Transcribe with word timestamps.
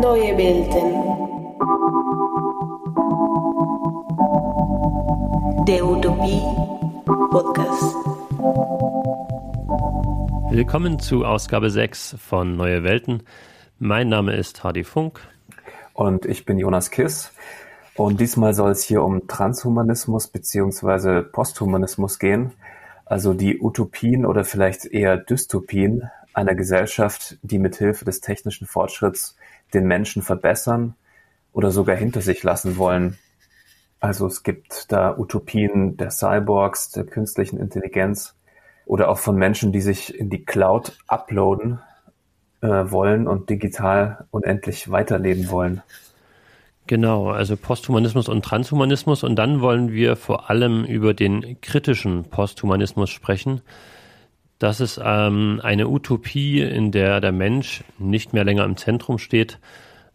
Neue 0.00 0.32
Welten. 0.38 0.88
Der 5.66 5.84
Utopie 5.84 6.40
Podcast. 7.04 7.94
Willkommen 10.48 10.98
zu 10.98 11.26
Ausgabe 11.26 11.68
6 11.68 12.16
von 12.18 12.56
Neue 12.56 12.82
Welten. 12.82 13.22
Mein 13.78 14.08
Name 14.08 14.34
ist 14.36 14.64
Hardy 14.64 14.82
Funk. 14.82 15.20
Und 15.92 16.24
ich 16.24 16.46
bin 16.46 16.56
Jonas 16.56 16.90
Kiss. 16.90 17.32
Und 17.96 18.18
diesmal 18.18 18.54
soll 18.54 18.70
es 18.70 18.82
hier 18.82 19.02
um 19.02 19.26
Transhumanismus 19.26 20.26
bzw. 20.28 21.20
Posthumanismus 21.20 22.18
gehen, 22.18 22.52
also 23.04 23.34
die 23.34 23.60
Utopien 23.60 24.24
oder 24.24 24.44
vielleicht 24.44 24.86
eher 24.86 25.16
Dystopien 25.16 26.10
einer 26.32 26.54
Gesellschaft, 26.54 27.38
die 27.42 27.58
mithilfe 27.58 28.04
des 28.04 28.20
technischen 28.20 28.66
Fortschritts 28.66 29.36
den 29.72 29.86
Menschen 29.86 30.22
verbessern 30.22 30.94
oder 31.52 31.70
sogar 31.70 31.96
hinter 31.96 32.20
sich 32.20 32.42
lassen 32.42 32.76
wollen. 32.76 33.18
Also 34.00 34.26
es 34.26 34.42
gibt 34.42 34.92
da 34.92 35.16
Utopien 35.16 35.96
der 35.96 36.10
Cyborgs, 36.10 36.90
der 36.90 37.04
künstlichen 37.04 37.58
Intelligenz 37.58 38.34
oder 38.86 39.08
auch 39.08 39.18
von 39.18 39.36
Menschen, 39.36 39.72
die 39.72 39.80
sich 39.80 40.18
in 40.18 40.28
die 40.28 40.44
Cloud 40.44 40.98
uploaden 41.06 41.80
äh, 42.60 42.66
wollen 42.66 43.26
und 43.28 43.48
digital 43.48 44.26
unendlich 44.30 44.90
weiterleben 44.90 45.50
wollen. 45.50 45.82
Genau, 46.86 47.30
also 47.30 47.56
Posthumanismus 47.56 48.28
und 48.28 48.44
Transhumanismus. 48.44 49.24
Und 49.24 49.36
dann 49.36 49.60
wollen 49.62 49.92
wir 49.92 50.16
vor 50.16 50.50
allem 50.50 50.84
über 50.84 51.14
den 51.14 51.60
kritischen 51.62 52.24
Posthumanismus 52.24 53.08
sprechen. 53.10 53.62
Das 54.58 54.80
ist 54.80 55.00
ähm, 55.02 55.60
eine 55.62 55.88
Utopie, 55.88 56.60
in 56.60 56.92
der 56.92 57.20
der 57.20 57.32
Mensch 57.32 57.84
nicht 57.98 58.32
mehr 58.32 58.44
länger 58.44 58.64
im 58.64 58.76
Zentrum 58.76 59.18
steht, 59.18 59.58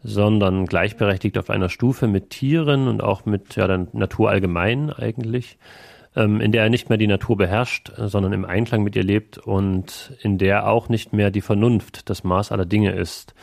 sondern 0.02 0.66
gleichberechtigt 0.66 1.38
auf 1.38 1.50
einer 1.50 1.70
Stufe 1.70 2.08
mit 2.08 2.30
Tieren 2.30 2.88
und 2.88 3.02
auch 3.02 3.26
mit 3.26 3.56
ja, 3.56 3.68
der 3.68 3.88
Natur 3.92 4.30
allgemein 4.30 4.92
eigentlich, 4.92 5.58
ähm, 6.16 6.40
in 6.40 6.52
der 6.52 6.64
er 6.64 6.70
nicht 6.70 6.88
mehr 6.90 6.98
die 6.98 7.08
Natur 7.08 7.36
beherrscht, 7.36 7.92
sondern 7.98 8.32
im 8.32 8.46
Einklang 8.46 8.84
mit 8.84 8.96
ihr 8.96 9.04
lebt 9.04 9.38
und 9.38 10.14
in 10.22 10.38
der 10.38 10.68
auch 10.68 10.88
nicht 10.88 11.14
mehr 11.14 11.32
die 11.32 11.42
Vernunft 11.42 12.10
das 12.10 12.24
Maß 12.24 12.52
aller 12.52 12.66
Dinge 12.66 12.92
ist. 12.92 13.34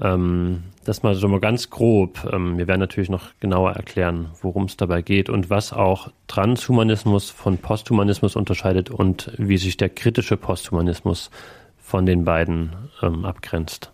Ähm, 0.00 0.64
das 0.84 1.02
mal 1.02 1.14
so 1.14 1.28
mal 1.28 1.40
ganz 1.40 1.70
grob. 1.70 2.28
Ähm, 2.32 2.58
wir 2.58 2.66
werden 2.66 2.80
natürlich 2.80 3.10
noch 3.10 3.30
genauer 3.40 3.72
erklären, 3.72 4.30
worum 4.40 4.64
es 4.64 4.76
dabei 4.76 5.02
geht 5.02 5.28
und 5.28 5.50
was 5.50 5.72
auch 5.72 6.10
Transhumanismus 6.28 7.30
von 7.30 7.58
Posthumanismus 7.58 8.36
unterscheidet 8.36 8.90
und 8.90 9.32
wie 9.36 9.58
sich 9.58 9.76
der 9.76 9.90
kritische 9.90 10.36
Posthumanismus 10.36 11.30
von 11.78 12.06
den 12.06 12.24
beiden 12.24 12.72
ähm, 13.02 13.24
abgrenzt. 13.24 13.92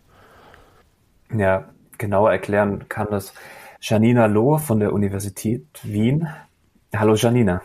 Ja, 1.37 1.69
genauer 1.99 2.31
erklären 2.31 2.89
kann 2.89 3.09
das 3.11 3.35
Janina 3.81 4.27
Loh 4.27 4.59
von 4.59 4.81
der 4.81 4.93
Universität 4.93 5.67
Wien. 5.83 6.29
Hallo 6.95 7.15
Janina. 7.15 7.61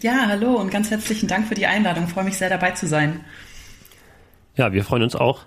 Ja, 0.00 0.26
hallo 0.28 0.54
und 0.56 0.70
ganz 0.70 0.90
herzlichen 0.90 1.28
Dank 1.28 1.46
für 1.46 1.54
die 1.54 1.66
Einladung. 1.66 2.04
Ich 2.04 2.10
freue 2.10 2.24
mich 2.24 2.38
sehr 2.38 2.48
dabei 2.48 2.72
zu 2.72 2.86
sein. 2.86 3.24
Ja, 4.54 4.72
wir 4.72 4.84
freuen 4.84 5.02
uns 5.02 5.16
auch. 5.16 5.46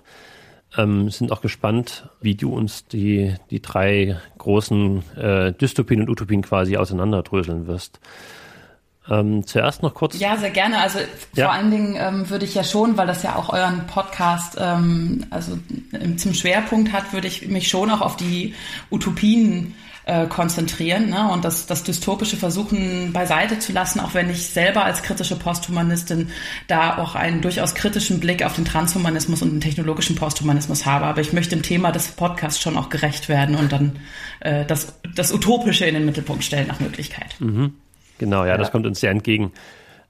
Ähm, 0.76 1.10
sind 1.10 1.32
auch 1.32 1.40
gespannt, 1.40 2.08
wie 2.20 2.36
du 2.36 2.54
uns 2.54 2.86
die, 2.86 3.34
die 3.50 3.60
drei 3.60 4.16
großen 4.38 5.02
äh, 5.16 5.52
Dystopien 5.52 6.02
und 6.02 6.08
Utopien 6.08 6.42
quasi 6.42 6.76
auseinanderdröseln 6.76 7.66
wirst. 7.66 7.98
Ähm, 9.08 9.44
zuerst 9.44 9.82
noch 9.82 9.94
kurz. 9.94 10.18
Ja, 10.20 10.36
sehr 10.36 10.50
gerne. 10.50 10.78
Also 10.78 11.00
ja. 11.34 11.46
vor 11.46 11.54
allen 11.54 11.70
Dingen 11.72 11.96
ähm, 11.98 12.30
würde 12.30 12.44
ich 12.44 12.54
ja 12.54 12.62
schon, 12.62 12.96
weil 12.96 13.08
das 13.08 13.24
ja 13.24 13.34
auch 13.34 13.48
euren 13.52 13.86
Podcast 13.88 14.56
ähm, 14.60 15.26
also 15.30 15.58
zum 16.16 16.34
Schwerpunkt 16.34 16.92
hat, 16.92 17.12
würde 17.12 17.26
ich 17.26 17.48
mich 17.48 17.68
schon 17.68 17.90
auch 17.90 18.02
auf 18.02 18.16
die 18.16 18.54
Utopien 18.90 19.74
äh, 20.04 20.26
konzentrieren 20.26 21.10
ne? 21.10 21.30
und 21.30 21.44
das, 21.44 21.66
das 21.66 21.84
Dystopische 21.84 22.36
versuchen 22.36 23.12
beiseite 23.12 23.58
zu 23.58 23.72
lassen, 23.72 24.00
auch 24.00 24.14
wenn 24.14 24.30
ich 24.30 24.46
selber 24.48 24.84
als 24.84 25.02
kritische 25.02 25.36
Posthumanistin 25.36 26.30
da 26.66 26.98
auch 26.98 27.14
einen 27.14 27.42
durchaus 27.42 27.74
kritischen 27.74 28.20
Blick 28.20 28.44
auf 28.44 28.54
den 28.54 28.64
Transhumanismus 28.64 29.42
und 29.42 29.50
den 29.50 29.60
technologischen 29.60 30.16
Posthumanismus 30.16 30.86
habe. 30.86 31.06
Aber 31.06 31.20
ich 31.20 31.32
möchte 31.32 31.54
dem 31.54 31.62
Thema 31.62 31.92
des 31.92 32.08
Podcasts 32.08 32.60
schon 32.60 32.76
auch 32.76 32.88
gerecht 32.88 33.28
werden 33.28 33.56
und 33.56 33.72
dann 33.72 33.98
äh, 34.40 34.64
das, 34.64 34.94
das 35.14 35.32
Utopische 35.32 35.84
in 35.84 35.94
den 35.94 36.04
Mittelpunkt 36.04 36.44
stellen 36.44 36.68
nach 36.68 36.80
Möglichkeit. 36.80 37.36
Mhm. 37.38 37.74
Genau, 38.18 38.44
ja, 38.44 38.50
ja, 38.50 38.56
das 38.58 38.70
kommt 38.70 38.86
uns 38.86 39.00
sehr 39.00 39.10
entgegen. 39.10 39.52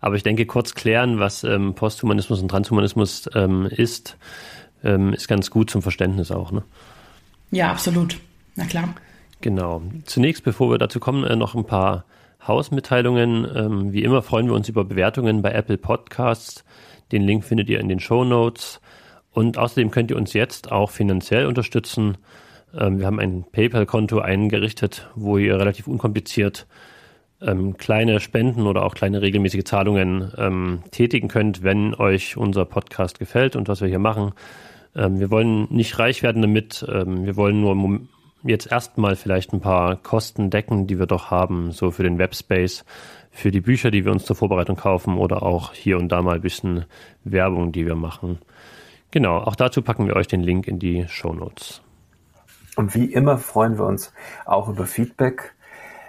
Aber 0.00 0.16
ich 0.16 0.22
denke, 0.22 0.46
kurz 0.46 0.74
klären, 0.74 1.18
was 1.18 1.44
ähm, 1.44 1.74
Posthumanismus 1.74 2.40
und 2.40 2.48
Transhumanismus 2.48 3.28
ähm, 3.34 3.66
ist, 3.66 4.16
ähm, 4.82 5.12
ist 5.12 5.28
ganz 5.28 5.50
gut 5.50 5.70
zum 5.70 5.82
Verständnis 5.82 6.30
auch. 6.30 6.52
Ne? 6.52 6.62
Ja, 7.50 7.70
absolut. 7.70 8.18
Na 8.56 8.64
klar. 8.64 8.94
Genau. 9.40 9.82
Zunächst, 10.04 10.44
bevor 10.44 10.70
wir 10.70 10.78
dazu 10.78 11.00
kommen, 11.00 11.24
äh, 11.24 11.34
noch 11.34 11.54
ein 11.54 11.64
paar 11.64 12.04
Hausmitteilungen. 12.46 13.46
Ähm, 13.54 13.92
wie 13.92 14.02
immer 14.02 14.22
freuen 14.22 14.46
wir 14.46 14.54
uns 14.54 14.68
über 14.68 14.84
Bewertungen 14.84 15.40
bei 15.40 15.52
Apple 15.52 15.78
Podcasts. 15.78 16.64
Den 17.10 17.22
Link 17.22 17.44
findet 17.44 17.68
ihr 17.70 17.80
in 17.80 17.88
den 17.88 18.00
Show 18.00 18.24
Notes. 18.24 18.80
Und 19.32 19.56
außerdem 19.56 19.90
könnt 19.90 20.10
ihr 20.10 20.16
uns 20.16 20.34
jetzt 20.34 20.70
auch 20.70 20.90
finanziell 20.90 21.46
unterstützen. 21.46 22.18
Ähm, 22.78 22.98
wir 22.98 23.06
haben 23.06 23.18
ein 23.18 23.44
PayPal-Konto 23.50 24.18
eingerichtet, 24.18 25.08
wo 25.14 25.38
ihr 25.38 25.58
relativ 25.58 25.86
unkompliziert 25.86 26.66
ähm, 27.40 27.78
kleine 27.78 28.20
Spenden 28.20 28.66
oder 28.66 28.84
auch 28.84 28.94
kleine 28.94 29.22
regelmäßige 29.22 29.64
Zahlungen 29.64 30.82
tätigen 30.90 31.28
könnt, 31.28 31.62
wenn 31.62 31.94
euch 31.94 32.36
unser 32.36 32.66
Podcast 32.66 33.18
gefällt 33.18 33.56
und 33.56 33.68
was 33.68 33.80
wir 33.80 33.88
hier 33.88 33.98
machen. 33.98 34.32
Wir 34.92 35.30
wollen 35.30 35.68
nicht 35.70 35.98
reich 36.00 36.24
werden 36.24 36.42
damit. 36.42 36.84
Wir 36.84 37.36
wollen 37.36 37.60
nur 37.60 37.76
jetzt 38.42 38.70
erstmal 38.70 39.16
vielleicht 39.16 39.52
ein 39.52 39.60
paar 39.60 39.96
Kosten 39.96 40.50
decken, 40.50 40.86
die 40.86 40.98
wir 40.98 41.06
doch 41.06 41.30
haben, 41.30 41.72
so 41.72 41.90
für 41.90 42.02
den 42.02 42.18
Webspace, 42.18 42.84
für 43.30 43.50
die 43.50 43.60
Bücher, 43.60 43.90
die 43.90 44.04
wir 44.04 44.12
uns 44.12 44.24
zur 44.24 44.36
Vorbereitung 44.36 44.76
kaufen 44.76 45.18
oder 45.18 45.42
auch 45.42 45.72
hier 45.72 45.98
und 45.98 46.08
da 46.08 46.22
mal 46.22 46.36
ein 46.36 46.40
bisschen 46.40 46.84
Werbung, 47.24 47.72
die 47.72 47.86
wir 47.86 47.96
machen. 47.96 48.38
Genau, 49.10 49.38
auch 49.38 49.56
dazu 49.56 49.82
packen 49.82 50.06
wir 50.06 50.16
euch 50.16 50.28
den 50.28 50.42
Link 50.42 50.68
in 50.68 50.78
die 50.78 51.06
Show 51.08 51.32
Notes. 51.32 51.82
Und 52.76 52.94
wie 52.94 53.12
immer 53.12 53.38
freuen 53.38 53.78
wir 53.78 53.86
uns 53.86 54.12
auch 54.46 54.68
über 54.68 54.86
Feedback. 54.86 55.56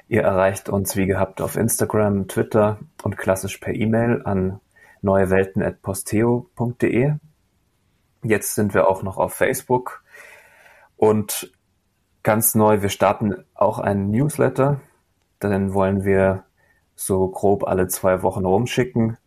Ihr 0.08 0.22
erreicht 0.22 0.70
uns 0.70 0.96
wie 0.96 1.08
gehabt 1.08 1.42
auf 1.42 1.56
Instagram, 1.56 2.28
Twitter 2.28 2.78
und 3.04 3.18
klassisch 3.18 3.58
per 3.58 3.74
E-Mail 3.74 4.22
an 4.26 4.60
neuewelten.posteo.de. 5.02 7.14
Jetzt 8.24 8.56
sind 8.56 8.76
wir 8.76 8.88
auch 8.88 9.02
noch 9.02 9.18
auf 9.18 9.34
Facebook 9.34 10.04
und 10.96 11.52
ganz 12.24 12.56
neu. 12.56 12.82
Wir 12.82 12.90
starten 12.90 13.44
auch 13.54 13.80
einen 13.80 14.12
Newsletter. 14.12 14.82
Den 15.42 15.74
wollen 15.74 16.04
wir 16.06 16.44
so 16.96 17.28
grob 17.28 17.68
alle 17.68 17.88
zwei 17.88 18.22
Wochen 18.22 18.46
rumschicken 18.46 19.18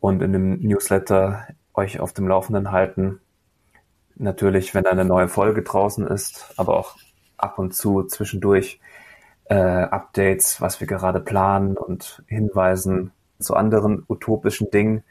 und 0.00 0.22
in 0.22 0.32
dem 0.32 0.58
Newsletter 0.60 1.46
euch 1.74 2.00
auf 2.00 2.12
dem 2.12 2.26
Laufenden 2.26 2.72
halten. 2.72 3.20
Natürlich, 4.16 4.74
wenn 4.74 4.86
eine 4.86 5.04
neue 5.04 5.28
Folge 5.28 5.62
draußen 5.62 6.06
ist, 6.06 6.52
aber 6.56 6.76
auch 6.76 6.96
ab 7.36 7.58
und 7.58 7.74
zu 7.74 8.02
zwischendurch 8.04 8.80
äh, 9.44 9.54
Updates, 9.54 10.60
was 10.60 10.80
wir 10.80 10.86
gerade 10.86 11.20
planen 11.20 11.76
und 11.76 12.22
Hinweisen 12.26 13.12
zu 13.38 13.54
anderen 13.54 14.04
utopischen 14.08 14.70
Dingen. 14.70 15.04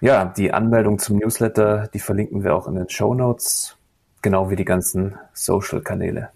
Ja, 0.00 0.24
die 0.24 0.52
Anmeldung 0.52 0.98
zum 0.98 1.18
Newsletter, 1.18 1.88
die 1.88 1.98
verlinken 2.00 2.42
wir 2.42 2.54
auch 2.54 2.66
in 2.66 2.74
den 2.74 2.88
Show 2.88 3.14
Notes. 3.14 3.76
Genau 4.22 4.50
wie 4.50 4.56
die 4.56 4.64
ganzen 4.64 5.14
Social-Kanäle. 5.32 6.30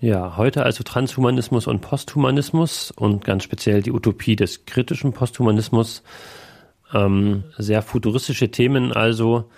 Ja, 0.00 0.36
heute 0.36 0.62
also 0.62 0.84
Transhumanismus 0.84 1.66
und 1.66 1.80
Posthumanismus 1.80 2.92
und 2.92 3.24
ganz 3.24 3.42
speziell 3.42 3.82
die 3.82 3.90
Utopie 3.90 4.36
des 4.36 4.64
kritischen 4.64 5.12
Posthumanismus. 5.12 6.04
Ähm, 6.94 7.44
sehr 7.56 7.82
futuristische 7.82 8.50
Themen 8.50 8.92
also, 8.92 9.50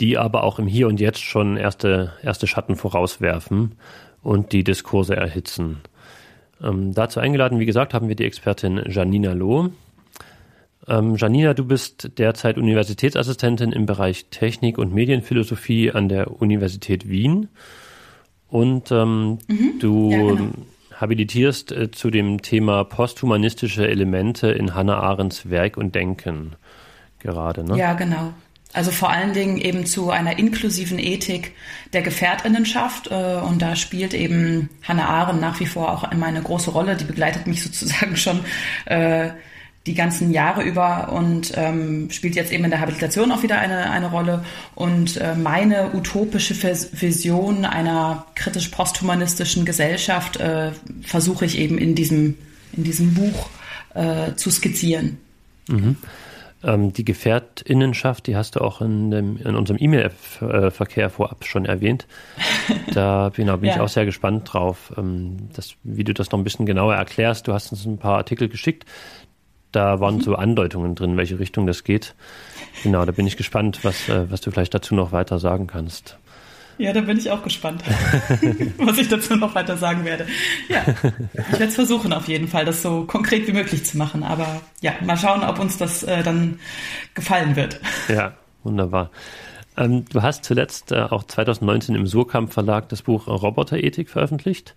die 0.00 0.16
aber 0.16 0.44
auch 0.44 0.58
im 0.58 0.66
Hier 0.66 0.88
und 0.88 0.98
Jetzt 0.98 1.22
schon 1.22 1.56
erste, 1.58 2.12
erste 2.22 2.46
Schatten 2.46 2.76
vorauswerfen 2.76 3.76
und 4.22 4.52
die 4.52 4.64
Diskurse 4.64 5.14
erhitzen. 5.14 5.82
Ähm, 6.62 6.94
dazu 6.94 7.20
eingeladen, 7.20 7.58
wie 7.58 7.66
gesagt, 7.66 7.92
haben 7.92 8.08
wir 8.08 8.16
die 8.16 8.24
Expertin 8.24 8.82
Janina 8.88 9.32
Loh. 9.32 9.70
Ähm, 10.88 11.16
Janina, 11.16 11.54
du 11.54 11.64
bist 11.64 12.18
derzeit 12.18 12.58
Universitätsassistentin 12.58 13.72
im 13.72 13.86
Bereich 13.86 14.26
Technik 14.30 14.78
und 14.78 14.94
Medienphilosophie 14.94 15.90
an 15.92 16.08
der 16.08 16.40
Universität 16.40 17.08
Wien. 17.08 17.48
Und 18.48 18.92
ähm, 18.92 19.38
mhm. 19.48 19.78
du 19.80 20.10
ja, 20.10 20.18
genau. 20.18 20.50
habilitierst 20.94 21.72
äh, 21.72 21.90
zu 21.90 22.10
dem 22.10 22.42
Thema 22.42 22.84
posthumanistische 22.84 23.88
Elemente 23.88 24.48
in 24.48 24.74
Hannah 24.74 25.00
Arendts 25.00 25.50
Werk 25.50 25.76
und 25.76 25.94
Denken 25.94 26.52
gerade, 27.18 27.64
ne? 27.64 27.76
Ja, 27.76 27.94
genau. 27.94 28.32
Also 28.72 28.90
vor 28.90 29.10
allen 29.10 29.32
Dingen 29.32 29.56
eben 29.56 29.86
zu 29.86 30.10
einer 30.10 30.38
inklusiven 30.38 30.98
Ethik 30.98 31.52
der 31.92 32.02
Gefährtinnenschaft. 32.02 33.10
Äh, 33.10 33.40
und 33.40 33.62
da 33.62 33.74
spielt 33.74 34.14
eben 34.14 34.68
Hannah 34.82 35.08
Arendt 35.08 35.40
nach 35.40 35.58
wie 35.60 35.66
vor 35.66 35.92
auch 35.92 36.12
immer 36.12 36.26
eine 36.26 36.42
große 36.42 36.70
Rolle. 36.70 36.94
Die 36.96 37.04
begleitet 37.04 37.46
mich 37.46 37.62
sozusagen 37.62 38.16
schon 38.16 38.40
äh, 38.84 39.30
die 39.86 39.94
ganzen 39.94 40.32
Jahre 40.32 40.62
über 40.62 41.12
und 41.12 41.52
ähm, 41.56 42.10
spielt 42.10 42.34
jetzt 42.34 42.52
eben 42.52 42.64
in 42.64 42.70
der 42.70 42.80
Habilitation 42.80 43.30
auch 43.30 43.42
wieder 43.42 43.58
eine, 43.58 43.90
eine 43.90 44.10
Rolle. 44.10 44.44
Und 44.74 45.16
äh, 45.16 45.34
meine 45.34 45.94
utopische 45.94 46.54
Vision 47.00 47.64
einer 47.64 48.26
kritisch 48.34 48.68
posthumanistischen 48.68 49.64
Gesellschaft 49.64 50.38
äh, 50.38 50.72
versuche 51.02 51.44
ich 51.44 51.58
eben 51.58 51.78
in 51.78 51.94
diesem, 51.94 52.36
in 52.76 52.84
diesem 52.84 53.14
Buch 53.14 53.48
äh, 53.94 54.34
zu 54.34 54.50
skizzieren. 54.50 55.18
Mhm. 55.68 55.96
Ähm, 56.64 56.92
die 56.92 57.04
Gefährtinnenschaft, 57.04 58.26
die 58.26 58.34
hast 58.34 58.56
du 58.56 58.60
auch 58.60 58.80
in, 58.80 59.10
dem, 59.10 59.36
in 59.36 59.54
unserem 59.54 59.78
E-Mail-Verkehr 59.80 61.10
vorab 61.10 61.44
schon 61.44 61.64
erwähnt. 61.64 62.06
Da 62.92 63.30
genau, 63.34 63.58
bin 63.58 63.68
ja. 63.68 63.74
ich 63.74 63.80
auch 63.80 63.88
sehr 63.88 64.06
gespannt 64.06 64.50
drauf, 64.50 64.92
ähm, 64.96 65.50
dass, 65.52 65.74
wie 65.82 66.02
du 66.02 66.14
das 66.14 66.30
noch 66.30 66.38
ein 66.38 66.44
bisschen 66.44 66.64
genauer 66.64 66.94
erklärst. 66.94 67.46
Du 67.46 67.52
hast 67.52 67.70
uns 67.70 67.84
ein 67.84 67.98
paar 67.98 68.16
Artikel 68.16 68.48
geschickt. 68.48 68.86
Da 69.76 70.00
waren 70.00 70.14
mhm. 70.14 70.20
so 70.22 70.34
Andeutungen 70.36 70.94
drin, 70.94 71.18
welche 71.18 71.38
Richtung 71.38 71.66
das 71.66 71.84
geht. 71.84 72.14
Genau, 72.82 73.04
da 73.04 73.12
bin 73.12 73.26
ich 73.26 73.36
gespannt, 73.36 73.80
was, 73.82 74.08
äh, 74.08 74.30
was 74.30 74.40
du 74.40 74.50
vielleicht 74.50 74.72
dazu 74.72 74.94
noch 74.94 75.12
weiter 75.12 75.38
sagen 75.38 75.66
kannst. 75.66 76.16
Ja, 76.78 76.94
da 76.94 77.02
bin 77.02 77.18
ich 77.18 77.30
auch 77.30 77.42
gespannt, 77.42 77.82
was 78.78 78.96
ich 78.96 79.10
dazu 79.10 79.36
noch 79.36 79.54
weiter 79.54 79.76
sagen 79.76 80.06
werde. 80.06 80.26
Ja, 80.70 80.82
ich 81.34 81.52
werde 81.52 81.64
es 81.64 81.74
versuchen 81.74 82.14
auf 82.14 82.26
jeden 82.26 82.48
Fall, 82.48 82.64
das 82.64 82.80
so 82.80 83.04
konkret 83.04 83.46
wie 83.48 83.52
möglich 83.52 83.84
zu 83.84 83.98
machen. 83.98 84.22
Aber 84.22 84.62
ja, 84.80 84.92
mal 85.04 85.18
schauen, 85.18 85.42
ob 85.42 85.58
uns 85.58 85.76
das 85.76 86.02
äh, 86.04 86.22
dann 86.22 86.58
gefallen 87.12 87.54
wird. 87.54 87.78
Ja, 88.08 88.32
wunderbar. 88.62 89.10
Ähm, 89.76 90.06
du 90.06 90.22
hast 90.22 90.46
zuletzt 90.46 90.90
äh, 90.90 91.00
auch 91.02 91.24
2019 91.24 91.94
im 91.94 92.06
Surkamp 92.06 92.50
Verlag 92.50 92.88
das 92.88 93.02
Buch 93.02 93.26
Roboterethik 93.26 94.08
veröffentlicht. 94.08 94.74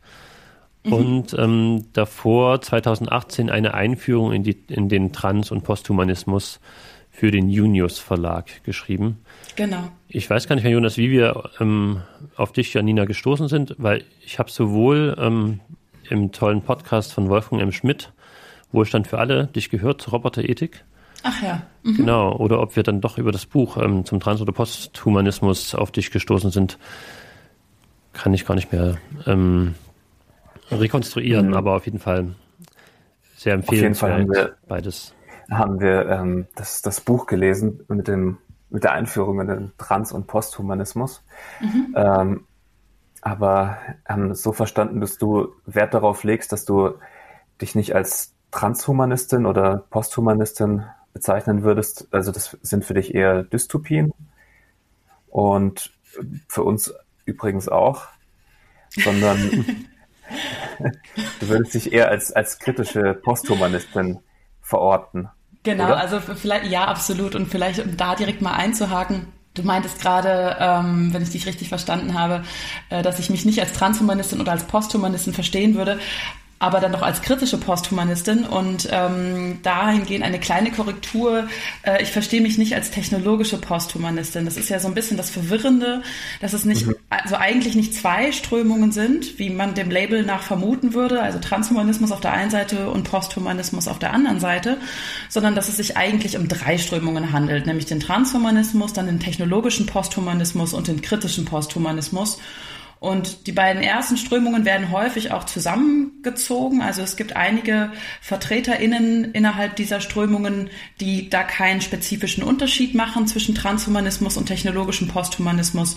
Mhm. 0.83 0.93
Und 0.93 1.35
ähm, 1.37 1.85
davor 1.93 2.61
2018 2.61 3.49
eine 3.49 3.73
Einführung 3.73 4.31
in, 4.31 4.43
die, 4.43 4.57
in 4.67 4.89
den 4.89 5.11
Trans- 5.11 5.51
und 5.51 5.63
Posthumanismus 5.63 6.59
für 7.09 7.31
den 7.31 7.49
Junius 7.49 7.99
Verlag 7.99 8.63
geschrieben. 8.63 9.19
Genau. 9.55 9.89
Ich 10.07 10.29
weiß 10.29 10.47
gar 10.47 10.55
nicht 10.55 10.63
mehr, 10.63 10.71
Jonas, 10.71 10.97
wie 10.97 11.11
wir 11.11 11.49
ähm, 11.59 12.01
auf 12.37 12.53
dich, 12.53 12.73
Janina, 12.73 13.05
gestoßen 13.05 13.49
sind, 13.49 13.75
weil 13.77 14.05
ich 14.25 14.39
habe 14.39 14.49
sowohl 14.49 15.17
ähm, 15.19 15.59
im 16.09 16.31
tollen 16.31 16.61
Podcast 16.61 17.11
von 17.11 17.27
Wolfgang 17.27 17.61
M. 17.61 17.71
Schmidt, 17.71 18.13
Wohlstand 18.71 19.07
für 19.07 19.19
alle, 19.19 19.47
dich 19.47 19.69
gehört 19.69 20.01
zur 20.01 20.13
Roboterethik. 20.13 20.85
Ach 21.23 21.41
ja. 21.43 21.63
Mhm. 21.83 21.97
Genau. 21.97 22.35
Oder 22.37 22.61
ob 22.61 22.75
wir 22.77 22.83
dann 22.83 23.01
doch 23.01 23.17
über 23.17 23.33
das 23.33 23.45
Buch 23.45 23.77
ähm, 23.77 24.05
zum 24.05 24.19
Trans- 24.21 24.41
oder 24.41 24.53
Posthumanismus 24.53 25.75
auf 25.75 25.91
dich 25.91 26.11
gestoßen 26.11 26.51
sind, 26.51 26.77
kann 28.13 28.33
ich 28.33 28.45
gar 28.45 28.55
nicht 28.55 28.71
mehr 28.71 28.97
ähm, 29.25 29.75
rekonstruieren, 30.71 31.49
mhm. 31.49 31.53
aber 31.53 31.75
auf 31.75 31.85
jeden 31.85 31.99
Fall 31.99 32.35
sehr 33.35 33.53
empfehlenswert. 33.53 34.13
Auf 34.13 34.19
jeden 34.19 34.29
Fall 34.29 34.41
haben 34.43 34.49
wir, 34.51 34.57
beides. 34.67 35.13
Haben 35.49 35.79
wir 35.79 36.09
ähm, 36.09 36.47
das, 36.55 36.81
das 36.81 37.01
Buch 37.01 37.25
gelesen 37.25 37.83
mit 37.87 38.07
dem 38.07 38.37
mit 38.69 38.83
der 38.83 38.91
Einführung 38.91 39.41
in 39.41 39.47
den 39.47 39.71
Trans- 39.77 40.11
und 40.11 40.27
Posthumanismus. 40.27 41.23
Mhm. 41.59 41.95
Ähm, 41.95 42.45
aber 43.21 43.77
haben 44.07 44.33
so 44.35 44.53
verstanden, 44.53 45.01
dass 45.01 45.17
du 45.17 45.53
Wert 45.65 45.93
darauf 45.93 46.23
legst, 46.23 46.51
dass 46.51 46.65
du 46.65 46.93
dich 47.61 47.75
nicht 47.75 47.95
als 47.95 48.33
Transhumanistin 48.51 49.45
oder 49.45 49.85
Posthumanistin 49.89 50.85
bezeichnen 51.13 51.63
würdest. 51.63 52.07
Also 52.11 52.31
das 52.31 52.57
sind 52.61 52.85
für 52.85 52.93
dich 52.93 53.13
eher 53.13 53.43
Dystopien 53.43 54.13
und 55.27 55.91
für 56.47 56.63
uns 56.63 56.93
übrigens 57.25 57.67
auch, 57.67 58.07
sondern 58.89 59.65
du 61.39 61.47
würdest 61.47 61.73
dich 61.73 61.93
eher 61.93 62.09
als, 62.09 62.31
als 62.31 62.59
kritische 62.59 63.13
Posthumanistin 63.13 64.19
verorten. 64.61 65.29
Genau, 65.63 65.85
oder? 65.85 65.97
also 65.97 66.19
vielleicht, 66.19 66.65
ja, 66.65 66.85
absolut. 66.85 67.35
Und 67.35 67.47
vielleicht, 67.47 67.79
um 67.79 67.97
da 67.97 68.15
direkt 68.15 68.41
mal 68.41 68.53
einzuhaken, 68.53 69.27
Du 69.55 69.63
meintest 69.63 69.99
gerade, 69.99 70.55
ähm, 70.59 71.11
wenn 71.11 71.23
ich 71.23 71.31
dich 71.31 71.47
richtig 71.47 71.69
verstanden 71.69 72.13
habe, 72.13 72.43
äh, 72.89 73.01
dass 73.01 73.19
ich 73.19 73.29
mich 73.29 73.45
nicht 73.45 73.59
als 73.59 73.73
Transhumanistin 73.73 74.39
oder 74.39 74.51
als 74.51 74.63
Posthumanistin 74.63 75.33
verstehen 75.33 75.75
würde 75.75 75.99
aber 76.59 76.81
dann 76.81 76.91
doch 76.91 77.01
als 77.01 77.21
kritische 77.21 77.57
Posthumanistin 77.57 78.43
und 78.43 78.89
ähm, 78.91 79.59
dahingehend 79.63 80.25
eine 80.25 80.39
kleine 80.39 80.71
Korrektur. 80.71 81.47
Äh, 81.83 82.03
ich 82.03 82.11
verstehe 82.11 82.41
mich 82.41 82.57
nicht 82.57 82.75
als 82.75 82.91
technologische 82.91 83.57
Posthumanistin. 83.57 84.43
Das 84.43 84.57
ist 84.57 84.69
ja 84.69 84.79
so 84.79 84.89
ein 84.89 84.93
bisschen 84.93 85.15
das 85.15 85.29
Verwirrende, 85.29 86.03
dass 86.41 86.51
es 86.51 86.65
nicht, 86.65 86.85
mhm. 86.85 86.95
also 87.09 87.37
eigentlich 87.37 87.75
nicht 87.75 87.93
zwei 87.93 88.33
Strömungen 88.33 88.91
sind, 88.91 89.39
wie 89.39 89.49
man 89.49 89.73
dem 89.73 89.89
Label 89.89 90.23
nach 90.23 90.43
vermuten 90.43 90.93
würde, 90.93 91.21
also 91.21 91.39
Transhumanismus 91.39 92.11
auf 92.11 92.19
der 92.19 92.33
einen 92.33 92.51
Seite 92.51 92.89
und 92.89 93.09
Posthumanismus 93.09 93.87
auf 93.87 93.99
der 93.99 94.13
anderen 94.13 94.41
Seite, 94.41 94.77
sondern 95.29 95.55
dass 95.55 95.69
es 95.69 95.77
sich 95.77 95.95
eigentlich 95.95 96.37
um 96.37 96.49
drei 96.49 96.77
Strömungen 96.77 97.31
handelt, 97.31 97.67
nämlich 97.67 97.85
den 97.85 98.01
Transhumanismus, 98.01 98.91
dann 98.91 99.05
den 99.05 99.21
technologischen 99.21 99.85
Posthumanismus 99.85 100.73
und 100.73 100.89
den 100.89 101.01
kritischen 101.01 101.45
Posthumanismus. 101.45 102.37
Und 102.99 103.47
die 103.47 103.53
beiden 103.53 103.81
ersten 103.81 104.17
Strömungen 104.17 104.65
werden 104.65 104.91
häufig 104.91 105.31
auch 105.31 105.45
zusammengezogen. 105.45 106.81
Also 106.81 107.01
es 107.01 107.15
gibt 107.15 107.35
einige 107.35 107.91
VertreterInnen 108.21 109.31
innerhalb 109.31 109.77
dieser 109.77 110.01
Strömungen, 110.01 110.69
die 110.99 111.29
da 111.29 111.43
keinen 111.43 111.79
spezifischen 111.79 112.43
Unterschied 112.43 112.95
machen 112.95 113.25
zwischen 113.25 113.55
Transhumanismus 113.55 114.35
und 114.35 114.47
technologischem 114.47 115.07
Posthumanismus. 115.07 115.95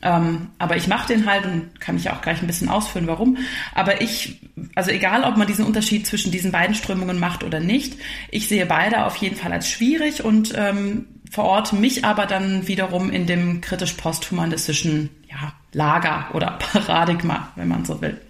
Ähm, 0.00 0.50
aber 0.58 0.76
ich 0.76 0.86
mache 0.86 1.08
den 1.08 1.26
halt 1.26 1.44
und 1.44 1.80
kann 1.80 1.96
ich 1.96 2.08
auch 2.10 2.20
gleich 2.20 2.40
ein 2.40 2.46
bisschen 2.46 2.68
ausführen, 2.68 3.08
warum. 3.08 3.38
Aber 3.74 4.00
ich, 4.00 4.40
also 4.76 4.92
egal, 4.92 5.24
ob 5.24 5.36
man 5.36 5.48
diesen 5.48 5.64
Unterschied 5.66 6.06
zwischen 6.06 6.30
diesen 6.30 6.52
beiden 6.52 6.76
Strömungen 6.76 7.18
macht 7.18 7.42
oder 7.42 7.58
nicht, 7.58 7.94
ich 8.30 8.46
sehe 8.46 8.66
beide 8.66 9.06
auf 9.06 9.16
jeden 9.16 9.34
Fall 9.34 9.52
als 9.52 9.68
schwierig 9.68 10.24
und 10.24 10.54
ähm, 10.56 11.06
verorte 11.28 11.74
mich 11.74 12.04
aber 12.04 12.26
dann 12.26 12.68
wiederum 12.68 13.10
in 13.10 13.26
dem 13.26 13.60
kritisch-posthumanistischen 13.60 15.10
ja, 15.28 15.52
Lager 15.72 16.26
oder 16.34 16.58
Paradigma, 16.72 17.52
wenn 17.56 17.68
man 17.68 17.84
so 17.84 18.00
will. 18.00 18.20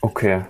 Okay, 0.00 0.42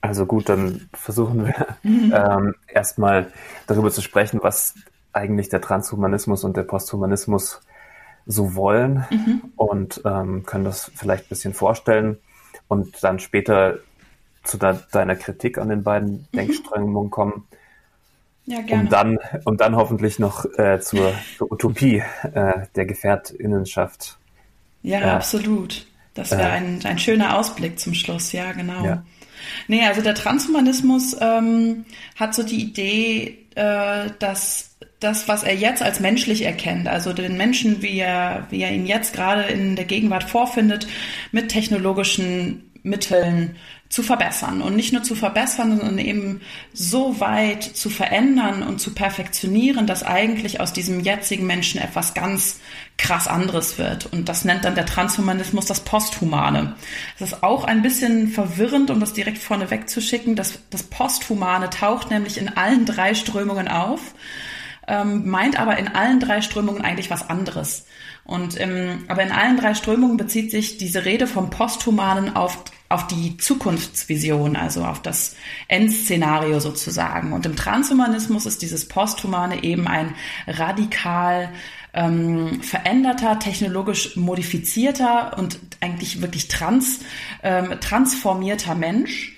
also 0.00 0.26
gut, 0.26 0.48
dann 0.48 0.88
versuchen 0.92 1.46
wir 1.46 1.66
mhm. 1.82 2.12
ähm, 2.14 2.54
erstmal 2.68 3.32
darüber 3.66 3.90
zu 3.90 4.00
sprechen, 4.00 4.40
was 4.42 4.74
eigentlich 5.12 5.48
der 5.48 5.60
Transhumanismus 5.60 6.44
und 6.44 6.56
der 6.56 6.62
Posthumanismus 6.62 7.60
so 8.26 8.54
wollen 8.54 9.04
mhm. 9.10 9.42
und 9.56 10.02
ähm, 10.04 10.44
können 10.44 10.64
das 10.64 10.90
vielleicht 10.94 11.26
ein 11.26 11.28
bisschen 11.30 11.54
vorstellen 11.54 12.18
und 12.68 13.02
dann 13.02 13.18
später 13.18 13.78
zu 14.44 14.58
de 14.58 14.76
deiner 14.92 15.16
Kritik 15.16 15.58
an 15.58 15.68
den 15.68 15.82
beiden 15.82 16.10
mhm. 16.32 16.36
Denkströmungen 16.36 17.10
kommen. 17.10 17.46
Ja, 18.44 18.62
gerne. 18.62 18.84
Um 18.84 18.88
dann, 18.88 19.18
um 19.44 19.56
dann 19.56 19.76
hoffentlich 19.76 20.18
noch 20.18 20.44
äh, 20.58 20.80
zur, 20.80 21.12
zur 21.36 21.52
Utopie 21.52 22.02
äh, 22.22 22.66
der 22.74 22.86
Gefährtinnenschaft 22.86 24.18
ja, 24.82 25.00
ja. 25.00 25.16
absolut. 25.16 25.86
Das 26.14 26.32
wäre 26.32 26.50
ein, 26.50 26.80
ein 26.84 26.98
schöner 26.98 27.38
Ausblick 27.38 27.78
zum 27.78 27.94
Schluss, 27.94 28.32
ja, 28.32 28.50
genau. 28.52 28.84
Ja. 28.84 29.04
Nee, 29.68 29.86
also 29.86 30.02
der 30.02 30.14
Transhumanismus 30.14 31.16
ähm, 31.20 31.84
hat 32.16 32.34
so 32.34 32.42
die 32.42 32.60
Idee, 32.60 33.46
äh, 33.54 34.10
dass 34.18 34.76
das, 35.00 35.28
was 35.28 35.44
er 35.44 35.54
jetzt 35.54 35.82
als 35.82 36.00
menschlich 36.00 36.44
erkennt, 36.44 36.88
also 36.88 37.12
den 37.12 37.36
Menschen, 37.36 37.82
wie 37.82 37.98
er, 38.00 38.46
wie 38.50 38.62
er 38.62 38.72
ihn 38.72 38.86
jetzt 38.86 39.14
gerade 39.14 39.42
in 39.42 39.76
der 39.76 39.84
Gegenwart 39.84 40.24
vorfindet, 40.24 40.88
mit 41.30 41.50
technologischen 41.50 42.72
Mitteln 42.82 43.56
zu 43.88 44.02
verbessern 44.02 44.60
und 44.60 44.76
nicht 44.76 44.92
nur 44.92 45.02
zu 45.02 45.14
verbessern, 45.14 45.78
sondern 45.78 45.98
eben 45.98 46.42
so 46.74 47.20
weit 47.20 47.62
zu 47.62 47.88
verändern 47.88 48.62
und 48.62 48.80
zu 48.80 48.92
perfektionieren, 48.92 49.86
dass 49.86 50.02
eigentlich 50.02 50.60
aus 50.60 50.74
diesem 50.74 51.00
jetzigen 51.00 51.46
Menschen 51.46 51.80
etwas 51.80 52.12
ganz 52.12 52.60
krass 52.98 53.26
anderes 53.26 53.78
wird. 53.78 54.06
Und 54.12 54.28
das 54.28 54.44
nennt 54.44 54.64
dann 54.66 54.74
der 54.74 54.84
Transhumanismus 54.84 55.64
das 55.64 55.80
Posthumane. 55.80 56.76
Das 57.18 57.32
ist 57.32 57.42
auch 57.42 57.64
ein 57.64 57.80
bisschen 57.80 58.28
verwirrend, 58.28 58.90
um 58.90 59.00
das 59.00 59.14
direkt 59.14 59.38
vorne 59.38 59.70
wegzuschicken. 59.70 60.36
Das, 60.36 60.58
das 60.68 60.82
Posthumane 60.82 61.70
taucht 61.70 62.10
nämlich 62.10 62.36
in 62.36 62.48
allen 62.48 62.84
drei 62.84 63.14
Strömungen 63.14 63.68
auf, 63.68 64.00
ähm, 64.86 65.30
meint 65.30 65.58
aber 65.58 65.78
in 65.78 65.88
allen 65.88 66.20
drei 66.20 66.42
Strömungen 66.42 66.82
eigentlich 66.82 67.10
was 67.10 67.30
anderes. 67.30 67.86
Und 68.24 68.60
ähm, 68.60 69.06
aber 69.08 69.22
in 69.22 69.32
allen 69.32 69.56
drei 69.56 69.72
Strömungen 69.72 70.18
bezieht 70.18 70.50
sich 70.50 70.76
diese 70.76 71.06
Rede 71.06 71.26
vom 71.26 71.48
Posthumanen 71.48 72.36
auf 72.36 72.62
auf 72.88 73.06
die 73.06 73.36
Zukunftsvision, 73.36 74.56
also 74.56 74.84
auf 74.84 75.02
das 75.02 75.36
Endszenario 75.68 76.58
sozusagen. 76.58 77.32
Und 77.32 77.44
im 77.44 77.54
Transhumanismus 77.54 78.46
ist 78.46 78.62
dieses 78.62 78.88
Posthumane 78.88 79.62
eben 79.62 79.86
ein 79.86 80.14
radikal 80.46 81.50
ähm, 81.92 82.62
veränderter, 82.62 83.38
technologisch 83.38 84.16
modifizierter 84.16 85.36
und 85.36 85.58
eigentlich 85.80 86.22
wirklich 86.22 86.48
trans, 86.48 87.00
ähm, 87.42 87.78
transformierter 87.80 88.74
Mensch. 88.74 89.37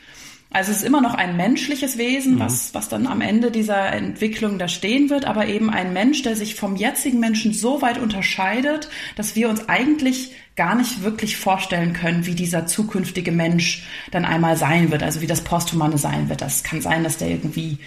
Also 0.52 0.72
es 0.72 0.78
ist 0.78 0.84
immer 0.84 1.00
noch 1.00 1.14
ein 1.14 1.36
menschliches 1.36 1.96
Wesen, 1.96 2.34
mhm. 2.34 2.40
was, 2.40 2.74
was 2.74 2.88
dann 2.88 3.06
am 3.06 3.20
Ende 3.20 3.52
dieser 3.52 3.92
Entwicklung 3.92 4.58
da 4.58 4.66
stehen 4.66 5.08
wird, 5.08 5.24
aber 5.24 5.46
eben 5.46 5.70
ein 5.70 5.92
Mensch, 5.92 6.22
der 6.22 6.34
sich 6.34 6.56
vom 6.56 6.74
jetzigen 6.74 7.20
Menschen 7.20 7.52
so 7.52 7.82
weit 7.82 7.98
unterscheidet, 7.98 8.88
dass 9.14 9.36
wir 9.36 9.48
uns 9.48 9.68
eigentlich 9.68 10.32
gar 10.56 10.74
nicht 10.74 11.04
wirklich 11.04 11.36
vorstellen 11.36 11.92
können, 11.92 12.26
wie 12.26 12.34
dieser 12.34 12.66
zukünftige 12.66 13.30
Mensch 13.30 13.86
dann 14.10 14.24
einmal 14.24 14.56
sein 14.56 14.90
wird, 14.90 15.04
also 15.04 15.20
wie 15.20 15.28
das 15.28 15.42
Posthumane 15.42 15.98
sein 15.98 16.28
wird. 16.28 16.40
Das 16.40 16.64
kann 16.64 16.80
sein, 16.80 17.04
dass 17.04 17.16
der 17.16 17.28
irgendwie 17.28 17.78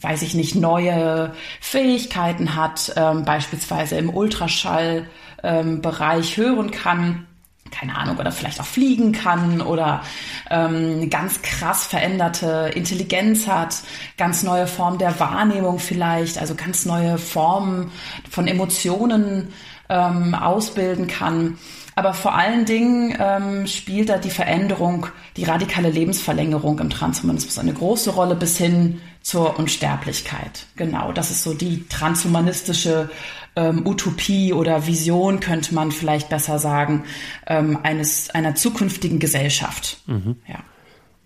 weiß 0.00 0.22
ich 0.22 0.34
nicht, 0.34 0.54
neue 0.54 1.34
Fähigkeiten 1.60 2.54
hat, 2.54 2.92
ähm, 2.96 3.24
beispielsweise 3.24 3.96
im 3.96 4.10
Ultraschallbereich 4.10 5.08
ähm, 5.42 6.44
hören 6.44 6.70
kann 6.70 7.26
keine 7.70 7.96
Ahnung, 7.96 8.16
oder 8.18 8.32
vielleicht 8.32 8.60
auch 8.60 8.66
fliegen 8.66 9.12
kann 9.12 9.60
oder 9.60 10.02
ähm, 10.50 11.10
ganz 11.10 11.42
krass 11.42 11.86
veränderte 11.86 12.70
Intelligenz 12.74 13.46
hat, 13.46 13.82
ganz 14.16 14.42
neue 14.42 14.66
Formen 14.66 14.98
der 14.98 15.18
Wahrnehmung 15.20 15.78
vielleicht, 15.78 16.38
also 16.38 16.54
ganz 16.54 16.84
neue 16.84 17.18
Formen 17.18 17.90
von 18.30 18.46
Emotionen 18.46 19.52
ähm, 19.88 20.34
ausbilden 20.34 21.06
kann. 21.06 21.58
Aber 21.94 22.14
vor 22.14 22.36
allen 22.36 22.64
Dingen 22.64 23.16
ähm, 23.18 23.66
spielt 23.66 24.08
da 24.08 24.18
die 24.18 24.30
Veränderung, 24.30 25.08
die 25.36 25.42
radikale 25.42 25.90
Lebensverlängerung 25.90 26.78
im 26.78 26.90
Transhumanismus 26.90 27.58
eine 27.58 27.72
große 27.72 28.10
Rolle 28.10 28.36
bis 28.36 28.56
hin 28.56 29.00
zur 29.20 29.58
Unsterblichkeit. 29.58 30.66
Genau, 30.76 31.10
das 31.10 31.32
ist 31.32 31.42
so 31.42 31.54
die 31.54 31.88
transhumanistische 31.88 33.10
ähm, 33.58 33.86
Utopie 33.86 34.52
oder 34.52 34.86
Vision, 34.86 35.40
könnte 35.40 35.74
man 35.74 35.90
vielleicht 35.90 36.28
besser 36.28 36.58
sagen, 36.58 37.04
ähm, 37.46 37.78
eines 37.82 38.30
einer 38.30 38.54
zukünftigen 38.54 39.18
Gesellschaft. 39.18 39.98
Mhm. 40.06 40.36
Ja. 40.46 40.60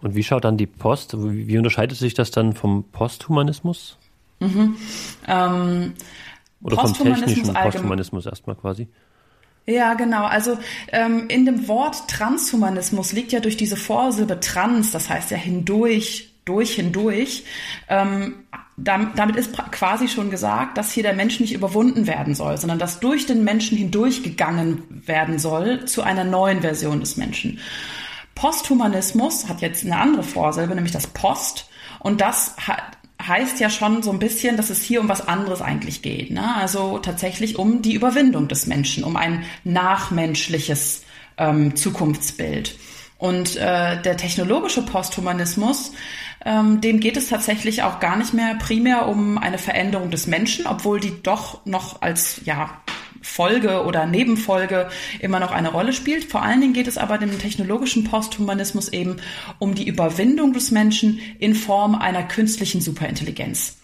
Und 0.01 0.15
wie 0.15 0.23
schaut 0.23 0.45
dann 0.45 0.57
die 0.57 0.67
Post? 0.67 1.15
Wie, 1.17 1.59
unterscheidet 1.59 1.99
sich 1.99 2.15
das 2.15 2.31
dann 2.31 2.55
vom 2.55 2.85
Posthumanismus? 2.85 3.99
Mhm. 4.41 4.77
Ähm, 5.29 5.93
oder 6.63 6.79
vom 6.79 6.95
technischen 6.95 7.53
Posthumanismus 7.53 8.27
erstmal 8.27 8.57
quasi? 8.57 8.89
Ja, 9.67 9.95
genau. 9.95 10.25
Also 10.25 10.59
ähm, 10.89 11.29
in 11.29 11.45
dem 11.45 11.69
Wort 11.69 12.09
Transhumanismus 12.09 13.13
liegt 13.13 13.31
ja 13.31 13.41
durch 13.41 13.57
diese 13.57 13.77
Vorsilbe 13.77 14.41
trans, 14.41 14.91
das 14.91 15.09
heißt 15.09 15.31
ja 15.31 15.37
hindurch, 15.37 16.32
durch, 16.45 16.75
hindurch, 16.75 17.45
ähm, 17.89 18.45
damit 18.77 19.37
ist 19.37 19.53
quasi 19.71 20.09
schon 20.09 20.31
gesagt, 20.31 20.79
dass 20.79 20.93
hier 20.93 21.03
der 21.03 21.13
Mensch 21.13 21.39
nicht 21.41 21.53
überwunden 21.53 22.07
werden 22.07 22.35
soll, 22.35 22.57
sondern 22.59 22.79
dass 22.79 23.01
durch 23.01 23.27
den 23.27 23.45
Menschen 23.45 23.77
hindurchgegangen 23.77 24.83
werden 25.07 25.39
soll 25.39 25.85
zu 25.85 26.03
einer 26.03 26.25
neuen 26.25 26.63
Version 26.63 27.01
des 27.01 27.17
Menschen. 27.17 27.61
Posthumanismus 28.35 29.49
hat 29.49 29.61
jetzt 29.61 29.85
eine 29.85 29.99
andere 29.99 30.23
Vorsilbe, 30.23 30.75
nämlich 30.75 30.93
das 30.93 31.07
Post. 31.07 31.69
Und 32.01 32.21
das 32.21 32.57
heißt 33.27 33.61
ja 33.61 33.71
schon 33.71 34.03
so 34.03 34.11
ein 34.11 34.19
bisschen, 34.19 34.57
dass 34.57 34.71
es 34.71 34.83
hier 34.83 35.01
um 35.01 35.09
was 35.09 35.29
anderes 35.29 35.61
eigentlich 35.61 36.03
geht. 36.03 36.31
Ne? 36.31 36.57
Also 36.57 36.99
tatsächlich 36.99 37.59
um 37.59 37.83
die 37.83 37.95
Überwindung 37.95 38.49
des 38.49 38.67
Menschen, 38.67 39.05
um 39.05 39.17
ein 39.17 39.45
nachmenschliches 39.65 41.05
ähm, 41.37 41.77
Zukunftsbild. 41.77 42.77
Und 43.19 43.55
äh, 43.57 44.03
der 44.03 44.17
technologische 44.17 44.83
Posthumanismus, 44.83 45.93
ähm, 46.45 46.81
dem 46.81 47.01
geht 47.01 47.17
es 47.17 47.29
tatsächlich 47.29 47.83
auch 47.83 48.01
gar 48.01 48.17
nicht 48.17 48.35
mehr 48.35 48.55
primär 48.57 49.09
um 49.09 49.39
eine 49.39 49.59
Veränderung 49.59 50.11
des 50.11 50.27
Menschen, 50.27 50.67
obwohl 50.67 51.01
die 51.01 51.23
doch 51.23 51.65
noch 51.67 52.03
als 52.03 52.41
ja 52.45 52.83
Folge 53.23 53.85
oder 53.85 54.07
Nebenfolge 54.07 54.89
immer 55.21 55.41
noch 55.41 55.53
eine 55.53 55.71
Rolle 55.71 55.93
spielt. 55.93 56.25
Vor 56.25 56.43
allen 56.43 56.61
Dingen 56.61 56.73
geht 56.73 56.89
es 56.89 56.99
aber 56.99 57.19
dem 57.19 57.39
technologischen 57.39 58.05
Posthumanismus 58.05 58.89
eben 58.89 59.17
um 59.59 59.75
die 59.75 59.87
Überwindung 59.87 60.53
des 60.53 60.71
Menschen 60.71 61.21
in 61.39 61.55
Form 61.55 61.95
einer 61.95 62.25
künstlichen 62.25 62.81
Superintelligenz. 62.81 63.79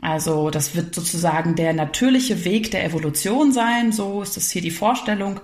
Also 0.00 0.50
das 0.50 0.76
wird 0.76 0.94
sozusagen 0.94 1.54
der 1.56 1.72
natürliche 1.72 2.44
Weg 2.44 2.70
der 2.70 2.84
Evolution 2.84 3.52
sein, 3.52 3.90
so 3.90 4.20
ist 4.20 4.36
das 4.36 4.50
hier 4.50 4.60
die 4.60 4.70
Vorstellung. 4.70 5.40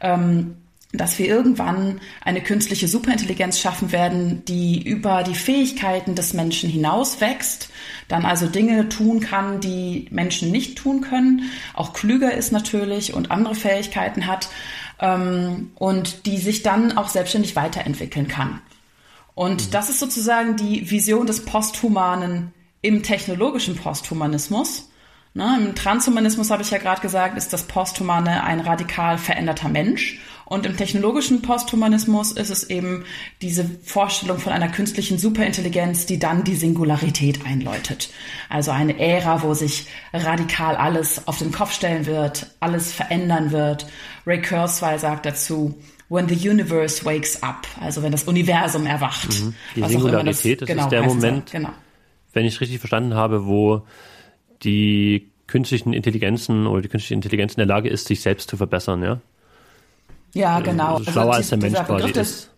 Ähm, 0.00 0.56
dass 0.92 1.18
wir 1.18 1.26
irgendwann 1.26 2.00
eine 2.20 2.42
künstliche 2.42 2.86
Superintelligenz 2.86 3.58
schaffen 3.58 3.92
werden, 3.92 4.44
die 4.46 4.82
über 4.82 5.22
die 5.22 5.34
Fähigkeiten 5.34 6.14
des 6.14 6.34
Menschen 6.34 6.68
hinaus 6.68 7.20
wächst, 7.20 7.70
dann 8.08 8.26
also 8.26 8.46
Dinge 8.46 8.88
tun 8.90 9.20
kann, 9.20 9.60
die 9.60 10.06
Menschen 10.10 10.50
nicht 10.50 10.76
tun 10.76 11.00
können, 11.00 11.50
auch 11.72 11.94
klüger 11.94 12.34
ist 12.34 12.52
natürlich 12.52 13.14
und 13.14 13.30
andere 13.30 13.54
Fähigkeiten 13.54 14.26
hat 14.26 14.50
ähm, 15.00 15.70
und 15.76 16.26
die 16.26 16.38
sich 16.38 16.62
dann 16.62 16.96
auch 16.96 17.08
selbstständig 17.08 17.56
weiterentwickeln 17.56 18.28
kann. 18.28 18.60
Und 19.34 19.66
mhm. 19.66 19.70
das 19.70 19.88
ist 19.88 20.00
sozusagen 20.00 20.56
die 20.56 20.90
Vision 20.90 21.26
des 21.26 21.44
Posthumanen 21.44 22.52
im 22.82 23.02
technologischen 23.02 23.76
Posthumanismus. 23.76 24.90
Ne, 25.34 25.56
Im 25.58 25.74
Transhumanismus 25.74 26.50
habe 26.50 26.62
ich 26.62 26.70
ja 26.70 26.76
gerade 26.76 27.00
gesagt, 27.00 27.38
ist 27.38 27.54
das 27.54 27.62
Posthumane 27.62 28.44
ein 28.44 28.60
radikal 28.60 29.16
veränderter 29.16 29.70
Mensch. 29.70 30.20
Und 30.52 30.66
im 30.66 30.76
technologischen 30.76 31.40
Posthumanismus 31.40 32.32
ist 32.32 32.50
es 32.50 32.68
eben 32.68 33.04
diese 33.40 33.64
Vorstellung 33.84 34.36
von 34.36 34.52
einer 34.52 34.68
künstlichen 34.68 35.16
Superintelligenz, 35.16 36.04
die 36.04 36.18
dann 36.18 36.44
die 36.44 36.56
Singularität 36.56 37.46
einläutet. 37.46 38.10
Also 38.50 38.70
eine 38.70 39.00
Ära, 39.00 39.42
wo 39.42 39.54
sich 39.54 39.86
radikal 40.12 40.76
alles 40.76 41.26
auf 41.26 41.38
den 41.38 41.52
Kopf 41.52 41.72
stellen 41.72 42.04
wird, 42.04 42.48
alles 42.60 42.92
verändern 42.92 43.50
wird. 43.50 43.86
Ray 44.26 44.42
Kurzweil 44.42 44.98
sagt 44.98 45.24
dazu, 45.24 45.74
when 46.10 46.28
the 46.28 46.50
universe 46.50 47.02
wakes 47.02 47.42
up, 47.42 47.66
also 47.80 48.02
wenn 48.02 48.12
das 48.12 48.24
Universum 48.24 48.84
erwacht. 48.84 49.30
Mhm. 49.30 49.54
Die 49.74 49.84
Singularität, 49.84 50.60
das, 50.60 50.68
das 50.68 50.76
genau, 50.76 50.82
ist 50.82 50.92
der 50.92 51.02
Moment, 51.02 51.50
genau. 51.50 51.70
wenn 52.34 52.44
ich 52.44 52.60
richtig 52.60 52.78
verstanden 52.78 53.14
habe, 53.14 53.46
wo 53.46 53.86
die 54.64 55.30
künstlichen 55.46 55.94
Intelligenzen 55.94 56.66
oder 56.66 56.82
die 56.82 56.88
künstliche 56.88 57.14
Intelligenz 57.14 57.54
in 57.54 57.56
der 57.56 57.66
Lage 57.66 57.88
ist, 57.88 58.06
sich 58.06 58.20
selbst 58.20 58.50
zu 58.50 58.58
verbessern, 58.58 59.02
ja? 59.02 59.22
Ja, 60.34 60.58
äh, 60.58 60.62
genau. 60.62 60.96
Also 60.96 61.10
schlauer 61.10 61.34
also, 61.34 61.38
als 61.38 61.48
der 61.48 61.58
Mensch 61.58 61.78
quasi 61.78 62.10
ist. 62.10 62.50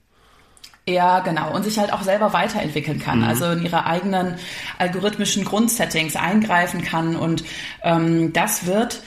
Ja, 0.87 1.21
genau. 1.21 1.55
Und 1.55 1.65
sich 1.65 1.79
halt 1.79 1.93
auch 1.93 2.03
selber 2.03 2.33
weiterentwickeln 2.33 2.99
kann. 2.99 3.21
Mhm. 3.21 3.25
Also 3.25 3.51
in 3.53 3.65
ihre 3.65 3.87
eigenen 3.87 4.35
algorithmischen 4.79 5.45
Grundsettings 5.45 6.15
eingreifen 6.15 6.83
kann. 6.83 7.17
Und 7.17 7.45
ähm, 7.83 8.33
das 8.33 8.67
wird 8.67 9.03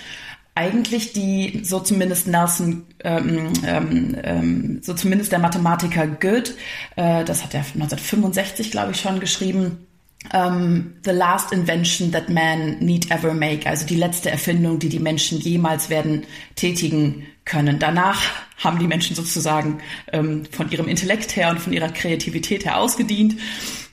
eigentlich 0.56 1.14
die, 1.14 1.62
so 1.64 1.80
zumindest 1.80 2.28
Nelson, 2.28 2.88
ähm, 3.04 3.54
ähm, 3.64 4.18
ähm 4.24 4.80
so 4.82 4.96
zumindest 4.96 5.32
der 5.32 5.38
Mathematiker 5.38 6.08
Goethe, 6.08 6.54
äh, 6.96 7.24
das 7.24 7.44
hat 7.44 7.54
er 7.54 7.60
1965, 7.60 8.72
glaube 8.72 8.92
ich, 8.92 9.00
schon 9.00 9.20
geschrieben, 9.20 9.86
um, 10.34 10.40
ähm, 10.40 10.94
the 11.06 11.12
last 11.12 11.54
invention 11.54 12.12
that 12.12 12.28
man 12.28 12.80
need 12.80 13.12
ever 13.12 13.36
make, 13.36 13.70
also 13.70 13.86
die 13.86 13.96
letzte 13.96 14.32
Erfindung, 14.32 14.80
die 14.80 14.90
die 14.90 15.00
Menschen 15.00 15.40
jemals 15.40 15.92
werden 15.92 16.26
tätigen 16.56 17.28
können. 17.48 17.80
Danach 17.80 18.22
haben 18.58 18.80
die 18.80 18.88
Menschen 18.88 19.16
sozusagen 19.16 19.80
ähm, 20.12 20.46
von 20.51 20.70
ihrem 20.72 20.88
Intellekt 20.88 21.36
her 21.36 21.50
und 21.50 21.60
von 21.60 21.74
ihrer 21.74 21.89
Kreativität 21.89 22.66
her 22.66 22.77
ausgedient. 22.77 23.36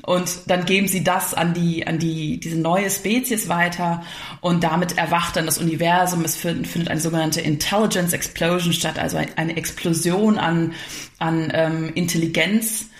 Und 0.02 0.50
dann 0.50 0.66
geben 0.66 0.86
sie 0.86 1.02
das 1.02 1.32
an 1.32 1.54
die, 1.54 1.86
an 1.86 1.98
die, 1.98 2.38
diese 2.38 2.58
neue 2.58 2.90
Spezies 2.90 3.48
weiter 3.48 4.04
und 4.42 4.62
damit 4.62 4.98
erwacht 4.98 5.36
dann 5.36 5.46
das 5.46 5.56
Universum. 5.56 6.24
Es 6.24 6.36
findet 6.36 6.88
eine 6.88 7.00
sogenannte 7.00 7.40
Intelligence 7.40 8.12
Explosion 8.12 8.74
statt, 8.74 8.98
also 8.98 9.18
eine 9.36 9.56
Explosion 9.56 10.36
an, 10.36 10.74
an 11.18 11.50
ähm, 11.54 11.90
Intelligenz. 11.94 12.90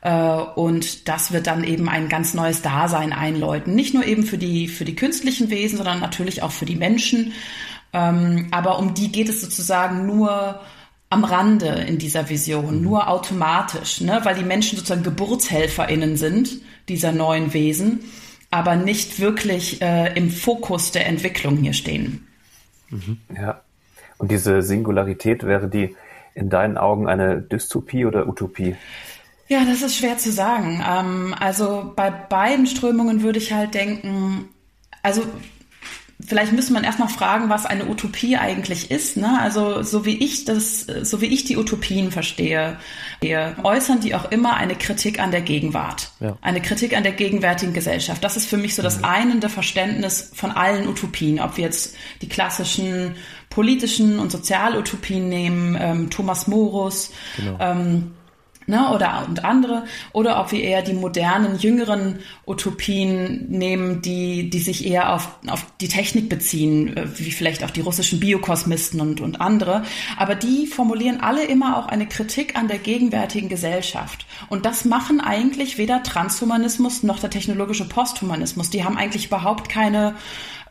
Äh, 0.00 0.10
und 0.10 1.06
das 1.06 1.32
wird 1.32 1.46
dann 1.46 1.64
eben 1.64 1.88
ein 1.88 2.08
ganz 2.08 2.32
neues 2.32 2.62
Dasein 2.62 3.12
einläuten. 3.12 3.74
Nicht 3.74 3.92
nur 3.92 4.06
eben 4.06 4.22
für 4.22 4.38
die, 4.38 4.68
für 4.68 4.86
die 4.86 4.96
künstlichen 4.96 5.50
Wesen, 5.50 5.76
sondern 5.76 6.00
natürlich 6.00 6.42
auch 6.42 6.52
für 6.52 6.66
die 6.66 6.76
Menschen. 6.76 7.32
Ähm, 7.94 8.48
aber 8.50 8.78
um 8.78 8.92
die 8.92 9.10
geht 9.10 9.28
es 9.28 9.40
sozusagen 9.40 10.04
nur 10.04 10.60
am 11.10 11.24
Rande 11.24 11.68
in 11.68 11.98
dieser 11.98 12.28
Vision, 12.28 12.78
mhm. 12.78 12.82
nur 12.82 13.08
automatisch, 13.08 14.00
ne? 14.00 14.20
weil 14.24 14.34
die 14.34 14.44
Menschen 14.44 14.76
sozusagen 14.76 15.04
GeburtshelferInnen 15.04 16.16
sind 16.16 16.60
dieser 16.88 17.12
neuen 17.12 17.54
Wesen, 17.54 18.00
aber 18.50 18.74
nicht 18.74 19.20
wirklich 19.20 19.80
äh, 19.80 20.12
im 20.14 20.28
Fokus 20.28 20.90
der 20.90 21.06
Entwicklung 21.06 21.56
hier 21.56 21.72
stehen. 21.72 22.26
Mhm. 22.90 23.18
Ja. 23.34 23.60
Und 24.18 24.30
diese 24.30 24.62
Singularität 24.62 25.44
wäre 25.44 25.68
die 25.68 25.94
in 26.34 26.50
deinen 26.50 26.76
Augen 26.76 27.08
eine 27.08 27.40
Dystopie 27.40 28.06
oder 28.06 28.26
Utopie? 28.26 28.74
Ja, 29.46 29.64
das 29.64 29.82
ist 29.82 29.96
schwer 29.96 30.18
zu 30.18 30.32
sagen. 30.32 30.82
Ähm, 30.86 31.34
also 31.38 31.92
bei 31.94 32.10
beiden 32.10 32.66
Strömungen 32.66 33.22
würde 33.22 33.38
ich 33.38 33.52
halt 33.52 33.74
denken, 33.74 34.48
also 35.02 35.22
vielleicht 36.20 36.52
müsste 36.52 36.72
man 36.72 36.84
erst 36.84 36.98
noch 36.98 37.10
fragen, 37.10 37.48
was 37.48 37.66
eine 37.66 37.86
Utopie 37.86 38.36
eigentlich 38.36 38.90
ist. 38.90 39.16
Ne? 39.16 39.38
Also 39.40 39.82
so 39.82 40.04
wie 40.04 40.16
ich 40.22 40.44
das, 40.44 40.86
so 41.02 41.20
wie 41.20 41.26
ich 41.26 41.44
die 41.44 41.56
Utopien 41.56 42.10
verstehe, 42.10 42.78
äußern 43.22 44.00
die 44.00 44.14
auch 44.14 44.30
immer 44.30 44.54
eine 44.56 44.74
Kritik 44.74 45.20
an 45.20 45.30
der 45.30 45.40
Gegenwart, 45.40 46.10
ja. 46.20 46.36
eine 46.40 46.60
Kritik 46.60 46.96
an 46.96 47.02
der 47.02 47.12
gegenwärtigen 47.12 47.72
Gesellschaft. 47.72 48.22
Das 48.22 48.36
ist 48.36 48.48
für 48.48 48.56
mich 48.56 48.74
so 48.74 48.82
das 48.82 48.98
mhm. 48.98 49.04
einende 49.04 49.48
Verständnis 49.48 50.30
von 50.34 50.50
allen 50.50 50.88
Utopien, 50.88 51.40
ob 51.40 51.56
wir 51.56 51.64
jetzt 51.64 51.96
die 52.22 52.28
klassischen 52.28 53.16
politischen 53.50 54.18
und 54.18 54.32
Sozialutopien 54.32 55.28
nehmen, 55.28 55.76
ähm, 55.80 56.10
Thomas 56.10 56.46
Morus. 56.46 57.12
Genau. 57.36 57.56
Ähm, 57.60 58.12
ne, 58.66 58.90
oder 58.92 59.24
und 59.26 59.44
andere, 59.44 59.84
oder 60.12 60.40
ob 60.40 60.52
wir 60.52 60.62
eher 60.62 60.82
die 60.82 60.92
modernen, 60.92 61.58
jüngeren 61.58 62.20
Utopien 62.46 63.46
nehmen, 63.48 64.02
die, 64.02 64.50
die 64.50 64.58
sich 64.58 64.86
eher 64.86 65.14
auf, 65.14 65.28
auf 65.48 65.64
die 65.80 65.88
Technik 65.88 66.28
beziehen, 66.28 66.96
äh, 66.96 67.06
wie 67.18 67.30
vielleicht 67.30 67.64
auch 67.64 67.70
die 67.70 67.80
russischen 67.80 68.20
Biokosmisten 68.20 69.00
und, 69.00 69.20
und 69.20 69.40
andere. 69.40 69.84
Aber 70.16 70.34
die 70.34 70.66
formulieren 70.66 71.20
alle 71.20 71.44
immer 71.44 71.78
auch 71.78 71.86
eine 71.86 72.06
Kritik 72.06 72.56
an 72.56 72.68
der 72.68 72.78
gegenwärtigen 72.78 73.48
Gesellschaft. 73.48 74.26
Und 74.48 74.66
das 74.66 74.84
machen 74.84 75.20
eigentlich 75.20 75.78
weder 75.78 76.02
Transhumanismus 76.02 77.02
noch 77.02 77.18
der 77.18 77.30
technologische 77.30 77.88
Posthumanismus. 77.88 78.70
Die 78.70 78.84
haben 78.84 78.96
eigentlich 78.96 79.26
überhaupt 79.26 79.68
keine 79.68 80.14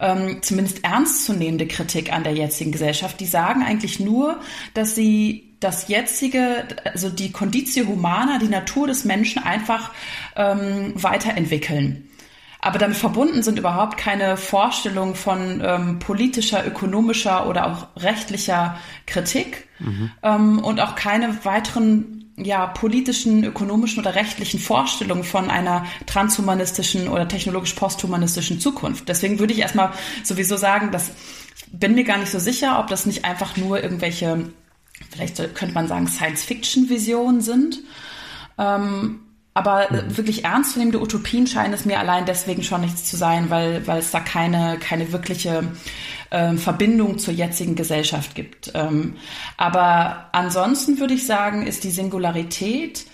ähm, 0.04 0.42
zumindest 0.42 0.84
ernstzunehmende 0.84 1.66
Kritik 1.66 2.12
an 2.12 2.24
der 2.24 2.34
jetzigen 2.34 2.74
Gesellschaft. 2.74 3.20
Die 3.20 3.26
sagen 3.26 3.64
eigentlich 3.64 4.00
nur, 4.00 4.40
dass 4.74 4.96
sie 4.96 5.56
das 5.62 5.88
jetzige, 5.88 6.68
also 6.84 7.10
die 7.10 7.32
Conditio 7.32 7.88
Humana, 7.88 8.38
die 8.38 8.50
Natur 8.50 8.88
des 8.88 9.06
Menschen 9.06 9.42
einfach 9.42 9.92
ähm, 10.36 10.92
weiterentwickeln. 10.96 12.10
Aber 12.60 12.80
damit 12.80 12.98
verbunden 12.98 13.44
sind 13.44 13.60
überhaupt 13.60 13.98
keine 13.98 14.38
Vorstellungen 14.38 15.16
von 15.16 15.62
ähm, 15.64 16.00
politischer, 16.00 16.66
ökonomischer 16.66 17.48
oder 17.48 17.68
auch 17.68 18.02
rechtlicher 18.02 18.78
Kritik 19.06 19.68
mhm. 19.80 20.12
ähm, 20.22 20.60
und 20.60 20.80
auch 20.80 20.96
keine 20.96 21.46
weiteren 21.46 22.23
ja, 22.38 22.68
politischen, 22.68 23.44
ökonomischen 23.44 24.00
oder 24.00 24.16
rechtlichen 24.16 24.60
Vorstellungen 24.60 25.24
von 25.24 25.50
einer 25.50 25.86
transhumanistischen 26.08 27.08
oder 27.08 27.28
technologisch 27.28 27.74
posthumanistischen 27.74 28.60
Zukunft. 28.60 29.08
Deswegen 29.08 29.40
würde 29.40 29.54
ich 29.54 29.60
erstmal 29.60 29.92
sowieso 30.24 30.58
sagen, 30.58 30.92
dass 30.92 31.10
ich 31.10 31.80
bin 31.80 31.96
mir 31.96 32.04
gar 32.04 32.18
nicht 32.18 32.32
so 32.32 32.40
sicher, 32.40 32.80
ob 32.80 32.88
das 32.88 33.06
nicht 33.06 33.26
einfach 33.26 33.58
nur 33.58 33.82
irgendwelche 33.82 34.46
vielleicht 35.12 35.38
könnte 35.56 35.74
man 35.74 35.88
sagen, 35.88 36.08
Science-Fiction-Visionen 36.08 37.42
sind. 37.42 37.80
Ähm, 38.58 39.20
aber 39.54 39.88
mhm. 39.92 40.18
wirklich 40.18 40.46
ernstzunehmende 40.46 41.02
Utopien 41.02 41.46
scheinen 41.46 41.74
es 41.74 41.86
mir 41.86 42.00
allein 42.00 42.26
deswegen 42.26 42.64
schon 42.64 42.82
nichts 42.82 43.06
zu 43.06 43.18
sein, 43.18 43.50
weil, 43.50 43.86
weil 43.88 44.00
es 44.00 44.12
da 44.12 44.20
keine, 44.20 44.78
keine 44.80 45.12
wirkliche 45.12 45.64
äh, 46.34 46.58
Verbindung 46.58 47.20
zur 47.20 47.34
jetzigen 47.34 47.76
Gesellschaft 47.76 48.34
gibt. 48.36 48.72
Ähm, 48.74 49.16
aber 49.56 50.30
ansonsten 50.32 51.00
würde 51.00 51.14
ich 51.14 51.26
sagen, 51.28 51.66
ist 51.66 51.84
die 51.84 51.92
Singularität 51.92 53.06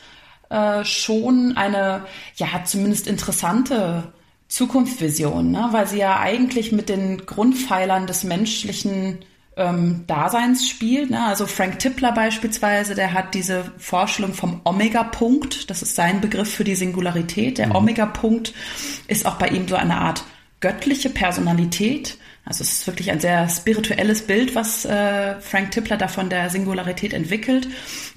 äh, 0.49 0.83
schon 0.85 1.57
eine, 1.57 2.05
ja, 2.37 2.47
zumindest 2.63 3.07
interessante 3.07 4.13
Zukunftsvision, 4.47 5.51
ne? 5.51 5.67
weil 5.71 5.85
sie 5.85 5.99
ja 5.99 6.19
eigentlich 6.19 6.71
mit 6.71 6.89
den 6.89 7.25
Grundpfeilern 7.25 8.07
des 8.07 8.23
menschlichen 8.23 9.19
ähm, 9.57 10.05
Daseins 10.07 10.67
spielt. 10.67 11.11
Ne? 11.11 11.21
Also 11.21 11.45
Frank 11.45 11.79
Tippler 11.79 12.13
beispielsweise, 12.13 12.95
der 12.95 13.13
hat 13.13 13.35
diese 13.35 13.65
Vorstellung 13.77 14.33
vom 14.33 14.61
Omega-Punkt, 14.63 15.69
das 15.69 15.81
ist 15.83 15.95
sein 15.95 16.21
Begriff 16.21 16.51
für 16.51 16.63
die 16.63 16.75
Singularität. 16.75 17.57
Der 17.57 17.67
mhm. 17.67 17.75
Omega-Punkt 17.75 18.53
ist 19.07 19.25
auch 19.25 19.35
bei 19.35 19.49
ihm 19.49 19.67
so 19.67 19.75
eine 19.75 19.97
Art 19.97 20.23
göttliche 20.61 21.09
Personalität. 21.09 22.17
Also 22.49 22.63
es 22.63 22.79
ist 22.79 22.87
wirklich 22.87 23.11
ein 23.11 23.19
sehr 23.19 23.47
spirituelles 23.47 24.23
Bild, 24.23 24.55
was 24.55 24.83
äh, 24.83 25.39
Frank 25.39 25.69
Tippler 25.69 25.97
da 25.97 26.07
von 26.07 26.31
der 26.31 26.49
Singularität 26.49 27.13
entwickelt. 27.13 27.67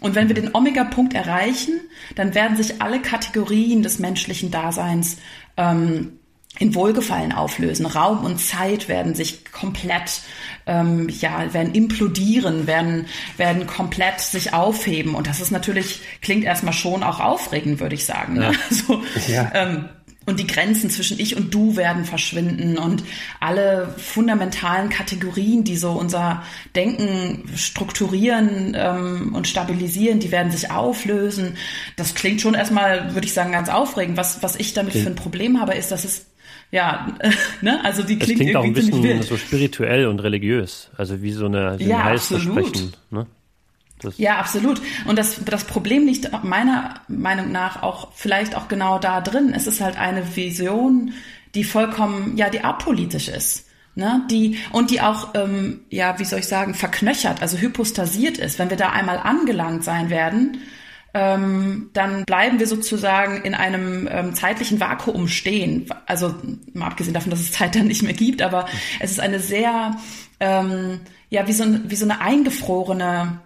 Und 0.01 0.15
wenn 0.15 0.29
wir 0.29 0.35
den 0.35 0.55
Omega-Punkt 0.55 1.13
erreichen, 1.13 1.83
dann 2.15 2.35
werden 2.35 2.57
sich 2.57 2.81
alle 2.81 3.03
Kategorien 3.03 3.83
des 3.83 3.99
menschlichen 3.99 4.51
Daseins 4.51 5.19
ähm, 5.59 6.19
in 6.59 6.75
Wohlgefallen 6.75 7.33
auflösen. 7.33 7.85
Raum 7.85 8.25
und 8.25 8.39
Zeit 8.39 8.89
werden 8.89 9.15
sich 9.15 9.53
komplett, 9.53 10.23
ähm, 10.65 11.11
ja, 11.11 11.53
werden 11.53 11.75
implodieren, 11.75 12.67
werden, 12.67 13.09
werden 13.37 13.67
komplett 13.67 14.21
sich 14.21 14.55
aufheben. 14.55 15.15
Und 15.15 15.27
das 15.27 15.41
ist 15.41 15.51
natürlich, 15.51 16.01
klingt 16.23 16.45
erstmal 16.45 16.73
schon 16.73 17.03
auch 17.03 17.21
aufregend, 17.21 17.81
würde 17.81 17.97
ich 17.97 18.07
sagen. 18.07 18.35
Ne? 18.35 18.45
Ja. 18.45 18.53
So, 18.71 19.03
ja. 19.29 19.51
ähm, 19.53 19.89
und 20.27 20.39
die 20.39 20.47
Grenzen 20.47 20.91
zwischen 20.91 21.19
ich 21.19 21.37
und 21.37 21.53
du 21.53 21.77
werden 21.77 22.05
verschwinden 22.05 22.79
und 22.79 23.03
alle 23.41 23.95
fundamentalen 23.97 24.89
Kategorien, 24.89 25.65
die 25.65 25.77
so 25.77 25.93
unser 25.93 26.43
Denken 26.77 27.49
strukturieren 27.57 28.77
ähm, 28.77 29.35
und 29.35 29.49
stabilisieren, 29.49 30.21
die 30.21 30.31
werden 30.31 30.53
sich 30.53 30.71
auflösen. 30.71 31.57
Das 31.97 32.15
klingt 32.15 32.41
schon 32.41 32.55
erstmal, 32.55 33.15
würde 33.15 33.27
ich 33.27 33.33
sagen, 33.33 33.53
ganz 33.53 33.69
aufregend. 33.69 34.17
Was, 34.17 34.43
was 34.43 34.57
ich 34.57 34.75
damit 34.75 34.95
okay. 34.95 35.05
für 35.05 35.11
ein 35.11 35.17
Problem 35.17 35.61
habe, 35.61 35.75
ist, 35.75 35.91
dass 35.91 36.05
es 36.05 36.27
ja, 36.71 37.15
ne? 37.61 37.85
Also 37.85 38.03
die 38.03 38.19
klingt, 38.19 38.41
das 38.41 38.47
klingt 38.47 38.57
auch 38.57 38.65
ein 38.65 38.73
bisschen 38.73 39.23
so 39.23 39.37
spirituell 39.37 40.07
und 40.07 40.21
religiös, 40.21 40.91
also 40.97 41.21
wie 41.23 41.33
so 41.33 41.47
eine 41.47 41.79
so 41.79 41.85
ja, 41.85 41.99
absolut. 41.99 42.93
Ne? 43.11 43.27
Das 44.03 44.19
ja, 44.19 44.39
absolut. 44.39 44.81
Und 45.07 45.19
das, 45.19 45.41
das 45.45 45.65
Problem 45.65 46.07
liegt 46.07 46.31
meiner 46.45 46.95
Meinung 47.09 47.53
nach 47.53 47.83
auch 47.83 48.13
vielleicht 48.15 48.57
auch 48.57 48.69
genau 48.69 48.99
da 48.99 49.21
drin. 49.21 49.53
Es 49.55 49.67
ist 49.67 49.81
halt 49.81 49.99
eine 49.99 50.37
Vision, 50.37 51.13
die 51.55 51.65
vollkommen, 51.65 52.37
ja, 52.37 52.51
die 52.51 52.65
apolitisch 52.65 53.29
ist. 53.29 53.67
Ne, 53.95 54.23
die 54.31 54.57
und 54.71 54.91
die 54.91 55.03
auch 55.03 55.35
ähm, 55.35 55.81
ja 55.91 56.19
wie 56.19 56.25
soll 56.25 56.39
ich 56.39 56.49
sagen 56.49 56.73
verknöchert 56.73 57.43
also 57.43 57.59
hypostasiert 57.59 58.39
ist 58.39 58.59
wenn 58.59 58.71
wir 58.71 58.79
da 58.79 58.89
einmal 58.89 59.19
angelangt 59.19 59.85
sein 59.85 60.09
werden 60.09 60.63
ähm, 61.15 61.91
dann 61.93 62.25
bleiben 62.25 62.59
wir 62.59 62.67
sozusagen 62.67 63.43
in 63.43 63.55
einem 63.55 64.09
ähm, 64.11 64.35
zeitlichen 64.35 64.81
Vakuum 64.81 65.29
stehen. 65.29 65.87
Also 66.07 66.35
mal 66.73 66.87
abgesehen 66.87 67.13
davon, 67.13 67.31
dass 67.31 67.41
es 67.41 67.53
Zeit 67.53 67.75
dann 67.75 67.87
nicht 67.87 68.03
mehr 68.03 68.15
gibt, 68.15 68.41
aber 68.41 68.67
es 69.01 69.11
ist 69.11 69.21
eine 69.21 69.39
sehr, 69.39 69.97
ähm, 70.41 71.01
ja, 71.29 71.47
wie 71.47 71.53
so, 71.53 71.65
wie 71.85 71.97
so 71.97 72.07
eine 72.07 72.21
eingefrorene 72.21 73.41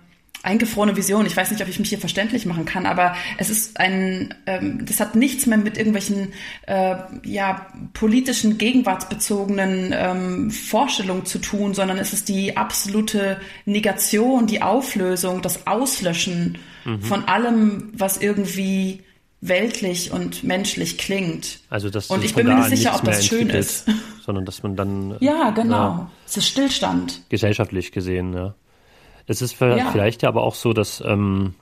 eingefrorene 0.47 0.97
Vision. 0.97 1.27
Ich 1.27 1.37
weiß 1.37 1.51
nicht, 1.51 1.61
ob 1.61 1.69
ich 1.69 1.79
mich 1.79 1.89
hier 1.89 1.99
verständlich 1.99 2.47
machen 2.47 2.65
kann, 2.65 2.87
aber 2.87 3.17
es 3.37 3.51
ist 3.51 3.79
ein, 3.81 4.35
ähm, 4.47 4.87
das 4.87 5.01
hat 5.01 5.17
nichts 5.17 5.47
mehr 5.47 5.59
mit 5.59 5.77
irgendwelchen 5.77 6.33
äh, 6.67 6.97
ja 7.25 7.67
politischen 7.93 8.57
gegenwartsbezogenen 8.57 9.93
ähm, 9.93 10.51
Vorstellungen 10.51 11.27
zu 11.27 11.39
tun, 11.39 11.75
sondern 11.75 11.99
es 11.99 12.13
ist 12.13 12.29
die 12.29 12.57
absolute 12.57 13.39
Negation, 13.65 14.47
die 14.47 14.63
Auflösung, 14.63 15.43
das 15.43 15.67
Auslöschen 15.67 16.59
mhm. 16.85 17.03
von 17.03 17.25
allem, 17.25 17.91
was 17.93 18.17
irgendwie 18.19 19.03
weltlich 19.41 20.13
und 20.13 20.45
menschlich 20.45 20.97
klingt. 20.97 21.61
Also 21.69 21.91
das 21.91 22.07
und 22.07 22.25
ich 22.25 22.35
bin 22.35 22.47
mir 22.47 22.57
nicht 22.57 22.69
sicher, 22.69 22.95
ob 22.95 23.05
das 23.05 23.27
schön 23.27 23.51
ist. 23.51 23.87
Sondern 24.25 24.45
dass 24.45 24.63
man 24.63 24.77
dann 24.77 25.17
ja 25.21 25.51
genau, 25.51 25.77
ja, 25.77 26.11
es 26.27 26.37
ist 26.37 26.49
Stillstand. 26.49 27.23
Gesellschaftlich 27.29 27.93
gesehen, 27.93 28.33
ja. 28.33 28.55
Es 29.27 29.43
ist 29.43 29.55
vielleicht 29.55 30.23
ja. 30.23 30.29
aber 30.29 30.43
auch 30.43 30.55
so, 30.55 30.73
dass 30.73 31.03
ähm, 31.05 31.55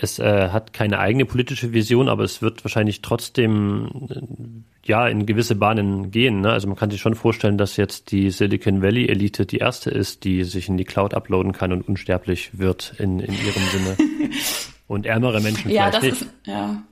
es 0.00 0.18
äh, 0.18 0.48
hat 0.50 0.72
keine 0.72 1.00
eigene 1.00 1.24
politische 1.24 1.72
Vision, 1.72 2.08
aber 2.08 2.22
es 2.22 2.40
wird 2.40 2.64
wahrscheinlich 2.64 3.02
trotzdem 3.02 4.08
äh, 4.08 4.88
ja 4.88 5.08
in 5.08 5.26
gewisse 5.26 5.56
Bahnen 5.56 6.10
gehen. 6.10 6.40
Ne? 6.40 6.50
Also 6.50 6.68
man 6.68 6.76
kann 6.76 6.90
sich 6.90 7.00
schon 7.00 7.14
vorstellen, 7.14 7.58
dass 7.58 7.76
jetzt 7.76 8.12
die 8.12 8.30
Silicon 8.30 8.80
Valley 8.80 9.08
Elite 9.08 9.44
die 9.44 9.58
erste 9.58 9.90
ist, 9.90 10.24
die 10.24 10.44
sich 10.44 10.68
in 10.68 10.76
die 10.76 10.84
Cloud 10.84 11.14
uploaden 11.14 11.52
kann 11.52 11.72
und 11.72 11.86
unsterblich 11.86 12.58
wird 12.58 12.94
in, 12.98 13.20
in 13.20 13.34
ihrem 13.34 13.62
Sinne. 13.72 13.96
Und 14.88 15.04
ärmere 15.04 15.42
Menschen 15.42 15.70
ja, 15.70 15.90
vielleicht 15.90 15.96
das 15.96 16.02
nicht. 16.02 16.22
Ist, 16.22 16.28
ja. 16.46 16.82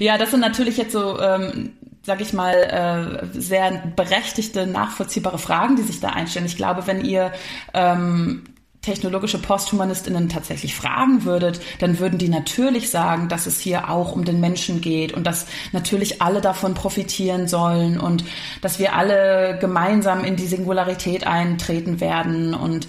ja, 0.00 0.18
das 0.18 0.32
sind 0.32 0.40
natürlich 0.40 0.76
jetzt 0.76 0.90
so, 0.90 1.20
ähm, 1.20 1.70
sag 2.02 2.20
ich 2.20 2.32
mal, 2.32 2.54
äh, 2.54 3.40
sehr 3.40 3.84
berechtigte, 3.94 4.66
nachvollziehbare 4.66 5.38
Fragen, 5.38 5.76
die 5.76 5.82
sich 5.82 6.00
da 6.00 6.08
einstellen. 6.08 6.46
Ich 6.46 6.56
glaube, 6.56 6.88
wenn 6.88 7.04
ihr 7.04 7.30
ähm, 7.72 8.42
technologische 8.84 9.38
Posthumanistinnen 9.38 10.28
tatsächlich 10.28 10.74
fragen 10.74 11.24
würdet, 11.24 11.60
dann 11.78 11.98
würden 11.98 12.18
die 12.18 12.28
natürlich 12.28 12.90
sagen, 12.90 13.28
dass 13.28 13.46
es 13.46 13.60
hier 13.60 13.90
auch 13.90 14.12
um 14.12 14.24
den 14.24 14.40
Menschen 14.40 14.80
geht 14.80 15.12
und 15.12 15.26
dass 15.26 15.46
natürlich 15.72 16.22
alle 16.22 16.40
davon 16.40 16.74
profitieren 16.74 17.48
sollen 17.48 17.98
und 17.98 18.24
dass 18.60 18.78
wir 18.78 18.94
alle 18.94 19.58
gemeinsam 19.60 20.24
in 20.24 20.36
die 20.36 20.46
Singularität 20.46 21.26
eintreten 21.26 22.00
werden 22.00 22.54
und 22.54 22.88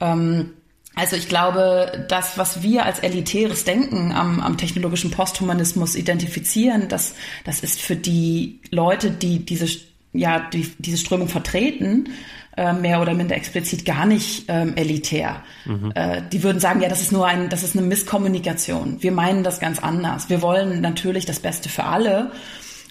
ähm, 0.00 0.50
also 0.96 1.16
ich 1.16 1.28
glaube, 1.28 2.06
das, 2.08 2.38
was 2.38 2.62
wir 2.62 2.84
als 2.84 3.00
elitäres 3.00 3.64
Denken 3.64 4.12
am, 4.12 4.40
am 4.40 4.56
technologischen 4.56 5.10
Posthumanismus 5.10 5.96
identifizieren, 5.96 6.88
das, 6.88 7.14
das 7.44 7.60
ist 7.60 7.80
für 7.80 7.96
die 7.96 8.60
Leute, 8.70 9.10
die 9.10 9.44
diese, 9.44 9.66
ja, 10.12 10.38
die, 10.38 10.72
diese 10.78 10.98
Strömung 10.98 11.28
vertreten, 11.28 12.10
äh, 12.56 12.72
mehr 12.72 13.00
oder 13.00 13.14
minder 13.14 13.36
explizit 13.36 13.84
gar 13.84 14.06
nicht 14.06 14.44
ähm, 14.48 14.76
elitär. 14.76 15.42
Mhm. 15.64 15.92
Äh, 15.94 16.22
die 16.32 16.42
würden 16.42 16.60
sagen, 16.60 16.80
ja, 16.80 16.88
das 16.88 17.00
ist 17.00 17.12
nur 17.12 17.26
ein, 17.26 17.48
das 17.48 17.62
ist 17.62 17.76
eine 17.76 17.86
Misskommunikation. 17.86 19.02
Wir 19.02 19.12
meinen 19.12 19.42
das 19.42 19.60
ganz 19.60 19.78
anders. 19.80 20.30
Wir 20.30 20.42
wollen 20.42 20.80
natürlich 20.80 21.26
das 21.26 21.40
Beste 21.40 21.68
für 21.68 21.84
alle. 21.84 22.30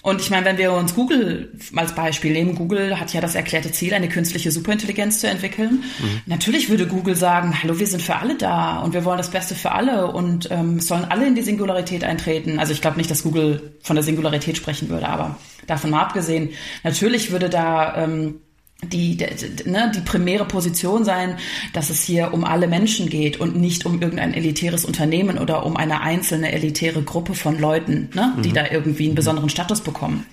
Und 0.04 0.20
ich 0.20 0.28
meine, 0.28 0.44
wenn 0.44 0.58
wir 0.58 0.74
uns 0.74 0.94
Google 0.94 1.50
als 1.74 1.94
Beispiel 1.94 2.32
nehmen, 2.32 2.56
Google 2.56 3.00
hat 3.00 3.14
ja 3.14 3.22
das 3.22 3.34
erklärte 3.34 3.72
Ziel, 3.72 3.94
eine 3.94 4.10
künstliche 4.10 4.50
Superintelligenz 4.50 5.20
zu 5.20 5.30
entwickeln. 5.30 5.82
Mhm. 5.98 6.20
Natürlich 6.26 6.68
würde 6.68 6.86
Google 6.86 7.16
sagen, 7.16 7.62
hallo, 7.62 7.78
wir 7.78 7.86
sind 7.86 8.02
für 8.02 8.16
alle 8.16 8.36
da 8.36 8.80
und 8.80 8.92
wir 8.92 9.06
wollen 9.06 9.16
das 9.16 9.30
Beste 9.30 9.54
für 9.54 9.72
alle 9.72 10.08
und 10.08 10.50
ähm, 10.50 10.78
sollen 10.78 11.06
alle 11.06 11.26
in 11.26 11.34
die 11.34 11.40
Singularität 11.40 12.04
eintreten. 12.04 12.58
Also 12.58 12.74
ich 12.74 12.82
glaube 12.82 12.98
nicht, 12.98 13.10
dass 13.10 13.22
Google 13.22 13.76
von 13.80 13.96
der 13.96 14.02
Singularität 14.02 14.58
sprechen 14.58 14.90
würde, 14.90 15.08
aber 15.08 15.38
davon 15.66 15.88
mal 15.88 16.02
abgesehen, 16.02 16.50
natürlich 16.82 17.30
würde 17.30 17.48
da 17.48 17.96
ähm, 18.04 18.40
die, 18.88 19.16
die, 19.16 19.68
ne, 19.68 19.92
die 19.94 20.00
primäre 20.00 20.44
Position 20.44 21.04
sein, 21.04 21.36
dass 21.72 21.90
es 21.90 22.02
hier 22.02 22.32
um 22.32 22.44
alle 22.44 22.66
Menschen 22.66 23.08
geht 23.08 23.40
und 23.40 23.56
nicht 23.56 23.86
um 23.86 24.00
irgendein 24.00 24.34
elitäres 24.34 24.84
Unternehmen 24.84 25.38
oder 25.38 25.66
um 25.66 25.76
eine 25.76 26.00
einzelne 26.00 26.52
elitäre 26.52 27.02
Gruppe 27.02 27.34
von 27.34 27.58
Leuten, 27.58 28.10
ne, 28.14 28.34
die 28.44 28.50
mhm. 28.50 28.54
da 28.54 28.70
irgendwie 28.70 29.06
einen 29.06 29.14
besonderen 29.14 29.48
Status 29.48 29.80
bekommen. 29.80 30.26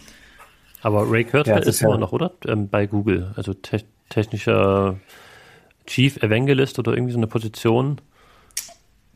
Aber 0.81 1.09
Ray 1.09 1.23
Kurzweil 1.23 1.55
ja, 1.55 1.59
ist, 1.61 1.67
ist 1.67 1.81
immer 1.81 1.97
noch, 1.97 2.11
oder? 2.11 2.31
Ähm, 2.47 2.67
bei 2.69 2.87
Google, 2.87 3.33
also 3.35 3.53
te 3.53 3.83
technischer 4.09 4.97
Chief 5.85 6.17
Evangelist 6.21 6.79
oder 6.79 6.93
irgendwie 6.93 7.13
so 7.13 7.19
eine 7.19 7.27
Position 7.27 8.01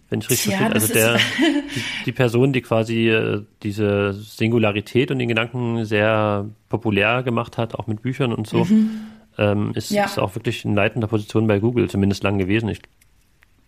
wenn 0.09 0.19
ich 0.19 0.29
richtig 0.29 0.55
verstehe. 0.55 0.73
Also 0.73 0.93
der, 0.93 1.17
die, 1.17 1.81
die, 2.05 2.11
Person, 2.11 2.53
die 2.53 2.61
quasi 2.61 3.09
äh, 3.09 3.43
diese 3.63 4.13
Singularität 4.13 5.11
und 5.11 5.19
den 5.19 5.27
Gedanken 5.27 5.85
sehr 5.85 6.45
populär 6.69 7.23
gemacht 7.23 7.57
hat, 7.57 7.75
auch 7.75 7.87
mit 7.87 8.01
Büchern 8.01 8.33
und 8.33 8.47
so, 8.47 8.65
mhm. 8.65 8.91
Ähm, 9.37 9.71
ist, 9.75 9.91
ja. 9.91 10.05
ist 10.05 10.19
auch 10.19 10.35
wirklich 10.35 10.65
in 10.65 10.75
leitender 10.75 11.07
Position 11.07 11.47
bei 11.47 11.59
Google, 11.59 11.89
zumindest 11.89 12.23
lang 12.23 12.37
gewesen. 12.37 12.69
Ich 12.69 12.81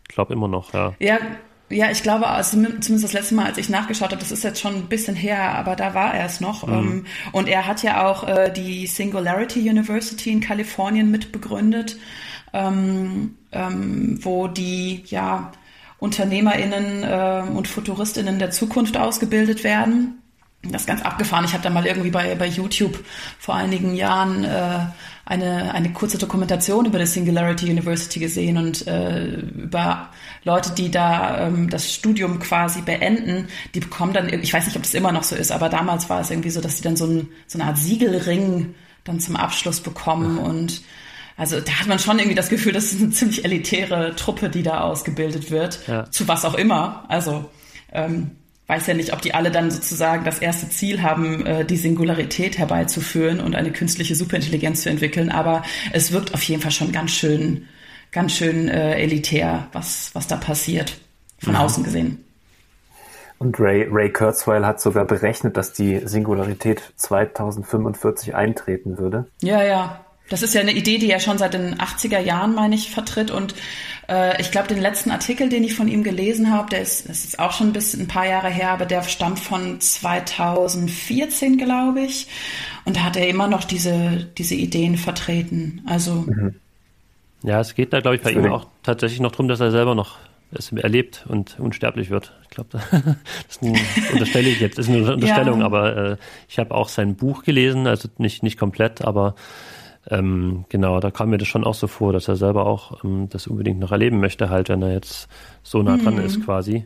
glaube 0.07 0.33
immer 0.33 0.47
noch, 0.47 0.73
ja. 0.73 0.93
Ja, 0.99 1.19
ja, 1.69 1.91
ich 1.91 2.01
glaube, 2.01 2.27
also 2.27 2.51
zumindest 2.57 3.03
das 3.03 3.13
letzte 3.13 3.35
Mal, 3.35 3.47
als 3.47 3.57
ich 3.57 3.69
nachgeschaut 3.69 4.11
habe, 4.11 4.21
das 4.21 4.31
ist 4.31 4.43
jetzt 4.43 4.61
schon 4.61 4.75
ein 4.75 4.87
bisschen 4.87 5.15
her, 5.15 5.53
aber 5.55 5.75
da 5.75 5.93
war 5.93 6.13
er 6.13 6.25
es 6.25 6.39
noch. 6.39 6.65
Mhm. 6.65 6.73
Ähm, 6.73 7.05
und 7.33 7.49
er 7.49 7.67
hat 7.67 7.83
ja 7.83 8.07
auch 8.07 8.25
äh, 8.25 8.51
die 8.51 8.87
Singularity 8.87 9.69
University 9.69 10.31
in 10.31 10.39
Kalifornien 10.39 11.11
mitbegründet, 11.11 11.97
ähm, 12.53 13.35
ähm, 13.51 14.19
wo 14.21 14.47
die 14.47 15.03
ja 15.07 15.51
UnternehmerInnen 15.99 17.03
äh, 17.03 17.43
und 17.53 17.67
FuturistInnen 17.67 18.39
der 18.39 18.51
Zukunft 18.51 18.95
ausgebildet 18.97 19.65
werden. 19.65 20.21
Das 20.63 20.81
ist 20.81 20.87
ganz 20.87 21.01
abgefahren. 21.01 21.45
Ich 21.45 21.53
habe 21.53 21.63
da 21.63 21.69
mal 21.69 21.85
irgendwie 21.85 22.09
bei, 22.09 22.35
bei 22.35 22.47
YouTube 22.47 23.03
vor 23.39 23.55
einigen 23.55 23.95
Jahren 23.95 24.43
äh, 24.43 24.79
eine, 25.23 25.73
eine 25.73 25.93
kurze 25.93 26.17
Dokumentation 26.17 26.85
über 26.85 26.99
die 26.99 27.05
Singularity 27.05 27.69
University 27.69 28.19
gesehen 28.19 28.57
und 28.57 28.87
äh, 28.87 29.35
über 29.35 30.09
Leute, 30.43 30.71
die 30.71 30.89
da 30.89 31.47
ähm, 31.47 31.69
das 31.69 31.93
Studium 31.93 32.39
quasi 32.39 32.81
beenden, 32.81 33.47
die 33.75 33.81
bekommen 33.81 34.13
dann, 34.13 34.29
ich 34.29 34.53
weiß 34.53 34.65
nicht, 34.65 34.75
ob 34.75 34.83
das 34.83 34.93
immer 34.93 35.11
noch 35.11 35.23
so 35.23 35.35
ist, 35.35 35.51
aber 35.51 35.69
damals 35.69 36.09
war 36.09 36.21
es 36.21 36.31
irgendwie 36.31 36.49
so, 36.49 36.61
dass 36.61 36.77
die 36.77 36.83
dann 36.83 36.95
so, 36.95 37.05
ein, 37.05 37.27
so 37.45 37.59
eine 37.59 37.67
Art 37.67 37.77
Siegelring 37.77 38.73
dann 39.03 39.19
zum 39.19 39.35
Abschluss 39.35 39.81
bekommen 39.81 40.37
und 40.37 40.81
also 41.37 41.59
da 41.59 41.71
hat 41.73 41.87
man 41.87 41.99
schon 41.99 42.17
irgendwie 42.17 42.35
das 42.35 42.49
Gefühl, 42.49 42.73
das 42.73 42.85
ist 42.85 43.01
eine 43.01 43.11
ziemlich 43.11 43.45
elitäre 43.45 44.15
Truppe, 44.15 44.49
die 44.49 44.63
da 44.63 44.81
ausgebildet 44.81 45.51
wird, 45.51 45.87
ja. 45.87 46.09
zu 46.09 46.27
was 46.27 46.45
auch 46.45 46.55
immer. 46.55 47.05
Also 47.09 47.45
ähm, 47.91 48.31
weiß 48.67 48.87
ja 48.87 48.93
nicht, 48.93 49.13
ob 49.13 49.21
die 49.21 49.33
alle 49.33 49.49
dann 49.49 49.71
sozusagen 49.71 50.25
das 50.25 50.39
erste 50.39 50.69
Ziel 50.69 51.01
haben, 51.01 51.45
äh, 51.45 51.65
die 51.65 51.77
Singularität 51.77 52.57
herbeizuführen 52.57 53.39
und 53.39 53.55
eine 53.55 53.71
künstliche 53.71 54.15
Superintelligenz 54.15 54.83
zu 54.83 54.89
entwickeln, 54.89 55.31
aber 55.31 55.63
es 55.93 56.11
wirkt 56.11 56.33
auf 56.33 56.43
jeden 56.43 56.61
Fall 56.61 56.71
schon 56.71 56.91
ganz 56.91 57.11
schön, 57.11 57.67
ganz 58.11 58.33
schön 58.33 58.67
äh, 58.67 58.95
elitär, 59.01 59.67
was, 59.71 60.11
was 60.13 60.27
da 60.27 60.35
passiert, 60.35 60.99
von 61.39 61.53
mhm. 61.53 61.59
außen 61.59 61.83
gesehen. 61.83 62.23
Und 63.39 63.59
Ray, 63.59 63.87
Ray 63.89 64.11
Kurzweil 64.11 64.65
hat 64.65 64.81
sogar 64.81 65.05
berechnet, 65.05 65.57
dass 65.57 65.71
die 65.71 66.01
Singularität 66.05 66.81
2045 66.95 68.33
eintreten 68.33 68.97
würde. 68.97 69.27
Ja, 69.41 69.63
ja. 69.63 70.03
Das 70.29 70.43
ist 70.43 70.53
ja 70.53 70.61
eine 70.61 70.73
Idee, 70.73 70.97
die 70.97 71.09
er 71.09 71.19
schon 71.19 71.37
seit 71.37 71.53
den 71.53 71.75
80er 71.75 72.19
Jahren, 72.19 72.53
meine 72.53 72.75
ich, 72.75 72.91
vertritt. 72.91 73.31
Und 73.31 73.55
äh, 74.09 74.39
ich 74.41 74.51
glaube, 74.51 74.67
den 74.67 74.81
letzten 74.81 75.11
Artikel, 75.11 75.49
den 75.49 75.63
ich 75.63 75.75
von 75.75 75.87
ihm 75.87 76.03
gelesen 76.03 76.51
habe, 76.51 76.69
der 76.69 76.81
ist, 76.81 77.07
das 77.07 77.23
ist 77.23 77.39
auch 77.39 77.53
schon 77.53 77.67
ein, 77.67 77.73
bisschen, 77.73 78.01
ein 78.01 78.07
paar 78.07 78.27
Jahre 78.27 78.49
her, 78.49 78.71
aber 78.71 78.85
der 78.85 79.03
stammt 79.03 79.39
von 79.39 79.79
2014, 79.79 81.57
glaube 81.57 82.01
ich. 82.01 82.27
Und 82.85 82.97
da 82.97 83.03
hat 83.03 83.15
er 83.15 83.27
immer 83.27 83.47
noch 83.47 83.63
diese, 83.63 84.27
diese 84.37 84.55
Ideen 84.55 84.97
vertreten. 84.97 85.81
Also. 85.85 86.25
Mhm. 86.27 86.55
Ja, 87.43 87.61
es 87.61 87.75
geht 87.75 87.93
da, 87.93 88.01
glaube 88.01 88.15
ich, 88.15 88.21
bei 88.21 88.31
ihm 88.31 88.45
auch 88.51 88.65
tatsächlich 88.83 89.19
noch 89.19 89.31
darum, 89.31 89.47
dass 89.47 89.59
er 89.59 89.71
selber 89.71 89.95
noch 89.95 90.17
es 90.51 90.71
erlebt 90.71 91.25
und 91.27 91.59
unsterblich 91.59 92.09
wird. 92.09 92.33
Ich 92.43 92.49
glaube, 92.49 92.69
das 93.47 93.57
unterstelle 94.11 94.49
ich 94.49 94.59
jetzt, 94.59 94.77
das 94.77 94.87
ist 94.87 94.93
eine 94.93 95.13
Unterstellung, 95.13 95.59
ja. 95.59 95.65
aber 95.65 95.97
äh, 95.97 96.17
ich 96.47 96.57
habe 96.59 96.73
auch 96.73 96.89
sein 96.89 97.15
Buch 97.15 97.43
gelesen, 97.43 97.87
also 97.87 98.07
nicht, 98.17 98.43
nicht 98.43 98.57
komplett, 98.57 99.03
aber 99.03 99.35
ähm, 100.09 100.65
genau, 100.69 100.99
da 100.99 101.11
kam 101.11 101.29
mir 101.29 101.37
das 101.37 101.47
schon 101.47 101.63
auch 101.63 101.73
so 101.73 101.87
vor, 101.87 102.13
dass 102.13 102.27
er 102.27 102.35
selber 102.35 102.65
auch 102.65 103.03
ähm, 103.03 103.27
das 103.29 103.47
unbedingt 103.47 103.79
noch 103.79 103.91
erleben 103.91 104.19
möchte, 104.19 104.49
halt, 104.49 104.69
wenn 104.69 104.81
er 104.81 104.93
jetzt 104.93 105.27
so 105.63 105.81
nah 105.83 105.97
dran 105.97 106.15
mhm. 106.15 106.25
ist 106.25 106.43
quasi. 106.45 106.85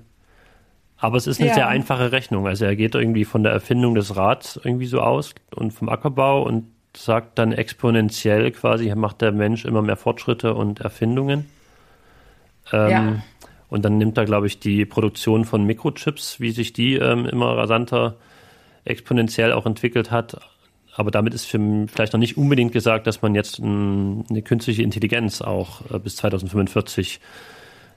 Aber 0.97 1.17
es 1.17 1.27
ist 1.27 1.39
eine 1.39 1.49
ja. 1.49 1.55
sehr 1.55 1.67
einfache 1.67 2.11
Rechnung. 2.11 2.47
Also 2.47 2.65
er 2.65 2.75
geht 2.75 2.95
irgendwie 2.95 3.25
von 3.25 3.43
der 3.43 3.51
Erfindung 3.51 3.95
des 3.95 4.15
Rads 4.15 4.59
irgendwie 4.63 4.85
so 4.85 5.01
aus 5.01 5.33
und 5.55 5.71
vom 5.71 5.89
Ackerbau 5.89 6.43
und 6.43 6.65
sagt 6.95 7.39
dann 7.39 7.53
exponentiell 7.53 8.51
quasi, 8.51 8.93
macht 8.95 9.21
der 9.21 9.31
Mensch 9.31 9.65
immer 9.65 9.81
mehr 9.81 9.95
Fortschritte 9.95 10.53
und 10.53 10.81
Erfindungen. 10.81 11.45
Ähm, 12.71 12.89
ja. 12.89 13.23
Und 13.69 13.85
dann 13.85 13.97
nimmt 13.97 14.17
er, 14.17 14.25
glaube 14.25 14.47
ich, 14.47 14.59
die 14.59 14.85
Produktion 14.85 15.45
von 15.45 15.63
Mikrochips, 15.65 16.39
wie 16.39 16.51
sich 16.51 16.73
die 16.73 16.95
ähm, 16.95 17.25
immer 17.25 17.57
rasanter 17.57 18.17
exponentiell 18.83 19.53
auch 19.53 19.65
entwickelt 19.65 20.11
hat, 20.11 20.37
aber 20.95 21.11
damit 21.11 21.33
ist 21.33 21.45
für, 21.45 21.87
vielleicht 21.87 22.13
noch 22.13 22.19
nicht 22.19 22.37
unbedingt 22.37 22.73
gesagt, 22.73 23.07
dass 23.07 23.21
man 23.21 23.35
jetzt 23.35 23.59
ein, 23.59 24.25
eine 24.29 24.41
künstliche 24.41 24.83
Intelligenz 24.83 25.41
auch 25.41 25.81
äh, 25.91 25.99
bis 25.99 26.17
2045 26.17 27.19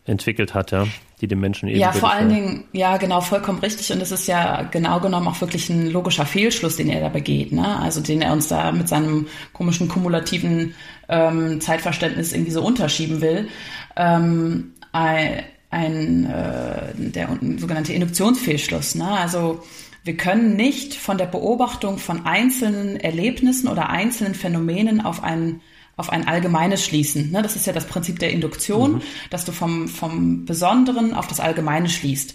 entwickelt 0.06 0.52
hat, 0.52 0.70
ja, 0.70 0.86
die 1.20 1.26
dem 1.26 1.40
Menschen 1.40 1.68
eben. 1.68 1.80
Ja, 1.80 1.92
vor 1.92 2.12
allen 2.12 2.28
Dingen, 2.28 2.64
ja, 2.72 2.98
genau, 2.98 3.20
vollkommen 3.22 3.60
richtig. 3.60 3.90
Und 3.90 4.02
es 4.02 4.12
ist 4.12 4.28
ja 4.28 4.62
genau 4.62 5.00
genommen 5.00 5.26
auch 5.28 5.40
wirklich 5.40 5.70
ein 5.70 5.90
logischer 5.90 6.26
Fehlschluss, 6.26 6.76
den 6.76 6.90
er 6.90 7.00
da 7.00 7.08
begeht, 7.08 7.52
ne? 7.52 7.78
Also 7.80 8.00
den 8.02 8.20
er 8.20 8.32
uns 8.32 8.48
da 8.48 8.70
mit 8.70 8.86
seinem 8.86 9.28
komischen 9.54 9.88
kumulativen 9.88 10.74
ähm, 11.08 11.60
Zeitverständnis 11.60 12.32
irgendwie 12.32 12.52
so 12.52 12.62
unterschieben 12.62 13.22
will. 13.22 13.48
Ähm, 13.96 14.74
ein, 14.92 15.44
ein 15.70 16.26
äh, 16.26 16.94
der 16.94 17.28
sogenannte 17.56 17.94
Induktionsfehlschluss, 17.94 18.96
ne? 18.96 19.08
Also 19.08 19.62
wir 20.04 20.16
können 20.18 20.54
nicht 20.54 20.94
von 20.94 21.16
der 21.16 21.26
Beobachtung 21.26 21.98
von 21.98 22.26
einzelnen 22.26 22.96
Erlebnissen 22.96 23.68
oder 23.68 23.88
einzelnen 23.88 24.34
Phänomenen 24.34 25.00
auf 25.00 25.24
ein, 25.24 25.62
auf 25.96 26.10
ein 26.10 26.28
allgemeines 26.28 26.84
schließen. 26.84 27.30
Ne? 27.30 27.40
Das 27.42 27.56
ist 27.56 27.66
ja 27.66 27.72
das 27.72 27.86
Prinzip 27.86 28.18
der 28.18 28.30
Induktion, 28.30 28.96
mhm. 28.96 29.02
dass 29.30 29.46
du 29.46 29.52
vom, 29.52 29.88
vom 29.88 30.44
Besonderen 30.44 31.14
auf 31.14 31.26
das 31.26 31.40
Allgemeine 31.40 31.88
schließt. 31.88 32.34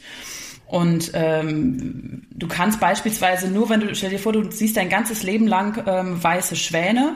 Und 0.65 1.11
ähm, 1.13 2.27
du 2.31 2.47
kannst 2.47 2.79
beispielsweise 2.79 3.49
nur, 3.49 3.69
wenn 3.69 3.81
du, 3.81 3.95
stell 3.95 4.11
dir 4.11 4.19
vor, 4.19 4.33
du 4.33 4.51
siehst 4.51 4.77
dein 4.77 4.89
ganzes 4.89 5.23
Leben 5.23 5.47
lang 5.47 5.83
ähm, 5.87 6.23
weiße 6.23 6.55
Schwäne, 6.55 7.15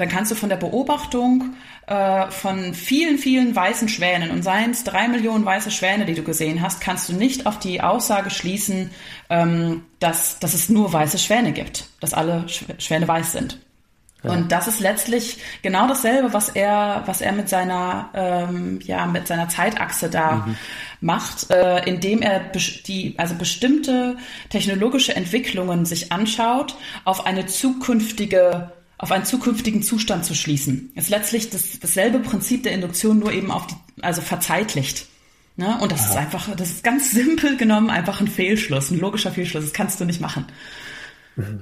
dann 0.00 0.08
kannst 0.08 0.30
du 0.30 0.34
von 0.34 0.48
der 0.48 0.56
Beobachtung 0.56 1.54
äh, 1.86 2.30
von 2.30 2.72
vielen, 2.72 3.18
vielen 3.18 3.54
weißen 3.54 3.88
Schwänen 3.88 4.30
und 4.30 4.42
seien 4.42 4.70
es 4.70 4.82
drei 4.82 5.08
Millionen 5.08 5.44
weiße 5.44 5.70
Schwäne, 5.70 6.06
die 6.06 6.14
du 6.14 6.22
gesehen 6.22 6.62
hast, 6.62 6.80
kannst 6.80 7.08
du 7.10 7.12
nicht 7.12 7.46
auf 7.46 7.58
die 7.58 7.82
Aussage 7.82 8.30
schließen, 8.30 8.90
ähm, 9.28 9.82
dass, 9.98 10.38
dass 10.38 10.54
es 10.54 10.70
nur 10.70 10.92
weiße 10.92 11.18
Schwäne 11.18 11.52
gibt, 11.52 11.86
dass 12.00 12.14
alle 12.14 12.46
Schwäne 12.48 13.06
weiß 13.06 13.32
sind. 13.32 13.58
Ja. 14.22 14.32
Und 14.32 14.52
das 14.52 14.68
ist 14.68 14.80
letztlich 14.80 15.38
genau 15.62 15.86
dasselbe, 15.86 16.32
was 16.32 16.50
er, 16.50 17.02
was 17.06 17.20
er 17.20 17.32
mit 17.32 17.48
seiner, 17.48 18.10
ähm, 18.14 18.80
ja, 18.82 19.06
mit 19.06 19.26
seiner 19.26 19.48
Zeitachse 19.48 20.10
da 20.10 20.46
mhm. 20.46 20.56
macht, 21.00 21.50
äh, 21.50 21.84
indem 21.88 22.22
er 22.22 22.40
die, 22.40 23.14
also 23.16 23.34
bestimmte 23.34 24.16
technologische 24.50 25.14
Entwicklungen 25.14 25.84
sich 25.86 26.12
anschaut 26.12 26.76
auf 27.04 27.26
eine 27.26 27.46
zukünftige 27.46 28.72
auf 29.00 29.10
einen 29.12 29.24
zukünftigen 29.24 29.82
Zustand 29.82 30.26
zu 30.26 30.34
schließen. 30.34 30.92
Ist 30.94 31.08
letztlich 31.08 31.48
das, 31.48 31.80
dasselbe 31.80 32.18
Prinzip 32.18 32.64
der 32.64 32.72
Induktion, 32.72 33.18
nur 33.18 33.32
eben 33.32 33.50
auf 33.50 33.66
die, 33.66 33.74
also 34.02 34.20
verzeitlicht. 34.20 35.06
Ne? 35.56 35.78
Und 35.80 35.90
das 35.90 36.02
Aha. 36.02 36.10
ist 36.10 36.16
einfach, 36.16 36.54
das 36.54 36.70
ist 36.70 36.84
ganz 36.84 37.10
simpel 37.12 37.56
genommen 37.56 37.88
einfach 37.88 38.20
ein 38.20 38.28
Fehlschluss, 38.28 38.90
ein 38.90 39.00
logischer 39.00 39.32
Fehlschluss. 39.32 39.64
Das 39.64 39.72
kannst 39.72 40.00
du 40.00 40.04
nicht 40.04 40.20
machen. 40.20 40.44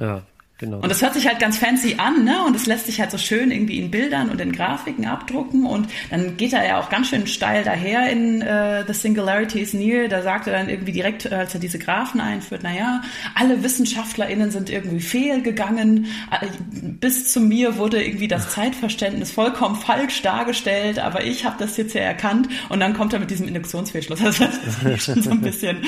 Ja. 0.01 0.22
Genau. 0.59 0.79
Und 0.79 0.88
das 0.88 1.03
hört 1.03 1.14
sich 1.14 1.29
halt 1.29 1.38
ganz 1.38 1.57
fancy 1.57 1.94
an, 1.99 2.25
ne? 2.25 2.44
Und 2.44 2.57
es 2.57 2.66
lässt 2.66 2.87
sich 2.87 3.01
halt 3.01 3.12
so 3.12 3.18
schön 3.18 3.53
irgendwie 3.53 3.79
in 3.79 3.92
Bildern 3.92 4.29
und 4.29 4.40
in 4.40 4.51
Grafiken 4.51 5.07
abdrucken. 5.07 5.64
Und 5.64 5.88
dann 6.11 6.37
geht 6.37 6.53
er 6.53 6.66
ja 6.66 6.81
auch 6.81 6.90
ganz 6.90 7.11
schön 7.11 7.29
steil 7.29 7.62
daher 7.62 8.11
in 8.11 8.42
uh, 8.42 8.85
The 8.85 8.92
Singularity 8.92 9.61
is 9.61 9.73
Near. 9.73 10.09
Da 10.09 10.21
sagt 10.21 10.49
er 10.49 10.55
dann 10.55 10.68
irgendwie 10.68 10.90
direkt, 10.90 11.27
äh, 11.27 11.35
als 11.35 11.55
er 11.55 11.61
diese 11.61 11.79
Graphen 11.79 12.21
einführt, 12.21 12.62
na 12.64 12.75
ja, 12.75 13.03
alle 13.37 13.62
WissenschaftlerInnen 13.62 14.51
sind 14.51 14.68
irgendwie 14.68 14.99
fehlgegangen. 14.99 16.07
Äh, 16.33 16.49
bis 16.73 17.33
zu 17.33 17.40
mir 17.40 17.77
wurde 17.77 18.03
irgendwie 18.05 18.27
das 18.27 18.51
Zeitverständnis 18.51 19.31
vollkommen 19.31 19.77
falsch 19.77 20.23
dargestellt, 20.23 20.99
aber 20.99 21.23
ich 21.23 21.44
habe 21.44 21.55
das 21.61 21.77
jetzt 21.77 21.94
ja 21.94 22.01
erkannt. 22.01 22.49
Und 22.68 22.81
dann 22.81 22.94
kommt 22.94 23.12
er 23.12 23.21
mit 23.21 23.31
diesem 23.31 23.47
Induktionsfehlschluss. 23.47 24.18
Also 24.29 24.44
das 24.44 24.83
ist 24.83 25.05
schon 25.05 25.23
so 25.23 25.31
ein 25.31 25.40
bisschen, 25.40 25.79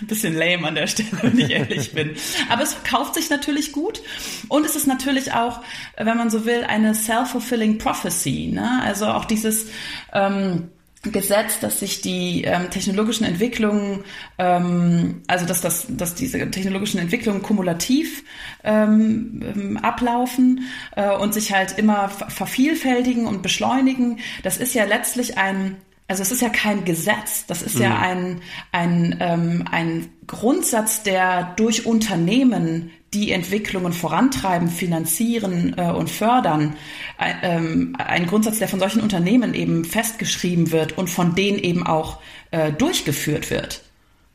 ein 0.00 0.06
bisschen 0.06 0.36
lame 0.36 0.66
an 0.66 0.74
der 0.74 0.86
Stelle, 0.86 1.08
wenn 1.22 1.38
ich 1.38 1.50
ehrlich 1.50 1.92
bin. 1.92 2.10
Aber 2.50 2.62
es 2.62 2.74
verkauft 2.74 3.14
sich 3.14 3.30
natürlich 3.30 3.72
gut 3.72 3.83
gut. 3.84 4.02
Und 4.48 4.64
es 4.64 4.76
ist 4.76 4.86
natürlich 4.86 5.32
auch, 5.32 5.60
wenn 5.96 6.16
man 6.16 6.30
so 6.30 6.44
will, 6.44 6.64
eine 6.64 6.94
self-fulfilling 6.94 7.78
prophecy. 7.78 8.50
Ne? 8.52 8.82
Also 8.82 9.06
auch 9.06 9.24
dieses, 9.24 9.66
ähm, 10.12 10.70
Gesetz, 11.12 11.60
dass 11.60 11.80
sich 11.80 12.00
die 12.00 12.44
ähm, 12.44 12.70
technologischen 12.70 13.24
Entwicklungen, 13.24 14.04
ähm, 14.38 15.22
also 15.26 15.44
dass, 15.44 15.60
das, 15.60 15.86
dass 15.88 16.14
diese 16.14 16.50
technologischen 16.50 16.98
Entwicklungen 16.98 17.42
kumulativ 17.42 18.24
ähm, 18.62 19.42
ähm, 19.42 19.76
ablaufen 19.76 20.64
äh, 20.96 21.14
und 21.14 21.34
sich 21.34 21.52
halt 21.52 21.78
immer 21.78 22.08
vervielfältigen 22.08 23.26
und 23.26 23.42
beschleunigen. 23.42 24.20
Das 24.42 24.56
ist 24.56 24.74
ja 24.74 24.84
letztlich 24.84 25.36
ein 25.36 25.76
also 26.06 26.22
es 26.22 26.32
ist 26.32 26.42
ja 26.42 26.50
kein 26.50 26.84
Gesetz, 26.84 27.46
das 27.46 27.62
ist 27.62 27.76
mhm. 27.76 27.82
ja 27.82 27.98
ein, 27.98 28.42
ein, 28.72 29.16
ähm, 29.20 29.64
ein 29.70 30.10
Grundsatz, 30.26 31.02
der 31.02 31.54
durch 31.56 31.86
Unternehmen 31.86 32.90
die 33.14 33.30
Entwicklungen 33.30 33.92
vorantreiben, 33.92 34.68
finanzieren 34.68 35.74
äh, 35.78 35.90
und 35.90 36.10
fördern, 36.10 36.76
äh, 37.18 37.32
ähm, 37.42 37.96
ein 37.98 38.26
Grundsatz, 38.26 38.58
der 38.58 38.68
von 38.68 38.80
solchen 38.80 39.00
Unternehmen 39.00 39.54
eben 39.54 39.84
festgeschrieben 39.84 40.72
wird 40.72 40.98
und 40.98 41.08
von 41.08 41.34
denen 41.34 41.58
eben 41.58 41.86
auch 41.86 42.20
äh, 42.50 42.72
durchgeführt 42.72 43.50
wird. 43.50 43.82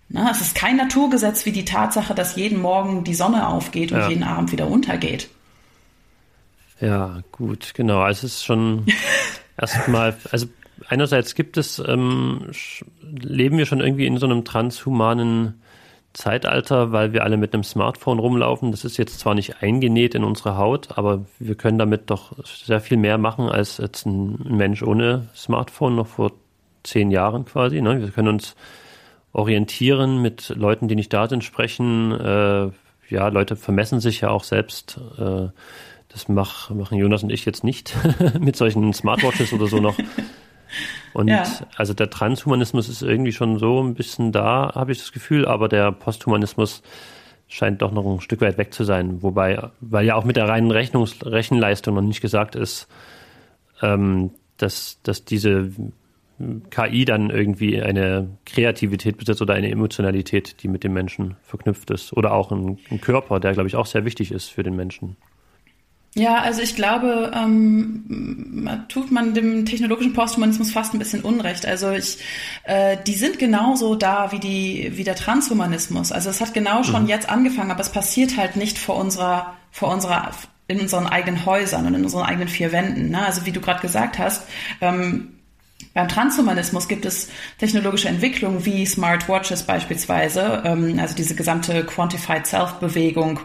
Na, 0.07 0.31
es 0.31 0.41
ist 0.41 0.55
kein 0.55 0.77
Naturgesetz 0.77 1.45
wie 1.45 1.51
die 1.51 1.65
Tatsache, 1.65 2.15
dass 2.15 2.35
jeden 2.35 2.59
Morgen 2.61 3.03
die 3.03 3.13
Sonne 3.13 3.47
aufgeht 3.47 3.91
und 3.91 3.99
ja. 3.99 4.09
jeden 4.09 4.23
Abend 4.23 4.51
wieder 4.51 4.67
untergeht. 4.67 5.29
Ja, 6.81 7.19
gut, 7.31 7.73
genau. 7.75 7.99
Also 7.99 8.25
es 8.25 8.35
ist 8.35 8.45
schon 8.45 8.85
erstmal, 9.57 10.17
also 10.31 10.47
einerseits 10.87 11.35
gibt 11.35 11.57
es, 11.57 11.79
ähm, 11.79 12.51
leben 13.01 13.57
wir 13.57 13.65
schon 13.65 13.81
irgendwie 13.81 14.07
in 14.07 14.17
so 14.17 14.25
einem 14.25 14.45
transhumanen 14.45 15.61
Zeitalter, 16.19 16.91
weil 16.91 17.13
wir 17.13 17.23
alle 17.23 17.37
mit 17.37 17.53
einem 17.53 17.63
Smartphone 17.63 18.19
rumlaufen. 18.19 18.71
Das 18.71 18.83
ist 18.83 18.97
jetzt 18.97 19.19
zwar 19.19 19.35
nicht 19.35 19.63
eingenäht 19.63 20.15
in 20.15 20.25
unsere 20.25 20.57
Haut, 20.57 20.97
aber 20.97 21.23
wir 21.39 21.55
können 21.55 21.77
damit 21.77 22.09
doch 22.09 22.33
sehr 22.45 22.81
viel 22.81 22.97
mehr 22.97 23.17
machen 23.17 23.47
als 23.47 23.77
jetzt 23.77 24.05
ein 24.05 24.37
Mensch 24.43 24.83
ohne 24.83 25.29
Smartphone 25.33 25.95
noch 25.95 26.07
vor 26.07 26.33
zehn 26.83 27.09
Jahren 27.09 27.45
quasi. 27.45 27.81
Ne? 27.81 28.01
Wir 28.01 28.09
können 28.09 28.27
uns 28.27 28.57
orientieren, 29.31 30.21
mit 30.21 30.49
Leuten, 30.49 30.89
die 30.89 30.95
nicht 30.95 31.13
da 31.13 31.29
sind, 31.29 31.45
sprechen. 31.45 32.11
Äh, 32.11 32.71
ja, 33.07 33.29
Leute 33.29 33.55
vermessen 33.55 34.01
sich 34.01 34.19
ja 34.19 34.29
auch 34.29 34.43
selbst. 34.43 34.99
Äh, 35.17 35.47
das 36.09 36.27
mach, 36.27 36.69
machen 36.71 36.97
Jonas 36.97 37.23
und 37.23 37.31
ich 37.31 37.45
jetzt 37.45 37.63
nicht 37.63 37.95
mit 38.39 38.57
solchen 38.57 38.91
Smartwatches 38.91 39.53
oder 39.53 39.67
so 39.67 39.77
noch. 39.77 39.95
Und 41.13 41.27
ja. 41.27 41.43
also 41.75 41.93
der 41.93 42.09
Transhumanismus 42.09 42.89
ist 42.89 43.01
irgendwie 43.01 43.31
schon 43.31 43.59
so 43.59 43.81
ein 43.81 43.93
bisschen 43.93 44.31
da, 44.31 44.71
habe 44.75 44.91
ich 44.91 44.99
das 44.99 45.11
Gefühl, 45.11 45.45
aber 45.45 45.67
der 45.67 45.91
Posthumanismus 45.91 46.81
scheint 47.47 47.81
doch 47.81 47.91
noch 47.91 48.05
ein 48.05 48.21
Stück 48.21 48.41
weit 48.41 48.57
weg 48.57 48.73
zu 48.73 48.83
sein. 48.83 49.21
Wobei, 49.23 49.69
weil 49.81 50.05
ja 50.05 50.15
auch 50.15 50.23
mit 50.23 50.35
der 50.35 50.47
reinen 50.47 50.71
Rechnungs 50.71 51.25
Rechenleistung 51.25 51.95
noch 51.95 52.01
nicht 52.01 52.21
gesagt 52.21 52.55
ist, 52.55 52.87
ähm, 53.81 54.31
dass, 54.57 54.99
dass 55.03 55.25
diese 55.25 55.71
KI 56.69 57.05
dann 57.05 57.29
irgendwie 57.29 57.81
eine 57.81 58.29
Kreativität 58.45 59.17
besitzt 59.17 59.41
oder 59.41 59.55
eine 59.55 59.69
Emotionalität, 59.69 60.63
die 60.63 60.67
mit 60.67 60.83
dem 60.83 60.93
Menschen 60.93 61.35
verknüpft 61.41 61.91
ist. 61.91 62.13
Oder 62.13 62.31
auch 62.33 62.51
ein, 62.51 62.77
ein 62.89 63.01
Körper, 63.01 63.39
der, 63.39 63.53
glaube 63.53 63.67
ich, 63.67 63.75
auch 63.75 63.85
sehr 63.85 64.05
wichtig 64.05 64.31
ist 64.31 64.47
für 64.47 64.63
den 64.63 64.75
Menschen. 64.75 65.17
Ja, 66.15 66.41
also 66.41 66.61
ich 66.61 66.75
glaube, 66.75 67.31
ähm, 67.35 68.67
tut 68.89 69.11
man 69.11 69.33
dem 69.33 69.65
technologischen 69.65 70.13
Posthumanismus 70.13 70.71
fast 70.71 70.93
ein 70.93 70.99
bisschen 70.99 71.21
Unrecht. 71.21 71.65
Also 71.67 71.91
ich, 71.91 72.17
äh, 72.63 72.97
die 73.05 73.13
sind 73.13 73.37
genauso 73.37 73.95
da 73.95 74.31
wie 74.31 74.39
die 74.39 74.91
wie 74.95 75.03
der 75.03 75.15
Transhumanismus. 75.15 76.11
Also 76.11 76.29
es 76.29 76.41
hat 76.41 76.53
genau 76.53 76.83
schon 76.83 77.03
mhm. 77.03 77.09
jetzt 77.09 77.29
angefangen, 77.29 77.71
aber 77.71 77.81
es 77.81 77.91
passiert 77.91 78.37
halt 78.37 78.55
nicht 78.55 78.79
vor 78.79 78.95
unserer 78.95 79.55
vor 79.71 79.93
unserer 79.93 80.31
in 80.67 80.79
unseren 80.79 81.07
eigenen 81.07 81.45
Häusern 81.45 81.85
und 81.85 81.95
in 81.95 82.03
unseren 82.03 82.25
eigenen 82.25 82.47
vier 82.47 82.71
Wänden. 82.71 83.09
Ne? 83.09 83.23
Also 83.25 83.45
wie 83.45 83.51
du 83.51 83.61
gerade 83.61 83.81
gesagt 83.81 84.17
hast. 84.17 84.47
Ähm, 84.81 85.35
beim 85.93 86.07
Transhumanismus 86.07 86.87
gibt 86.87 87.05
es 87.05 87.29
technologische 87.57 88.09
Entwicklungen 88.09 88.65
wie 88.65 88.85
Smartwatches 88.85 89.63
beispielsweise, 89.63 90.61
ähm, 90.65 90.99
also 90.99 91.15
diese 91.15 91.35
gesamte 91.35 91.83
Quantified 91.85 92.45
Self-Bewegung, 92.45 93.39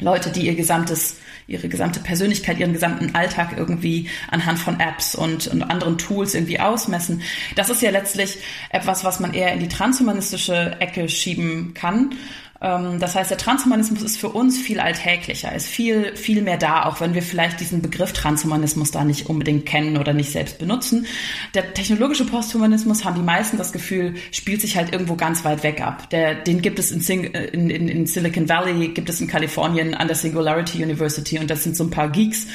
Leute, 0.00 0.30
die 0.30 0.46
ihr 0.46 0.54
gesamtes, 0.54 1.16
ihre 1.46 1.68
gesamte 1.68 2.00
Persönlichkeit, 2.00 2.58
ihren 2.58 2.72
gesamten 2.72 3.14
Alltag 3.14 3.54
irgendwie 3.56 4.08
anhand 4.30 4.58
von 4.58 4.80
Apps 4.80 5.14
und, 5.14 5.46
und 5.48 5.62
anderen 5.62 5.98
Tools 5.98 6.34
irgendwie 6.34 6.60
ausmessen. 6.60 7.22
Das 7.56 7.70
ist 7.70 7.82
ja 7.82 7.90
letztlich 7.90 8.38
etwas, 8.70 9.04
was 9.04 9.20
man 9.20 9.34
eher 9.34 9.52
in 9.52 9.60
die 9.60 9.68
transhumanistische 9.68 10.76
Ecke 10.80 11.08
schieben 11.08 11.74
kann. 11.74 12.14
Ähm, 12.62 12.98
das 12.98 13.14
heißt, 13.14 13.30
der 13.30 13.38
Transhumanismus 13.38 14.02
ist 14.02 14.18
für 14.18 14.28
uns 14.28 14.58
viel 14.58 14.80
alltäglicher, 14.80 15.54
ist 15.54 15.66
viel, 15.66 16.14
viel 16.16 16.42
mehr 16.42 16.58
da, 16.58 16.84
auch 16.84 17.00
wenn 17.00 17.14
wir 17.14 17.22
vielleicht 17.22 17.60
diesen 17.60 17.80
Begriff 17.80 18.12
Transhumanismus 18.12 18.90
da 18.90 19.04
nicht 19.04 19.28
unbedingt 19.28 19.66
kennen 19.66 19.96
oder 19.96 20.12
nicht 20.12 20.30
selbst 20.30 20.58
benutzen. 20.58 21.06
Der 21.54 21.72
technologische 21.72 22.26
Posthumanismus, 22.26 23.04
haben 23.04 23.14
die 23.14 23.22
meisten 23.22 23.56
das 23.56 23.72
Gefühl, 23.72 24.14
spielt 24.30 24.60
sich 24.60 24.76
halt 24.76 24.92
irgendwo 24.92 25.14
ganz 25.16 25.44
weit 25.44 25.62
weg 25.62 25.80
ab. 25.80 26.10
Der, 26.10 26.34
den 26.34 26.60
gibt 26.60 26.78
es 26.78 26.90
in, 26.90 27.24
in, 27.24 27.70
in, 27.70 27.88
in 27.88 28.06
Silicon 28.06 28.48
Valley, 28.48 28.88
gibt 28.88 29.08
es 29.08 29.20
in 29.20 29.26
Kalifornien 29.26 29.94
an 29.94 30.06
der 30.06 30.16
Singularity 30.16 30.82
University 30.82 31.38
und 31.38 31.48
das 31.48 31.64
sind 31.64 31.76
so 31.76 31.84
ein 31.84 31.90
paar 31.90 32.10
Geeks 32.10 32.46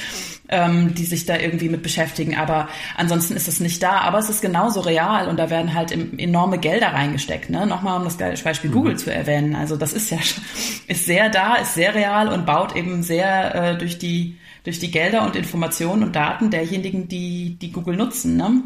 ähm, 0.49 0.93
die 0.95 1.05
sich 1.05 1.25
da 1.25 1.38
irgendwie 1.38 1.69
mit 1.69 1.84
beschäftigen. 1.84 2.36
Aber 2.36 2.67
ansonsten 2.95 3.36
ist 3.36 3.47
es 3.47 3.60
nicht 3.60 3.81
da. 3.81 3.99
Aber 4.01 4.19
es 4.19 4.29
ist 4.29 4.41
genauso 4.41 4.81
real 4.81 5.27
und 5.27 5.38
da 5.38 5.49
werden 5.49 5.73
halt 5.73 5.91
enorme 5.91 6.58
Gelder 6.58 6.93
reingesteckt. 6.93 7.49
Ne? 7.49 7.65
Nochmal, 7.65 7.99
um 7.99 8.03
das 8.03 8.17
Beispiel 8.17 8.69
mhm. 8.69 8.73
Google 8.73 8.97
zu 8.97 9.13
erwähnen. 9.13 9.55
Also 9.55 9.75
das 9.75 9.93
ist 9.93 10.12
ja 10.12 10.17
ist 10.88 11.05
sehr 11.05 11.29
da, 11.29 11.55
ist 11.55 11.73
sehr 11.73 11.95
real 11.95 12.27
und 12.29 12.45
baut 12.45 12.75
eben 12.75 13.03
sehr 13.03 13.55
äh, 13.55 13.77
durch 13.77 13.97
die 13.97 14.38
durch 14.63 14.79
die 14.79 14.89
Gelder 14.89 15.23
und 15.23 15.36
Informationen 15.36 16.01
und 16.01 16.15
Daten 16.15 16.49
derjenigen, 16.49 17.08
die 17.08 17.55
die 17.62 17.71
Google 17.71 17.97
nutzen. 17.97 18.36
Ne? 18.36 18.63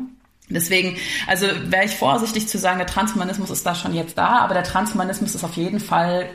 Deswegen, 0.49 0.97
also 1.27 1.45
wäre 1.65 1.85
ich 1.85 1.95
vorsichtig 1.95 2.47
zu 2.47 2.57
sagen, 2.57 2.79
der 2.79 2.87
Transhumanismus 2.87 3.51
ist 3.51 3.65
da 3.65 3.75
schon 3.75 3.93
jetzt 3.93 4.17
da, 4.17 4.39
aber 4.39 4.55
der 4.55 4.63
Transhumanismus 4.63 5.35
ist 5.35 5.43
auf 5.43 5.55
jeden 5.55 5.79
Fall, 5.79 6.27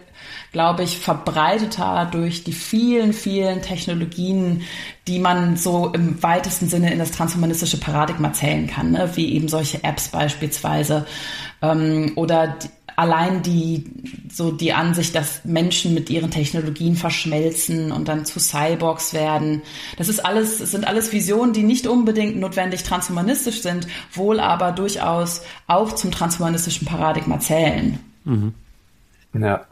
glaube 0.52 0.84
ich, 0.84 0.98
verbreiteter 0.98 2.08
durch 2.10 2.44
die 2.44 2.52
vielen, 2.52 3.12
vielen 3.12 3.60
Technologien, 3.60 4.62
die 5.08 5.18
man 5.18 5.56
so 5.56 5.88
im 5.92 6.22
weitesten 6.22 6.68
Sinne 6.68 6.92
in 6.92 7.00
das 7.00 7.10
transhumanistische 7.10 7.78
Paradigma 7.78 8.32
zählen 8.32 8.68
kann, 8.68 8.92
ne? 8.92 9.10
wie 9.14 9.34
eben 9.34 9.48
solche 9.48 9.82
Apps 9.82 10.08
beispielsweise 10.08 11.06
ähm, 11.60 12.12
oder 12.14 12.46
die, 12.46 12.68
allein 12.96 13.42
die, 13.42 13.84
so 14.30 14.50
die 14.50 14.72
Ansicht, 14.72 15.14
dass 15.14 15.44
Menschen 15.44 15.94
mit 15.94 16.10
ihren 16.10 16.30
Technologien 16.30 16.96
verschmelzen 16.96 17.92
und 17.92 18.08
dann 18.08 18.24
zu 18.24 18.38
Cyborgs 18.40 19.12
werden. 19.12 19.62
Das 19.96 20.08
ist 20.08 20.24
alles, 20.24 20.58
das 20.58 20.70
sind 20.70 20.86
alles 20.86 21.12
Visionen, 21.12 21.52
die 21.52 21.62
nicht 21.62 21.86
unbedingt 21.86 22.36
notwendig 22.36 22.82
transhumanistisch 22.82 23.62
sind, 23.62 23.86
wohl 24.12 24.40
aber 24.40 24.72
durchaus 24.72 25.42
auch 25.66 25.92
zum 25.92 26.10
transhumanistischen 26.10 26.86
Paradigma 26.86 27.40
zählen. 27.40 27.98
Mhm. 28.24 28.54
Ja. 29.34 29.66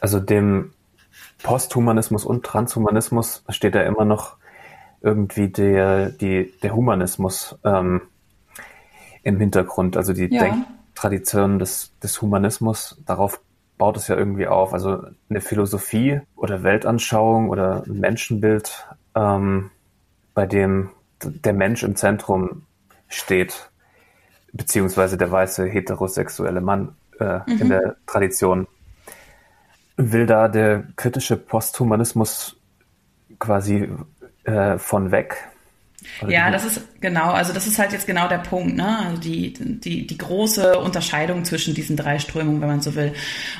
Also 0.00 0.20
dem 0.20 0.72
Posthumanismus 1.42 2.24
und 2.24 2.44
Transhumanismus 2.44 3.44
steht 3.48 3.74
ja 3.74 3.82
immer 3.82 4.04
noch 4.04 4.36
irgendwie 5.00 5.48
der, 5.48 6.10
die, 6.10 6.52
der 6.62 6.74
Humanismus 6.74 7.56
ähm, 7.64 8.02
im 9.22 9.38
Hintergrund, 9.38 9.96
also 9.96 10.12
die 10.12 10.28
ja. 10.32 10.44
Denk 10.44 10.66
Tradition 10.98 11.60
des, 11.60 11.96
des 12.00 12.20
Humanismus, 12.20 13.00
darauf 13.06 13.40
baut 13.78 13.96
es 13.96 14.08
ja 14.08 14.16
irgendwie 14.16 14.48
auf. 14.48 14.74
Also 14.74 15.04
eine 15.30 15.40
Philosophie 15.40 16.20
oder 16.34 16.64
Weltanschauung 16.64 17.50
oder 17.50 17.84
ein 17.86 18.00
Menschenbild, 18.00 18.84
ähm, 19.14 19.70
bei 20.34 20.46
dem 20.46 20.90
der 21.22 21.52
Mensch 21.52 21.84
im 21.84 21.94
Zentrum 21.94 22.62
steht, 23.08 23.70
beziehungsweise 24.52 25.16
der 25.16 25.30
weiße 25.30 25.66
heterosexuelle 25.66 26.60
Mann 26.60 26.96
äh, 27.20 27.38
mhm. 27.46 27.60
in 27.60 27.68
der 27.68 27.96
Tradition. 28.06 28.66
Will 29.96 30.26
da 30.26 30.48
der 30.48 30.84
kritische 30.96 31.36
Posthumanismus 31.36 32.56
quasi 33.38 33.88
äh, 34.44 34.78
von 34.78 35.12
weg? 35.12 35.48
Ja, 36.26 36.50
das 36.50 36.64
ist 36.64 37.00
genau, 37.00 37.30
also 37.30 37.52
das 37.52 37.66
ist 37.66 37.78
halt 37.78 37.92
jetzt 37.92 38.06
genau 38.06 38.28
der 38.28 38.38
Punkt, 38.38 38.76
ne? 38.76 38.98
Also 39.06 39.20
die, 39.20 39.52
die, 39.52 40.06
die 40.06 40.18
große 40.18 40.78
Unterscheidung 40.78 41.44
zwischen 41.44 41.74
diesen 41.74 41.96
drei 41.96 42.18
Strömungen, 42.18 42.60
wenn 42.60 42.68
man 42.68 42.80
so 42.80 42.94
will. 42.94 43.12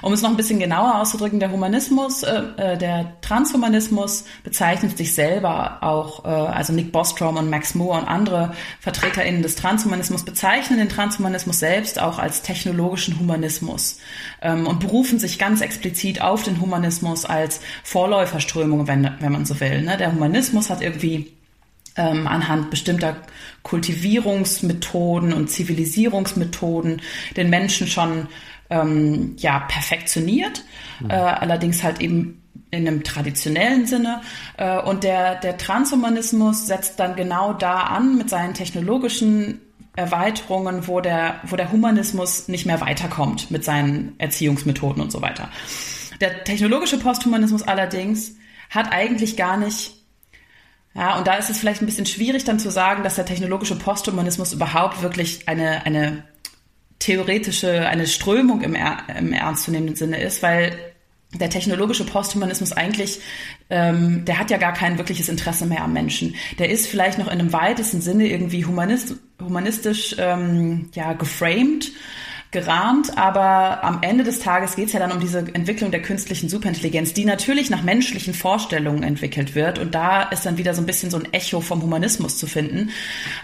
Um 0.02 0.12
es 0.12 0.22
noch 0.22 0.30
ein 0.30 0.36
bisschen 0.36 0.58
genauer 0.58 1.00
auszudrücken, 1.00 1.38
der 1.38 1.52
Humanismus, 1.52 2.22
äh, 2.24 2.42
äh 2.56 2.76
der 2.76 3.20
Transhumanismus 3.20 4.24
bezeichnet 4.42 4.98
sich 4.98 5.14
selber 5.14 5.82
auch, 5.82 6.24
äh, 6.24 6.28
also 6.28 6.72
Nick 6.72 6.90
Bostrom 6.90 7.36
und 7.36 7.48
Max 7.48 7.74
Moore 7.74 8.00
und 8.00 8.08
andere 8.08 8.52
VertreterInnen 8.80 9.42
des 9.42 9.54
Transhumanismus 9.54 10.24
bezeichnen 10.24 10.78
den 10.78 10.88
Transhumanismus 10.88 11.60
selbst 11.60 12.00
auch 12.00 12.18
als 12.18 12.42
technologischen 12.42 13.18
Humanismus 13.20 14.00
ähm, 14.42 14.66
und 14.66 14.80
berufen 14.80 15.18
sich 15.18 15.38
ganz 15.38 15.60
explizit 15.60 16.20
auf 16.20 16.42
den 16.42 16.60
Humanismus 16.60 17.24
als 17.24 17.60
Vorläuferströmung, 17.84 18.88
wenn, 18.88 19.10
wenn 19.20 19.32
man 19.32 19.44
so 19.44 19.58
will. 19.60 19.82
Ne? 19.82 19.96
Der 19.96 20.12
Humanismus 20.12 20.70
hat 20.70 20.82
irgendwie 20.82 21.37
ähm, 21.98 22.26
anhand 22.26 22.70
bestimmter 22.70 23.16
Kultivierungsmethoden 23.62 25.32
und 25.32 25.50
Zivilisierungsmethoden 25.50 27.02
den 27.36 27.50
Menschen 27.50 27.86
schon 27.86 28.28
ähm, 28.70 29.34
ja 29.38 29.60
perfektioniert, 29.60 30.64
mhm. 31.00 31.10
äh, 31.10 31.14
allerdings 31.14 31.82
halt 31.82 32.00
eben 32.00 32.42
in 32.70 32.86
einem 32.86 33.02
traditionellen 33.02 33.86
Sinne. 33.86 34.22
Äh, 34.56 34.80
und 34.80 35.04
der, 35.04 35.36
der 35.36 35.56
Transhumanismus 35.58 36.66
setzt 36.66 37.00
dann 37.00 37.16
genau 37.16 37.52
da 37.52 37.80
an 37.80 38.16
mit 38.16 38.30
seinen 38.30 38.54
technologischen 38.54 39.60
Erweiterungen, 39.96 40.86
wo 40.86 41.00
der, 41.00 41.40
wo 41.44 41.56
der 41.56 41.72
Humanismus 41.72 42.46
nicht 42.46 42.66
mehr 42.66 42.80
weiterkommt 42.80 43.50
mit 43.50 43.64
seinen 43.64 44.14
Erziehungsmethoden 44.18 45.02
und 45.02 45.10
so 45.10 45.22
weiter. 45.22 45.48
Der 46.20 46.44
technologische 46.44 46.98
Posthumanismus 46.98 47.62
allerdings 47.62 48.36
hat 48.70 48.92
eigentlich 48.92 49.36
gar 49.36 49.56
nicht 49.56 49.97
ja, 50.98 51.16
und 51.16 51.28
da 51.28 51.34
ist 51.34 51.48
es 51.48 51.58
vielleicht 51.58 51.80
ein 51.80 51.86
bisschen 51.86 52.06
schwierig 52.06 52.42
dann 52.42 52.58
zu 52.58 52.70
sagen, 52.70 53.04
dass 53.04 53.14
der 53.14 53.24
technologische 53.24 53.76
Posthumanismus 53.76 54.52
überhaupt 54.52 55.00
wirklich 55.00 55.48
eine, 55.48 55.86
eine 55.86 56.24
theoretische, 56.98 57.88
eine 57.88 58.08
Strömung 58.08 58.62
im, 58.62 58.74
im 58.74 59.32
ernstzunehmenden 59.32 59.94
Sinne 59.94 60.20
ist, 60.20 60.42
weil 60.42 60.76
der 61.34 61.50
technologische 61.50 62.04
Posthumanismus 62.04 62.72
eigentlich, 62.72 63.20
ähm, 63.70 64.24
der 64.24 64.40
hat 64.40 64.50
ja 64.50 64.56
gar 64.56 64.72
kein 64.72 64.98
wirkliches 64.98 65.28
Interesse 65.28 65.66
mehr 65.66 65.84
am 65.84 65.92
Menschen. 65.92 66.34
Der 66.58 66.68
ist 66.68 66.88
vielleicht 66.88 67.18
noch 67.18 67.26
in 67.26 67.38
einem 67.38 67.52
weitesten 67.52 68.00
Sinne 68.00 68.26
irgendwie 68.26 68.64
humanist, 68.64 69.14
humanistisch 69.40 70.16
ähm, 70.18 70.90
ja, 70.94 71.12
geframed 71.12 71.92
gerahmt, 72.50 73.18
aber 73.18 73.84
am 73.84 73.98
Ende 74.00 74.24
des 74.24 74.40
Tages 74.40 74.74
geht 74.74 74.86
es 74.86 74.94
ja 74.94 75.00
dann 75.00 75.12
um 75.12 75.20
diese 75.20 75.40
Entwicklung 75.40 75.90
der 75.90 76.00
künstlichen 76.00 76.48
Superintelligenz, 76.48 77.12
die 77.12 77.26
natürlich 77.26 77.68
nach 77.68 77.82
menschlichen 77.82 78.32
Vorstellungen 78.32 79.02
entwickelt 79.02 79.54
wird. 79.54 79.78
Und 79.78 79.94
da 79.94 80.22
ist 80.22 80.46
dann 80.46 80.56
wieder 80.56 80.72
so 80.72 80.80
ein 80.80 80.86
bisschen 80.86 81.10
so 81.10 81.18
ein 81.18 81.32
Echo 81.34 81.60
vom 81.60 81.82
Humanismus 81.82 82.38
zu 82.38 82.46
finden. 82.46 82.88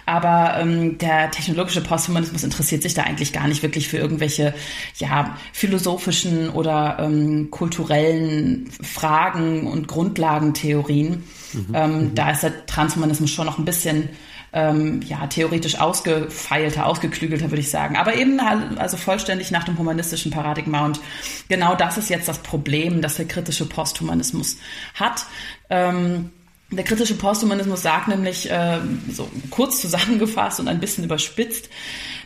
Aber 0.07 0.57
ähm, 0.59 0.97
der 0.97 1.31
technologische 1.31 1.83
Posthumanismus 1.83 2.45
interessiert 2.45 2.83
sich 2.83 2.95
da 2.95 3.03
eigentlich 3.03 3.35
gar 3.35 3.47
nicht 3.47 3.63
wirklich 3.63 3.89
für 3.89 3.99
irgendwelche 3.99 4.55
ja, 4.97 5.37
philosophischen 5.53 6.49
oder 6.49 6.97
ähm, 6.99 7.51
kulturellen 7.51 8.71
Fragen 8.83 9.67
und 9.67 9.87
Grundlagentheorien. 9.87 11.25
Mhm. 11.53 11.67
Ähm, 11.75 11.99
mhm. 11.99 12.15
Da 12.15 12.31
ist 12.31 12.43
der 12.43 12.65
Transhumanismus 12.65 13.31
schon 13.31 13.45
noch 13.45 13.59
ein 13.59 13.67
bisschen 13.67 14.09
ähm, 14.55 15.03
ja, 15.03 15.27
theoretisch 15.27 15.79
ausgefeilter, 15.81 16.87
ausgeklügelter, 16.87 17.51
würde 17.51 17.61
ich 17.61 17.71
sagen. 17.71 17.97
Aber 17.97 18.15
eben 18.15 18.41
also 18.41 18.97
vollständig 18.97 19.51
nach 19.51 19.65
dem 19.65 19.77
humanistischen 19.77 20.31
Paradigma. 20.31 20.87
Und 20.87 21.01
genau 21.49 21.75
das 21.75 21.99
ist 21.99 22.09
jetzt 22.09 22.29
das 22.29 22.39
Problem, 22.39 23.03
das 23.03 23.17
der 23.17 23.27
kritische 23.27 23.67
Posthumanismus 23.67 24.57
hat. 24.95 25.27
Ähm, 25.71 26.31
der 26.71 26.85
kritische 26.85 27.17
Posthumanismus 27.17 27.83
sagt 27.83 28.09
nämlich, 28.09 28.51
äh, 28.51 28.79
so 29.11 29.29
kurz 29.51 29.81
zusammengefasst 29.81 30.61
und 30.61 30.69
ein 30.69 30.81
bisschen 30.81 31.05
überspitzt, 31.05 31.69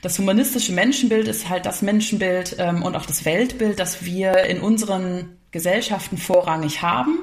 das 0.03 0.19
humanistische 0.19 0.73
Menschenbild 0.73 1.27
ist 1.29 1.49
halt 1.49 1.67
das 1.67 1.83
Menschenbild 1.83 2.57
ähm, 2.59 2.83
und 2.83 2.95
auch 2.95 3.07
das 3.07 3.25
Weltbild, 3.25 3.81
das 3.81 4.05
wir 4.05 4.45
in 4.45 4.61
unseren 4.61 5.39
Gesellschaften 5.51 6.19
vorrangig 6.19 6.83
haben. 6.83 7.21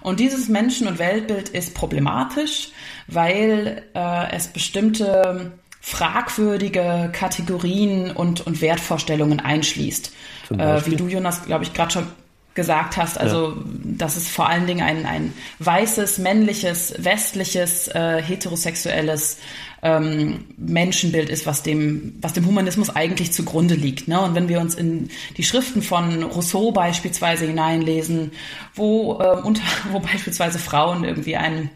Und 0.00 0.20
dieses 0.20 0.48
Menschen- 0.48 0.88
und 0.88 0.98
Weltbild 0.98 1.48
ist 1.50 1.74
problematisch, 1.74 2.70
weil 3.08 3.82
äh, 3.94 4.32
es 4.32 4.48
bestimmte 4.48 5.52
fragwürdige 5.80 7.10
Kategorien 7.12 8.10
und, 8.10 8.46
und 8.46 8.60
Wertvorstellungen 8.60 9.40
einschließt. 9.40 10.12
Äh, 10.50 10.80
wie 10.86 10.96
du, 10.96 11.08
Jonas, 11.08 11.44
glaube 11.44 11.64
ich, 11.64 11.72
gerade 11.72 11.90
schon 11.90 12.06
gesagt 12.54 12.96
hast, 12.96 13.18
also 13.20 13.50
ja. 13.50 13.54
dass 13.84 14.16
es 14.16 14.28
vor 14.28 14.48
allen 14.48 14.66
Dingen 14.66 14.82
ein, 14.82 15.06
ein 15.06 15.32
weißes, 15.60 16.18
männliches, 16.18 16.92
westliches, 16.98 17.86
äh, 17.88 18.20
heterosexuelles 18.20 19.38
ähm, 19.82 20.44
Menschenbild 20.56 21.28
ist, 21.28 21.46
was 21.46 21.62
dem, 21.62 22.14
was 22.20 22.32
dem 22.32 22.46
Humanismus 22.46 22.90
eigentlich 22.90 23.32
zugrunde 23.32 23.76
liegt. 23.76 24.08
Ne? 24.08 24.20
Und 24.20 24.34
wenn 24.34 24.48
wir 24.48 24.60
uns 24.60 24.74
in 24.74 25.08
die 25.36 25.44
Schriften 25.44 25.82
von 25.82 26.24
Rousseau 26.24 26.72
beispielsweise 26.72 27.46
hineinlesen, 27.46 28.32
wo, 28.74 29.20
äh, 29.20 29.40
unter, 29.40 29.62
wo 29.92 30.00
beispielsweise 30.00 30.58
Frauen 30.58 31.04
irgendwie 31.04 31.36
einen 31.36 31.70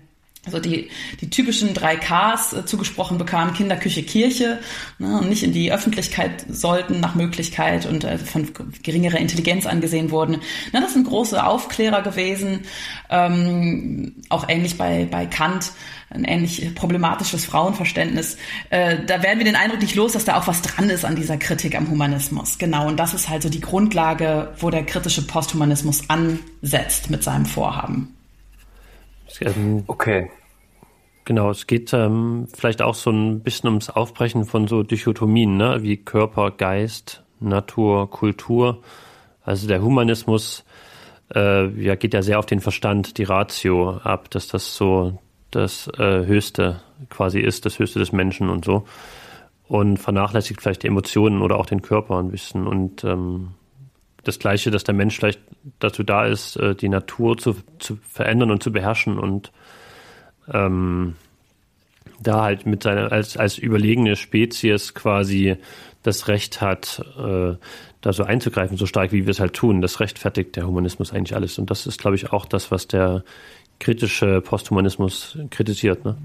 also 0.44 0.59
die, 0.59 0.90
die 1.20 1.31
typischen 1.31 1.72
drei 1.72 1.94
Ks 1.94 2.52
äh, 2.52 2.66
zugesprochen 2.66 3.16
bekamen, 3.16 3.55
Kinder, 3.55 3.76
Küche, 3.76 4.02
Kirche, 4.02 4.59
ne, 4.98 5.18
und 5.18 5.28
nicht 5.28 5.44
in 5.44 5.52
die 5.52 5.72
Öffentlichkeit 5.72 6.44
sollten 6.48 6.98
nach 6.98 7.14
Möglichkeit 7.14 7.87
und 7.87 8.02
äh, 8.02 8.18
von 8.18 8.48
geringerer 8.83 9.18
Intelligenz 9.18 9.66
angesehen 9.66 10.11
wurden. 10.11 10.38
Na, 10.72 10.81
das 10.81 10.94
sind 10.94 11.07
große 11.07 11.44
Aufklärer 11.44 12.02
gewesen, 12.02 12.62
ähm, 13.09 14.16
auch 14.31 14.48
ähnlich 14.48 14.76
bei, 14.76 15.07
bei 15.09 15.26
Kant, 15.26 15.70
ein 16.11 16.24
ähnlich 16.24 16.74
problematisches 16.74 17.44
Frauenverständnis. 17.44 18.37
Äh, 18.70 18.98
da 19.07 19.22
werden 19.22 19.38
wir 19.38 19.44
den 19.44 19.57
Eindruck 19.57 19.81
nicht 19.81 19.94
los, 19.94 20.12
dass 20.12 20.24
da 20.24 20.38
auch 20.38 20.48
was 20.48 20.61
dran 20.62 20.90
ist 20.90 21.05
an 21.05 21.14
dieser 21.14 21.37
Kritik 21.37 21.76
am 21.76 21.88
Humanismus. 21.88 22.59
Genau, 22.59 22.88
und 22.88 22.96
das 22.98 23.14
ist 23.14 23.28
halt 23.28 23.44
so 23.44 23.48
die 23.48 23.61
Grundlage, 23.61 24.52
wo 24.59 24.70
der 24.70 24.85
kritische 24.85 25.22
Posthumanismus 25.22 26.02
ansetzt 26.09 27.11
mit 27.11 27.22
seinem 27.22 27.46
Vorhaben. 27.46 28.12
Ähm, 29.40 29.85
okay. 29.87 30.30
Genau, 31.24 31.50
es 31.50 31.66
geht 31.66 31.92
ähm, 31.92 32.48
vielleicht 32.52 32.82
auch 32.82 32.94
so 32.94 33.11
ein 33.11 33.40
bisschen 33.40 33.68
ums 33.68 33.90
Aufbrechen 33.90 34.44
von 34.44 34.66
so 34.66 34.82
Dichotomien, 34.82 35.56
ne? 35.56 35.82
wie 35.82 35.96
Körper, 35.96 36.50
Geist, 36.50 37.22
Natur, 37.38 38.11
Kultur. 38.11 38.82
Also 39.44 39.68
der 39.68 39.82
Humanismus 39.82 40.64
äh, 41.35 41.68
ja, 41.80 41.94
geht 41.94 42.14
ja 42.14 42.22
sehr 42.22 42.38
auf 42.38 42.46
den 42.46 42.61
Verstand, 42.61 43.18
die 43.18 43.24
Ratio 43.24 43.98
ab, 43.98 44.30
dass 44.30 44.48
das 44.48 44.74
so 44.74 45.18
das 45.50 45.88
äh, 45.98 46.26
Höchste 46.26 46.80
quasi 47.08 47.40
ist, 47.40 47.66
das 47.66 47.78
Höchste 47.78 47.98
des 47.98 48.12
Menschen 48.12 48.48
und 48.48 48.64
so. 48.64 48.85
Und 49.68 49.98
vernachlässigt 49.98 50.61
vielleicht 50.61 50.82
die 50.82 50.88
Emotionen 50.88 51.40
oder 51.40 51.58
auch 51.58 51.66
den 51.66 51.82
Körper 51.82 52.18
ein 52.18 52.30
bisschen. 52.30 52.66
Und 52.66 53.04
ähm, 53.04 53.54
das 54.24 54.38
Gleiche, 54.38 54.70
dass 54.70 54.85
der 54.85 54.94
Mensch 54.94 55.16
vielleicht 55.16 55.40
dazu 55.78 56.02
da 56.02 56.26
ist, 56.26 56.56
äh, 56.56 56.74
die 56.74 56.88
Natur 56.88 57.37
zu, 57.37 57.56
zu 57.78 57.98
verändern 58.08 58.50
und 58.50 58.62
zu 58.62 58.72
beherrschen 58.72 59.18
und 59.18 59.52
ähm, 60.52 61.16
da 62.20 62.42
halt 62.42 62.66
mit 62.66 62.82
seiner 62.82 63.11
als 63.11 63.37
als 63.37 63.58
überlegene 63.58 64.16
Spezies 64.16 64.94
quasi 64.94 65.56
das 66.02 66.28
Recht 66.28 66.61
hat, 66.61 67.04
äh, 67.18 67.54
da 68.00 68.12
so 68.12 68.24
einzugreifen, 68.24 68.76
so 68.76 68.87
stark 68.87 69.12
wie 69.12 69.24
wir 69.24 69.30
es 69.30 69.40
halt 69.40 69.54
tun. 69.54 69.80
Das 69.80 70.00
rechtfertigt 70.00 70.56
der 70.56 70.66
Humanismus 70.66 71.12
eigentlich 71.12 71.35
alles. 71.35 71.58
Und 71.58 71.70
das 71.70 71.87
ist, 71.87 72.00
glaube 72.00 72.16
ich, 72.16 72.32
auch 72.32 72.44
das, 72.44 72.70
was 72.70 72.88
der 72.88 73.22
kritische 73.78 74.40
Posthumanismus 74.40 75.38
kritisiert. 75.50 76.04
Ne? 76.04 76.16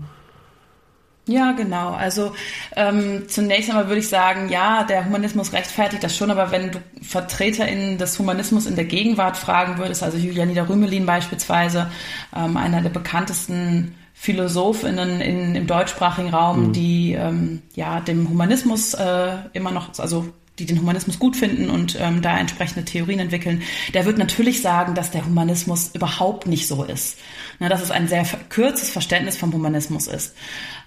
Ja, 1.27 1.51
genau. 1.51 1.91
Also 1.91 2.33
ähm, 2.75 3.25
zunächst 3.27 3.69
einmal 3.69 3.87
würde 3.87 3.99
ich 3.99 4.07
sagen, 4.07 4.49
ja, 4.49 4.83
der 4.85 5.05
Humanismus 5.05 5.51
rechtfertigt 5.51 6.01
das 6.03 6.15
schon, 6.15 6.31
aber 6.31 6.51
wenn 6.51 6.71
du 6.71 6.79
VertreterInnen 7.01 7.97
des 7.97 8.17
Humanismus 8.17 8.65
in 8.65 8.75
der 8.75 8.85
Gegenwart 8.85 9.35
fragen 9.35 9.77
würdest, 9.77 10.03
also 10.03 10.17
Julianida 10.17 10.63
Rümelin 10.63 11.05
beispielsweise, 11.05 11.91
ähm, 12.35 12.55
einer 12.55 12.81
der 12.81 12.89
bekanntesten 12.89 13.95
PhilosophInnen 14.13 15.21
in, 15.21 15.55
im 15.55 15.67
deutschsprachigen 15.67 16.29
Raum, 16.29 16.67
mhm. 16.67 16.73
die 16.73 17.13
ähm, 17.13 17.61
ja 17.75 17.99
dem 17.99 18.29
Humanismus 18.29 18.93
äh, 18.93 19.33
immer 19.53 19.71
noch, 19.71 19.99
also 19.99 20.33
die 20.59 20.65
den 20.65 20.79
Humanismus 20.79 21.19
gut 21.19 21.35
finden 21.35 21.69
und 21.69 21.97
ähm, 21.99 22.21
da 22.21 22.37
entsprechende 22.37 22.83
Theorien 22.83 23.19
entwickeln, 23.19 23.61
der 23.93 24.05
wird 24.05 24.17
natürlich 24.17 24.61
sagen, 24.61 24.95
dass 24.95 25.11
der 25.11 25.25
Humanismus 25.25 25.91
überhaupt 25.93 26.47
nicht 26.47 26.67
so 26.67 26.83
ist. 26.83 27.17
Na, 27.59 27.69
dass 27.69 27.81
es 27.81 27.91
ein 27.91 28.07
sehr 28.07 28.25
kurzes 28.53 28.89
Verständnis 28.89 29.37
vom 29.37 29.53
Humanismus 29.53 30.07
ist. 30.07 30.35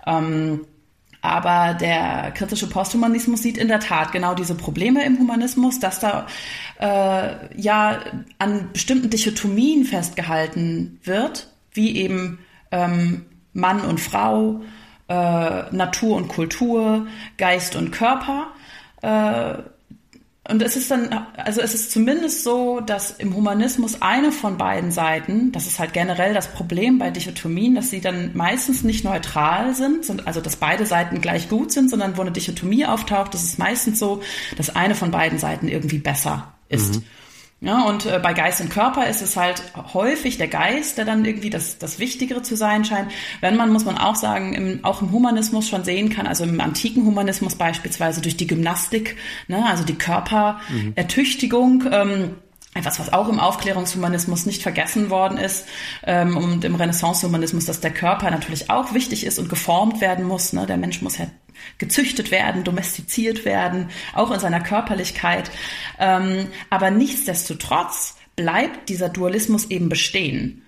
Ähm, 0.07 0.67
aber 1.23 1.75
der 1.75 2.33
kritische 2.35 2.69
Posthumanismus 2.69 3.43
sieht 3.43 3.59
in 3.59 3.69
der 3.69 3.81
Tat 3.81 4.13
genau 4.13 4.35
diese 4.35 4.55
Probleme 4.55 5.05
im 5.05 5.19
Humanismus, 5.19 5.79
dass 5.79 6.01
da 6.01 6.27
äh, 6.79 7.61
ja 7.61 8.01
an 8.39 8.71
bestimmten 8.73 9.11
Dichotomien 9.11 9.85
festgehalten 9.85 10.99
wird, 11.05 11.49
wie 11.73 11.97
eben 11.97 12.39
ähm, 12.71 13.27
Mann 13.53 13.83
und 13.83 14.01
Frau, 14.01 14.63
äh, 15.09 15.75
Natur 15.75 16.17
und 16.17 16.29
Kultur, 16.29 17.07
Geist 17.37 17.77
und 17.77 17.91
Körper. 17.91 18.49
Äh, 19.03 19.63
und 20.51 20.63
es 20.63 20.77
ist 20.77 20.91
dann, 20.91 21.27
also 21.37 21.61
es 21.61 21.75
ist 21.75 21.93
zumindest 21.93 22.43
so, 22.43 22.81
dass 22.81 23.13
im 23.13 23.35
Humanismus 23.35 24.03
eine 24.03 24.33
von 24.33 24.59
beiden 24.59 24.91
Seiten, 24.91 25.53
das 25.53 25.67
ist 25.67 25.79
halt 25.79 25.93
generell 25.93 26.35
das 26.35 26.49
Problem 26.49 26.99
bei 26.99 27.11
Dichotomien, 27.11 27.75
dass 27.75 27.91
sie 27.91 28.01
dann 28.01 28.33
meistens 28.35 28.83
nicht 28.83 29.05
neutral 29.05 29.75
sind, 29.75 30.27
also 30.27 30.41
dass 30.41 30.57
beide 30.57 30.87
Seiten 30.87 31.21
gleich 31.21 31.49
gut 31.49 31.73
sind, 31.73 31.89
sondern 31.89 32.17
wo 32.17 32.23
eine 32.23 32.33
Dichotomie 32.33 32.85
auftaucht, 32.85 33.33
das 33.33 33.45
ist 33.45 33.59
meistens 33.59 33.99
so, 33.99 34.23
dass 34.57 34.75
eine 34.75 34.95
von 34.95 35.11
beiden 35.11 35.39
Seiten 35.39 35.69
irgendwie 35.69 35.99
besser 35.99 36.53
ist. 36.69 36.97
Mhm. 36.97 37.05
Ja, 37.62 37.83
und 37.83 38.07
äh, 38.07 38.18
bei 38.23 38.33
Geist 38.33 38.62
und 38.62 38.70
Körper 38.70 39.07
ist 39.07 39.20
es 39.20 39.37
halt 39.37 39.62
häufig 39.92 40.38
der 40.38 40.49
Geist, 40.49 40.96
der 40.96 41.05
dann 41.05 41.27
irgendwie 41.27 41.51
das, 41.51 41.77
das 41.77 41.99
Wichtigere 41.99 42.40
zu 42.40 42.57
sein 42.57 42.87
scheint. 42.87 43.12
Wenn 43.42 43.57
man, 43.57 43.70
muss 43.70 43.85
man 43.85 43.99
auch 43.99 44.14
sagen, 44.14 44.55
im, 44.55 44.83
auch 44.83 45.03
im 45.03 45.12
Humanismus 45.12 45.68
schon 45.68 45.85
sehen 45.85 46.09
kann, 46.09 46.27
also 46.27 46.44
im 46.44 46.59
antiken 46.59 47.05
Humanismus 47.05 47.57
beispielsweise 47.57 48.23
durch 48.23 48.38
die 48.38 48.46
Gymnastik, 48.46 49.16
ne, 49.46 49.66
also 49.68 49.85
die 49.85 49.99
Körperertüchtigung, 49.99 51.79
mhm. 51.85 51.90
ähm, 51.92 52.35
etwas, 52.73 53.01
was 53.01 53.12
auch 53.12 53.29
im 53.29 53.40
Aufklärungshumanismus 53.40 54.46
nicht 54.46 54.62
vergessen 54.62 55.11
worden 55.11 55.37
ist 55.38 55.66
ähm, 56.05 56.37
und 56.37 56.64
im 56.64 56.77
Renaissancehumanismus, 56.77 57.66
dass 57.66 57.81
der 57.81 57.90
Körper 57.90 58.31
natürlich 58.31 58.70
auch 58.70 58.94
wichtig 58.94 59.27
ist 59.27 59.38
und 59.38 59.49
geformt 59.49 60.01
werden 60.01 60.25
muss. 60.25 60.53
Ne? 60.53 60.66
Der 60.66 60.77
Mensch 60.77 61.03
muss 61.03 61.18
ja 61.18 61.27
gezüchtet 61.79 62.31
werden, 62.31 62.65
domestiziert 62.65 63.45
werden, 63.45 63.91
auch 64.15 64.31
in 64.31 64.41
seiner 64.41 64.61
Körperlichkeit. 64.61 65.51
Ähm, 65.99 66.49
aber 66.71 66.91
nichtsdestotrotz 66.91 68.17
bleibt 68.37 68.88
dieser 68.88 69.09
Dualismus 69.09 69.67
eben 69.71 69.88
bestehen. 69.88 70.63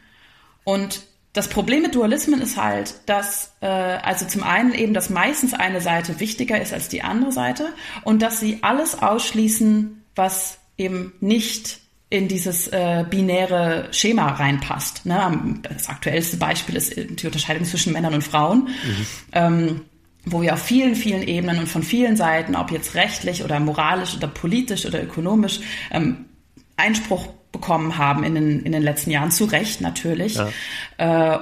Und 0.65 1.03
das 1.33 1.49
Problem 1.49 1.83
mit 1.83 1.95
Dualismen 1.95 2.43
ist 2.43 2.59
halt, 2.59 2.95
dass 3.07 3.55
äh, 3.61 3.67
also 3.67 4.27
zum 4.27 4.43
einen 4.43 4.75
eben, 4.75 4.93
dass 4.93 5.09
meistens 5.09 5.55
eine 5.55 5.81
Seite 5.81 6.21
wichtiger 6.21 6.61
ist 6.61 6.75
als 6.75 6.89
die 6.89 7.03
andere 7.03 7.33
Seite 7.33 7.73
und 8.05 8.21
dass 8.21 8.39
sie 8.39 8.59
alles 8.63 9.01
ausschließen, 9.01 10.05
was 10.15 10.59
eben 10.77 11.15
nicht 11.21 11.81
in 12.11 12.29
dieses 12.29 12.69
äh, 12.69 13.07
binäre 13.09 13.89
Schema 13.93 14.33
reinpasst. 14.33 15.07
Ne? 15.07 15.61
Das 15.63 15.89
aktuellste 15.89 16.37
Beispiel 16.37 16.77
ist 16.77 16.95
die 16.95 17.27
Unterscheidung 17.27 17.65
zwischen 17.65 17.95
Männern 17.95 18.13
und 18.13 18.23
Frauen. 18.23 18.65
Mhm. 18.65 19.07
Ähm, 19.33 19.81
wo 20.25 20.41
wir 20.43 20.55
auf 20.55 20.63
vielen, 20.63 20.95
vielen 20.95 21.23
Ebenen 21.23 21.59
und 21.59 21.69
von 21.69 21.83
vielen 21.83 22.17
Seiten, 22.17 22.55
ob 22.55 22.71
jetzt 22.71 22.95
rechtlich 22.95 23.43
oder 23.45 23.59
moralisch 23.61 24.17
oder 24.17 24.29
politisch 24.29 24.87
oder 24.87 25.03
ökonomisch, 25.03 25.61
ähm, 25.91 26.27
Einspruch 26.77 27.29
bekommen 27.51 27.99
haben 27.99 28.25
in 28.25 28.35
den, 28.35 28.61
in 28.61 28.73
den 28.73 28.83
letzten 28.83 29.11
Jahren, 29.11 29.31
zu 29.31 29.45
Recht 29.45 29.81
natürlich. 29.81 30.37
Ja. 30.99 31.35
Äh, 31.35 31.39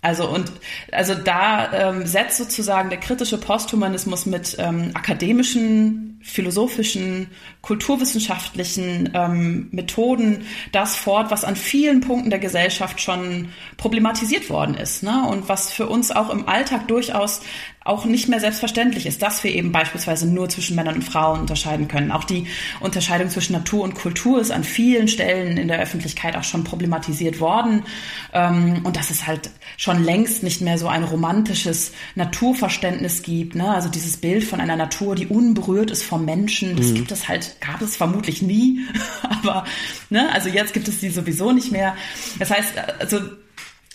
also 0.00 0.28
und 0.28 0.50
also 0.90 1.14
da 1.14 1.72
ähm, 1.72 2.06
setzt 2.06 2.38
sozusagen 2.38 2.90
der 2.90 2.98
kritische 2.98 3.38
Posthumanismus 3.38 4.26
mit 4.26 4.56
ähm, 4.58 4.90
akademischen, 4.94 6.11
philosophischen, 6.22 7.28
kulturwissenschaftlichen 7.60 9.10
ähm, 9.14 9.68
Methoden 9.72 10.46
das 10.72 10.96
fort, 10.96 11.30
was 11.30 11.44
an 11.44 11.56
vielen 11.56 12.00
Punkten 12.00 12.30
der 12.30 12.38
Gesellschaft 12.38 13.00
schon 13.00 13.48
problematisiert 13.76 14.50
worden 14.50 14.74
ist, 14.74 15.02
ne? 15.02 15.26
Und 15.28 15.48
was 15.48 15.70
für 15.70 15.86
uns 15.88 16.10
auch 16.10 16.30
im 16.30 16.48
Alltag 16.48 16.88
durchaus 16.88 17.40
auch 17.84 18.04
nicht 18.04 18.28
mehr 18.28 18.40
selbstverständlich 18.40 19.06
ist, 19.06 19.22
dass 19.22 19.42
wir 19.42 19.52
eben 19.52 19.72
beispielsweise 19.72 20.28
nur 20.28 20.48
zwischen 20.48 20.76
Männern 20.76 20.96
und 20.96 21.02
Frauen 21.02 21.40
unterscheiden 21.40 21.88
können. 21.88 22.12
Auch 22.12 22.24
die 22.24 22.46
Unterscheidung 22.80 23.28
zwischen 23.28 23.54
Natur 23.54 23.82
und 23.82 23.94
Kultur 23.94 24.40
ist 24.40 24.52
an 24.52 24.62
vielen 24.62 25.08
Stellen 25.08 25.56
in 25.56 25.68
der 25.68 25.80
Öffentlichkeit 25.80 26.36
auch 26.36 26.44
schon 26.44 26.62
problematisiert 26.64 27.40
worden. 27.40 27.84
Ähm, 28.32 28.82
und 28.84 28.96
dass 28.96 29.10
es 29.10 29.26
halt 29.26 29.50
schon 29.76 30.04
längst 30.04 30.42
nicht 30.42 30.60
mehr 30.60 30.78
so 30.78 30.86
ein 30.86 31.02
romantisches 31.02 31.92
Naturverständnis 32.14 33.22
gibt. 33.22 33.56
Ne? 33.56 33.68
Also 33.68 33.88
dieses 33.88 34.16
Bild 34.16 34.44
von 34.44 34.60
einer 34.60 34.76
Natur, 34.76 35.16
die 35.16 35.26
unberührt 35.26 35.90
ist 35.90 36.04
vom 36.12 36.26
Menschen, 36.26 36.76
das 36.76 36.88
mhm. 36.88 36.94
gibt 36.96 37.10
es 37.10 37.26
halt, 37.26 37.56
gab 37.62 37.80
es 37.80 37.96
vermutlich 37.96 38.42
nie. 38.42 38.80
Aber 39.22 39.64
ne, 40.10 40.30
also 40.30 40.50
jetzt 40.50 40.74
gibt 40.74 40.88
es 40.88 41.00
die 41.00 41.08
sowieso 41.08 41.52
nicht 41.52 41.72
mehr. 41.72 41.96
Das 42.38 42.50
heißt, 42.50 42.74
also 42.98 43.18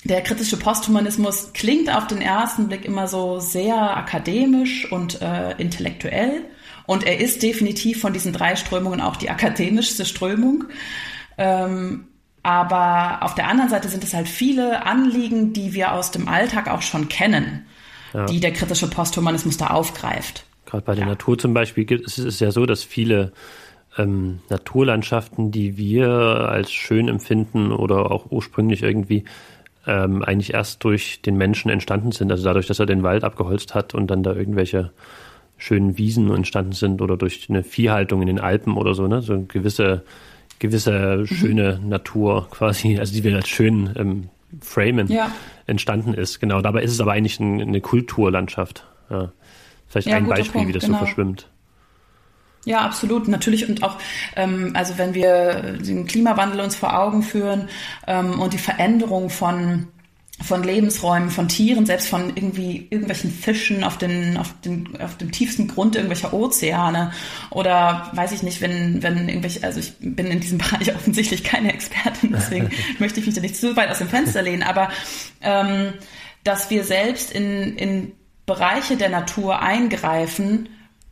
der 0.03 0.24
kritische 0.24 0.57
Posthumanismus 0.57 1.51
klingt 1.53 1.95
auf 1.95 2.07
den 2.07 2.20
ersten 2.20 2.70
Blick 2.70 2.86
immer 2.86 3.07
so 3.07 3.39
sehr 3.39 3.95
akademisch 3.95 4.91
und 4.91 5.22
äh, 5.22 5.51
intellektuell. 5.59 6.41
Und 6.88 7.03
er 7.05 7.20
ist 7.20 7.43
definitiv 7.43 8.01
von 8.01 8.13
diesen 8.13 8.34
drei 8.34 8.55
Strömungen 8.55 8.99
auch 8.99 9.18
die 9.18 9.30
akademischste 9.30 10.03
Strömung. 10.03 10.63
Ähm, 11.38 12.07
aber 12.41 13.20
auf 13.22 13.36
der 13.36 13.47
anderen 13.47 13.70
Seite 13.70 13.89
sind 13.89 14.03
es 14.03 14.15
halt 14.15 14.28
viele 14.28 14.88
Anliegen, 14.88 15.53
die 15.53 15.76
wir 15.76 15.91
aus 15.91 16.09
dem 16.09 16.28
Alltag 16.28 16.68
auch 16.68 16.82
schon 16.82 17.09
kennen, 17.09 17.68
ja. 18.11 18.26
die 18.26 18.39
der 18.39 18.53
kritische 18.53 18.89
Posthumanismus 18.89 19.57
da 19.57 19.68
aufgreift. 19.68 20.47
Gerade 20.68 20.84
bei 20.84 20.93
der 20.93 21.05
ja. 21.05 21.09
Natur 21.09 21.38
zum 21.38 21.53
Beispiel 21.53 21.89
ist 21.91 22.20
es 22.20 22.39
ja 22.39 22.51
so, 22.51 22.65
dass 22.65 22.84
viele 22.84 23.32
ähm, 23.97 24.39
Naturlandschaften, 24.49 25.51
die 25.51 25.78
wir 25.78 26.09
als 26.09 26.72
schön 26.72 27.07
empfinden 27.07 27.72
oder 27.72 28.11
auch 28.11 28.28
ursprünglich 28.30 28.84
irgendwie 28.84 29.24
ähm, 29.88 30.22
eigentlich 30.22 30.53
erst 30.53 30.84
durch 30.84 31.22
den 31.22 31.38
Menschen 31.38 31.72
entstanden 31.72 32.11
sind. 32.11 32.32
Also 32.32 32.43
dadurch, 32.43 32.68
dass 32.68 32.80
er 32.80 32.86
den 32.86 33.03
Wald 33.03 33.24
abgeholzt 33.24 33.74
hat 33.74 33.95
und 33.95 34.11
dann 34.11 34.22
da 34.22 34.34
irgendwelche 34.36 34.91
schönen 35.57 35.97
Wiesen 35.97 36.30
entstanden 36.30 36.74
sind 36.74 37.01
oder 37.01 37.18
durch 37.18 37.47
eine 37.49 37.63
Viehhaltung 37.63 38.22
in 38.22 38.28
den 38.28 38.39
Alpen 38.39 38.78
oder 38.78 38.93
so, 38.93 39.07
ne? 39.07 39.22
So 39.22 39.34
eine 39.34 39.45
gewisse, 39.45 40.03
gewisse 40.59 41.18
mhm. 41.18 41.28
schöne 41.28 41.80
Natur 41.84 42.47
quasi, 42.51 42.99
also 42.99 43.13
die 43.13 43.24
wir 43.24 43.36
als 43.36 43.47
schön 43.47 43.89
ähm, 43.95 44.30
framen, 44.61 45.07
ja. 45.07 45.32
entstanden 45.65 46.13
ist. 46.13 46.39
Genau, 46.39 46.61
dabei 46.61 46.84
ist 46.84 46.91
es 46.91 47.01
aber 47.01 47.13
eigentlich 47.13 47.39
ein, 47.39 47.61
eine 47.61 47.82
Kulturlandschaft. 47.82 48.86
Ja. 49.09 49.32
Vielleicht 49.88 50.08
ja, 50.08 50.18
ein 50.18 50.28
Beispiel, 50.28 50.52
Punkt, 50.52 50.68
wie 50.68 50.74
das 50.74 50.84
genau. 50.84 51.00
so 51.00 51.06
verschwimmt. 51.06 51.50
Ja, 52.66 52.82
absolut. 52.82 53.28
Natürlich 53.28 53.70
und 53.70 53.82
auch, 53.84 53.98
ähm, 54.36 54.72
also 54.74 54.98
wenn 54.98 55.14
wir 55.14 55.78
den 55.80 56.06
Klimawandel 56.06 56.60
uns 56.60 56.76
vor 56.76 57.00
Augen 57.00 57.24
führen 57.24 57.70
ähm, 58.06 58.40
und 58.40 58.54
die 58.54 58.58
Veränderung 58.58 59.30
von 59.30 59.88
von 60.44 60.64
Lebensräumen, 60.64 61.32
von 61.32 61.48
Tieren, 61.48 61.88
selbst 61.88 62.10
von 62.10 62.30
irgendwie 62.36 62.88
irgendwelchen 62.92 63.32
Fischen 63.32 63.84
auf 63.84 63.98
den, 63.98 64.38
auf 64.38 64.54
den, 64.64 65.00
auf 65.02 65.18
dem 65.18 65.32
tiefsten 65.32 65.68
Grund 65.68 65.96
irgendwelcher 65.96 66.32
Ozeane 66.32 67.12
oder 67.50 68.12
weiß 68.14 68.34
ich 68.34 68.44
nicht, 68.44 68.62
wenn, 68.62 69.02
wenn 69.02 69.28
irgendwelche, 69.30 69.64
also 69.64 69.80
ich 69.80 69.94
bin 70.00 70.28
in 70.28 70.40
diesem 70.40 70.58
Bereich 70.60 70.94
offensichtlich 70.94 71.44
keine 71.44 71.74
Expertin, 71.74 72.34
deswegen 72.34 72.70
möchte 73.00 73.20
ich 73.20 73.26
mich 73.26 73.34
da 73.34 73.42
nicht 73.42 73.56
zu 73.56 73.76
weit 73.76 73.90
aus 73.90 73.98
dem 73.98 74.10
Fenster 74.10 74.44
lehnen, 74.44 74.62
aber 74.62 74.90
ähm, 75.42 75.94
dass 76.44 76.70
wir 76.70 76.84
selbst 76.84 77.32
in, 77.32 77.76
in 77.76 78.12
Bereiche 78.48 78.95
der 78.95 79.10
Natur 79.10 79.62
eingreifen, 79.62 80.70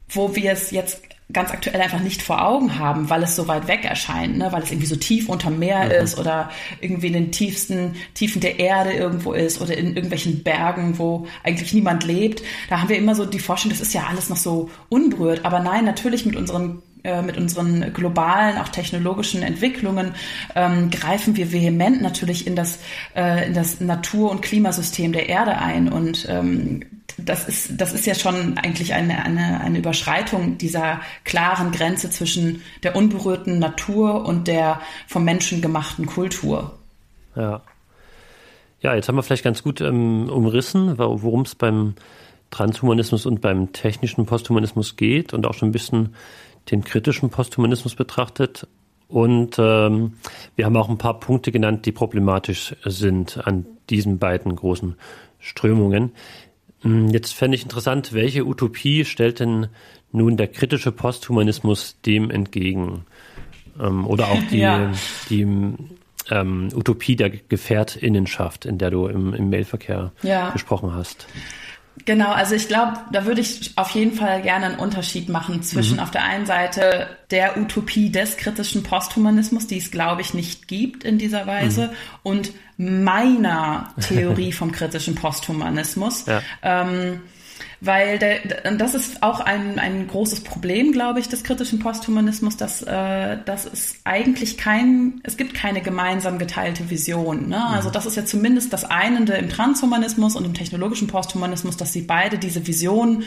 wo 0.07 0.35
wir 0.35 0.51
es 0.53 0.71
jetzt 0.71 1.01
ganz 1.33 1.51
aktuell 1.51 1.81
einfach 1.81 1.99
nicht 1.99 2.21
vor 2.21 2.45
Augen 2.45 2.79
haben, 2.79 3.09
weil 3.09 3.23
es 3.23 3.35
so 3.35 3.47
weit 3.47 3.67
weg 3.67 3.83
erscheint, 3.83 4.37
ne? 4.37 4.51
weil 4.51 4.61
es 4.63 4.71
irgendwie 4.71 4.87
so 4.87 4.95
tief 4.95 5.27
unterm 5.27 5.59
Meer 5.59 5.85
mhm. 5.85 5.91
ist 5.91 6.17
oder 6.17 6.49
irgendwie 6.81 7.07
in 7.07 7.13
den 7.13 7.31
tiefsten 7.31 7.95
Tiefen 8.13 8.41
der 8.41 8.59
Erde 8.59 8.93
irgendwo 8.93 9.33
ist 9.33 9.59
oder 9.59 9.75
in 9.75 9.87
irgendwelchen 9.87 10.43
Bergen, 10.43 10.97
wo 10.97 11.27
eigentlich 11.43 11.73
niemand 11.73 12.03
lebt. 12.03 12.41
Da 12.69 12.79
haben 12.79 12.89
wir 12.89 12.97
immer 12.97 13.15
so 13.15 13.25
die 13.25 13.39
Forschung, 13.39 13.69
das 13.69 13.81
ist 13.81 13.93
ja 13.93 14.05
alles 14.07 14.29
noch 14.29 14.37
so 14.37 14.69
unberührt. 14.87 15.43
Aber 15.43 15.59
nein, 15.59 15.83
natürlich 15.83 16.25
mit 16.25 16.35
unseren 16.35 16.83
äh, 17.05 17.21
mit 17.21 17.37
unseren 17.37 17.93
globalen, 17.93 18.57
auch 18.57 18.69
technologischen 18.69 19.43
Entwicklungen 19.43 20.15
ähm, 20.55 20.89
greifen 20.89 21.35
wir 21.35 21.51
vehement 21.51 22.01
natürlich 22.01 22.47
in 22.47 22.55
das, 22.55 22.79
äh, 23.15 23.47
in 23.47 23.53
das 23.53 23.79
Natur- 23.79 24.31
und 24.31 24.41
Klimasystem 24.41 25.13
der 25.13 25.29
Erde 25.29 25.57
ein. 25.57 25.91
Und 25.91 26.27
ähm, 26.27 26.81
das 27.17 27.47
ist, 27.47 27.79
das 27.79 27.93
ist 27.93 28.05
ja 28.05 28.15
schon 28.15 28.57
eigentlich 28.57 28.93
eine, 28.93 29.23
eine, 29.23 29.61
eine 29.61 29.77
Überschreitung 29.77 30.57
dieser 30.57 30.99
klaren 31.23 31.71
Grenze 31.71 32.09
zwischen 32.09 32.63
der 32.83 32.95
unberührten 32.95 33.59
Natur 33.59 34.25
und 34.25 34.47
der 34.47 34.81
vom 35.07 35.23
Menschen 35.23 35.61
gemachten 35.61 36.07
Kultur. 36.07 36.77
Ja. 37.35 37.61
Ja, 38.81 38.93
jetzt 38.93 39.07
haben 39.07 39.15
wir 39.15 39.23
vielleicht 39.23 39.43
ganz 39.43 39.63
gut 39.63 39.81
ähm, 39.81 40.29
umrissen, 40.29 40.97
worum 40.97 41.41
es 41.41 41.55
beim 41.55 41.95
Transhumanismus 42.51 43.25
und 43.25 43.41
beim 43.41 43.73
technischen 43.73 44.25
Posthumanismus 44.25 44.95
geht 44.95 45.33
und 45.33 45.45
auch 45.45 45.53
schon 45.53 45.69
ein 45.69 45.73
bisschen 45.73 46.15
den 46.71 46.83
kritischen 46.83 47.29
Posthumanismus 47.29 47.95
betrachtet. 47.95 48.67
Und 49.07 49.57
ähm, 49.59 50.13
wir 50.55 50.65
haben 50.65 50.77
auch 50.77 50.89
ein 50.89 50.97
paar 50.97 51.19
Punkte 51.19 51.51
genannt, 51.51 51.85
die 51.85 51.91
problematisch 51.91 52.75
sind 52.83 53.45
an 53.45 53.65
diesen 53.89 54.17
beiden 54.17 54.55
großen 54.55 54.95
Strömungen. 55.39 56.11
Hm, 56.81 57.09
jetzt 57.09 57.33
fände 57.33 57.55
ich 57.55 57.63
interessant, 57.63 58.13
welche 58.13 58.45
Utopie 58.45 59.05
stellt 59.05 59.39
denn 59.39 59.67
nun 60.11 60.37
der 60.37 60.47
kritische 60.47 60.91
Posthumanismus 60.91 62.01
dem 62.05 62.31
entgegen? 62.31 63.05
Ähm, 63.79 64.07
oder 64.07 64.29
auch 64.29 64.41
die, 64.49 64.59
ja. 64.59 64.91
die 65.29 65.41
ähm, 66.31 66.69
Utopie 66.73 67.15
der 67.15 67.29
Gefährtinnenschaft, 67.29 68.65
in 68.65 68.77
der 68.77 68.91
du 68.91 69.07
im, 69.07 69.33
im 69.33 69.49
Mailverkehr 69.49 70.11
ja. 70.23 70.49
gesprochen 70.51 70.93
hast. 70.93 71.27
Genau, 72.03 72.31
also 72.31 72.55
ich 72.55 72.67
glaube, 72.67 72.97
da 73.11 73.25
würde 73.25 73.39
ich 73.39 73.71
auf 73.77 73.91
jeden 73.91 74.13
Fall 74.13 74.41
gerne 74.41 74.65
einen 74.65 74.79
Unterschied 74.79 75.29
machen 75.29 75.63
zwischen 75.63 75.95
mhm. 75.95 76.03
auf 76.03 76.11
der 76.11 76.23
einen 76.23 76.45
Seite 76.45 77.07
der 77.31 77.57
Utopie 77.57 78.11
des 78.11 78.35
kritischen 78.35 78.83
Posthumanismus, 78.83 79.67
die 79.67 79.77
es, 79.77 79.91
glaube 79.91 80.21
ich, 80.21 80.33
nicht 80.33 80.67
gibt 80.67 81.05
in 81.05 81.17
dieser 81.17 81.47
Weise, 81.47 81.87
mhm. 81.87 81.91
und 82.23 82.51
meiner 82.77 83.93
Theorie 84.01 84.51
vom 84.51 84.73
kritischen 84.73 85.15
Posthumanismus. 85.15 86.25
Ja. 86.25 86.41
Ähm, 86.61 87.21
weil 87.85 88.17
der, 88.19 88.39
das 88.77 88.95
ist 88.95 89.21
auch 89.21 89.39
ein, 89.39 89.77
ein 89.79 90.07
großes 90.07 90.41
Problem, 90.41 90.91
glaube 90.91 91.19
ich, 91.19 91.29
des 91.29 91.43
kritischen 91.43 91.79
Posthumanismus, 91.79 92.57
dass, 92.57 92.81
äh, 92.81 93.37
dass 93.45 93.65
es 93.65 93.95
eigentlich 94.03 94.57
kein, 94.57 95.21
es 95.23 95.37
gibt 95.37 95.53
keine 95.53 95.81
gemeinsam 95.81 96.39
geteilte 96.39 96.89
Vision. 96.89 97.49
Ne? 97.49 97.63
Also 97.67 97.89
das 97.89 98.05
ist 98.05 98.15
ja 98.15 98.25
zumindest 98.25 98.73
das 98.73 98.85
Einende 98.85 99.33
im 99.33 99.49
Transhumanismus 99.49 100.35
und 100.35 100.45
im 100.45 100.53
technologischen 100.53 101.07
Posthumanismus, 101.07 101.77
dass 101.77 101.93
sie 101.93 102.01
beide 102.01 102.37
diese 102.37 102.65
Vision, 102.65 103.23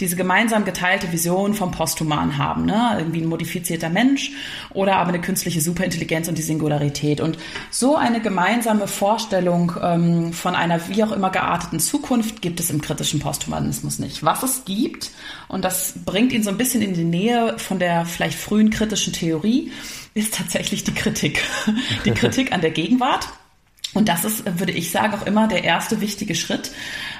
diese 0.00 0.16
gemeinsam 0.16 0.64
geteilte 0.64 1.10
Vision 1.10 1.54
vom 1.54 1.70
Posthuman 1.70 2.36
haben. 2.36 2.66
Ne? 2.66 2.96
Irgendwie 2.98 3.22
ein 3.22 3.28
modifizierter 3.28 3.88
Mensch 3.88 4.32
oder 4.74 4.96
aber 4.96 5.10
eine 5.10 5.20
künstliche 5.20 5.60
Superintelligenz 5.60 6.28
und 6.28 6.36
die 6.36 6.42
Singularität. 6.42 7.20
Und 7.20 7.38
so 7.70 7.96
eine 7.96 8.20
gemeinsame 8.20 8.86
Vorstellung 8.86 9.72
ähm, 9.82 10.32
von 10.32 10.54
einer 10.54 10.88
wie 10.88 11.02
auch 11.02 11.12
immer 11.12 11.30
gearteten 11.30 11.80
Zukunft 11.80 12.42
gibt 12.42 12.60
es 12.60 12.70
im 12.70 12.80
kritischen 12.82 13.20
Posthumanismus 13.20 13.93
es 13.94 13.98
nicht. 13.98 14.22
Was 14.22 14.42
es 14.42 14.64
gibt, 14.64 15.10
und 15.48 15.64
das 15.64 15.94
bringt 16.04 16.32
ihn 16.32 16.42
so 16.42 16.50
ein 16.50 16.58
bisschen 16.58 16.82
in 16.82 16.94
die 16.94 17.04
Nähe 17.04 17.58
von 17.58 17.78
der 17.78 18.04
vielleicht 18.04 18.38
frühen 18.38 18.70
kritischen 18.70 19.12
Theorie, 19.12 19.72
ist 20.14 20.34
tatsächlich 20.34 20.84
die 20.84 20.94
Kritik. 20.94 21.42
Die 22.04 22.12
Kritik 22.12 22.52
an 22.52 22.60
der 22.60 22.70
Gegenwart. 22.70 23.26
Und 23.94 24.08
das 24.08 24.24
ist, 24.24 24.58
würde 24.58 24.72
ich 24.72 24.90
sagen, 24.90 25.14
auch 25.14 25.26
immer 25.26 25.46
der 25.48 25.64
erste 25.64 26.00
wichtige 26.00 26.34
Schritt. 26.34 26.72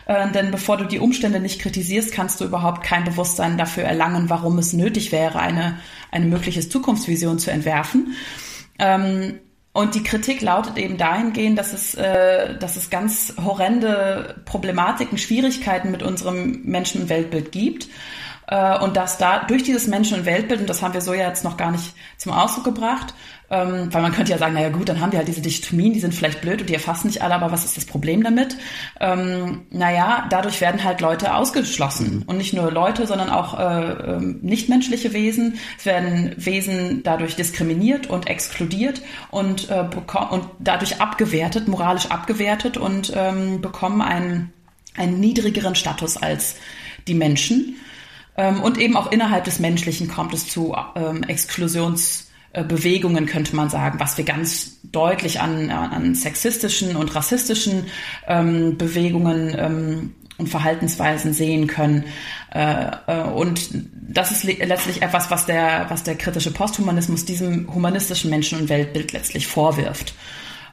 Äh, 0.07 0.31
denn 0.33 0.51
bevor 0.51 0.77
du 0.77 0.85
die 0.85 0.99
Umstände 0.99 1.41
nicht 1.41 1.61
kritisierst, 1.61 2.13
kannst 2.13 2.41
du 2.41 2.45
überhaupt 2.45 2.83
kein 2.83 3.05
Bewusstsein 3.05 3.57
dafür 3.57 3.85
erlangen, 3.85 4.29
warum 4.29 4.59
es 4.59 4.73
nötig 4.73 5.13
wäre, 5.13 5.39
eine, 5.39 5.79
eine 6.11 6.27
mögliche 6.27 6.69
Zukunftsvision 6.69 7.39
zu 7.39 7.51
entwerfen. 7.51 8.15
Ähm, 8.79 9.39
Und 9.75 9.97
die 9.97 10.05
Kritik 10.05 10.41
lautet 10.41 10.79
eben 10.79 10.99
dahingehend, 10.99 11.59
dass 11.59 11.73
es, 11.73 11.97
äh, 11.97 12.57
dass 12.59 12.77
es 12.77 12.91
ganz 12.91 13.35
horrende 13.45 14.37
Problematiken, 14.45 15.19
Schwierigkeiten 15.19 15.91
mit 15.91 16.05
unserem 16.05 16.63
Menschen- 16.63 17.03
und 17.03 17.09
Weltbild 17.09 17.51
gibt. 17.51 17.89
Äh, 18.47 18.79
und 18.79 18.97
dass 18.97 19.19
da 19.19 19.41
durch 19.41 19.65
dieses 19.65 19.89
Menschen- 19.89 20.21
und 20.21 20.27
Weltbild, 20.27 20.61
und 20.61 20.71
das 20.71 20.81
haben 20.81 20.95
wir 20.95 21.01
so 21.01 21.13
ja 21.13 21.27
jetzt 21.27 21.43
noch 21.43 21.57
gar 21.57 21.73
nicht 21.73 21.93
zum 22.19 22.31
Ausdruck 22.31 22.63
gebracht, 22.65 23.15
ähm, 23.55 23.89
weil 23.93 24.03
man 24.03 24.13
könnte 24.13 24.33
ja 24.33 24.39
sagen, 24.39 24.55
naja 24.55 24.71
gut, 24.71 24.89
dann 24.89 25.01
haben 25.01 25.13
wir 25.13 25.19
halt 25.19 25.29
diese 25.29 25.41
Dichotomien, 25.41 25.93
die 25.93 26.01
sind 26.01 26.13
vielleicht 26.13 26.41
blöd 26.41 26.61
und 26.61 26.69
die 26.69 26.75
erfassen 26.75 27.07
nicht 27.07 27.23
alle, 27.23 27.37
aber 27.37 27.53
was 27.53 27.65
ist 27.65 27.77
das 27.77 27.85
Problem 27.85 28.25
damit? 28.25 28.57
Ähm, 29.01 29.63
naja, 29.71 30.27
dadurch 30.29 30.61
werden 30.61 30.83
halt 30.83 31.01
Leute 31.01 31.35
ausgeschlossen. 31.35 32.17
Mhm. 32.17 32.23
Und 32.23 32.39
nicht 32.39 32.53
nur 32.53 32.73
Leute, 32.73 33.07
sondern 33.07 33.31
auch 33.31 33.59
äh, 33.59 33.93
ähm, 34.15 34.41
nichtmenschliche 34.43 35.13
Wesen. 35.13 35.59
Es 35.79 35.87
werden 35.87 36.35
Wesen 36.37 37.03
dadurch 37.05 37.37
diskriminiert 37.37 38.09
und 38.09 38.29
exkludiert 38.29 39.03
und, 39.31 39.71
äh, 39.71 39.85
und 40.31 40.47
dadurch 40.59 41.01
abgewertet, 41.01 41.69
moralisch 41.69 42.07
abgewertet 42.07 42.77
und 42.77 43.13
ähm, 43.15 43.61
bekommen 43.61 44.03
einen, 44.03 44.53
einen 44.97 45.21
niedrigeren 45.21 45.77
Status 45.77 46.17
als 46.17 46.57
die 47.07 47.15
Menschen. 47.15 47.77
Ähm, 48.37 48.61
und 48.63 48.79
eben 48.79 48.97
auch 48.97 49.13
innerhalb 49.13 49.45
des 49.45 49.61
Menschlichen 49.61 50.09
kommt 50.09 50.35
es 50.35 50.49
zu 50.49 50.75
ähm, 50.97 51.23
Exklusions- 51.23 52.24
Bewegungen, 52.63 53.27
könnte 53.27 53.57
man 53.57 53.69
sagen, 53.69 53.99
was 53.99 54.17
wir 54.17 54.25
ganz 54.25 54.79
deutlich 54.85 55.41
an, 55.41 55.71
an 55.71 56.15
sexistischen 56.15 56.95
und 56.95 57.15
rassistischen 57.15 57.87
ähm, 58.29 58.79
Bewegungen 58.79 59.55
ähm, 59.59 60.15
und 60.39 60.49
Verhaltensweisen 60.49 61.33
sehen 61.33 61.67
können. 61.67 62.05
Äh, 62.53 62.87
äh, 63.07 63.23
und 63.23 63.71
das 63.93 64.31
ist 64.31 64.45
letztlich 64.45 65.03
etwas, 65.03 65.31
was 65.31 65.47
der, 65.47 65.87
was 65.89 66.03
der 66.03 66.17
kritische 66.17 66.53
Posthumanismus 66.53 67.25
diesem 67.25 67.73
humanistischen 67.73 68.31
Menschen- 68.31 68.61
und 68.61 68.69
Weltbild 68.69 69.13
letztlich 69.13 69.47
vorwirft. 69.47 70.15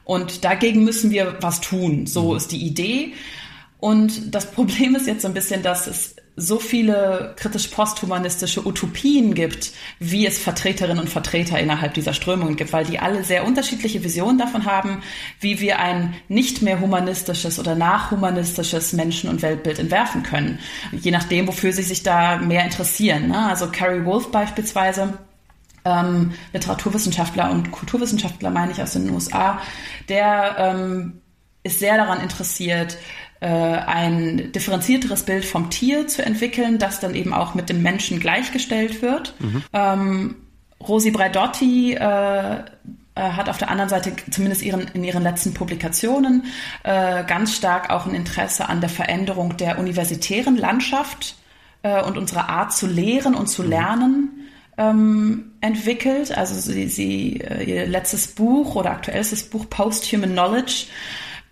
Und 0.04 0.44
dagegen 0.44 0.84
müssen 0.84 1.10
wir 1.10 1.38
was 1.40 1.60
tun. 1.60 2.06
So 2.06 2.30
mhm. 2.30 2.36
ist 2.36 2.52
die 2.52 2.64
Idee. 2.64 3.12
Und 3.78 4.34
das 4.34 4.50
Problem 4.52 4.94
ist 4.94 5.06
jetzt 5.06 5.22
so 5.22 5.28
ein 5.28 5.34
bisschen, 5.34 5.62
dass 5.62 5.86
es 5.86 6.16
so 6.42 6.58
viele 6.58 7.34
kritisch-posthumanistische 7.36 8.66
Utopien 8.66 9.34
gibt, 9.34 9.72
wie 9.98 10.26
es 10.26 10.38
Vertreterinnen 10.38 10.98
und 10.98 11.08
Vertreter 11.08 11.58
innerhalb 11.58 11.94
dieser 11.94 12.12
Strömungen 12.12 12.56
gibt, 12.56 12.72
weil 12.72 12.84
die 12.84 12.98
alle 12.98 13.24
sehr 13.24 13.46
unterschiedliche 13.46 14.02
Visionen 14.02 14.38
davon 14.38 14.66
haben, 14.66 15.02
wie 15.40 15.60
wir 15.60 15.78
ein 15.78 16.14
nicht 16.28 16.62
mehr 16.62 16.80
humanistisches 16.80 17.58
oder 17.58 17.74
nachhumanistisches 17.74 18.92
Menschen- 18.92 19.30
und 19.30 19.42
Weltbild 19.42 19.78
entwerfen 19.78 20.22
können. 20.22 20.58
Je 20.92 21.10
nachdem, 21.10 21.46
wofür 21.46 21.72
sie 21.72 21.82
sich 21.82 22.02
da 22.02 22.38
mehr 22.38 22.64
interessieren. 22.64 23.28
Ne? 23.28 23.46
Also 23.46 23.68
Carrie 23.70 24.04
Wolf 24.04 24.30
beispielsweise, 24.30 25.18
ähm, 25.84 26.32
Literaturwissenschaftler 26.52 27.50
und 27.50 27.70
Kulturwissenschaftler, 27.72 28.50
meine 28.50 28.72
ich, 28.72 28.82
aus 28.82 28.92
den 28.92 29.10
USA, 29.10 29.60
der 30.08 30.56
ähm, 30.58 31.20
ist 31.62 31.78
sehr 31.78 31.96
daran 31.96 32.20
interessiert, 32.20 32.98
ein 33.46 34.52
differenzierteres 34.52 35.24
Bild 35.24 35.44
vom 35.44 35.70
Tier 35.70 36.06
zu 36.06 36.24
entwickeln, 36.24 36.78
das 36.78 37.00
dann 37.00 37.14
eben 37.14 37.34
auch 37.34 37.54
mit 37.54 37.68
dem 37.68 37.82
Menschen 37.82 38.20
gleichgestellt 38.20 39.02
wird. 39.02 39.34
Mhm. 39.40 39.62
Ähm, 39.72 40.34
Rosi 40.80 41.10
Braidotti 41.10 41.94
äh, 41.94 42.62
äh, 43.14 43.20
hat 43.20 43.50
auf 43.50 43.58
der 43.58 43.70
anderen 43.70 43.90
Seite 43.90 44.14
zumindest 44.30 44.62
ihren, 44.62 44.88
in 44.94 45.04
ihren 45.04 45.22
letzten 45.22 45.52
Publikationen 45.52 46.44
äh, 46.82 47.24
ganz 47.24 47.54
stark 47.54 47.90
auch 47.90 48.06
ein 48.06 48.14
Interesse 48.14 48.68
an 48.70 48.80
der 48.80 48.88
Veränderung 48.88 49.56
der 49.58 49.78
universitären 49.78 50.56
Landschaft 50.56 51.36
äh, 51.82 52.02
und 52.02 52.16
unserer 52.16 52.48
Art 52.48 52.72
zu 52.72 52.86
lehren 52.86 53.34
und 53.34 53.48
zu 53.48 53.62
mhm. 53.62 53.68
lernen 53.68 54.30
ähm, 54.78 55.52
entwickelt. 55.60 56.36
Also 56.36 56.54
sie, 56.54 56.88
sie 56.88 57.40
äh, 57.40 57.64
ihr 57.64 57.86
letztes 57.86 58.28
Buch 58.28 58.76
oder 58.76 58.92
aktuellstes 58.92 59.42
Buch 59.44 59.68
Post-Human 59.68 60.32
Knowledge 60.32 60.86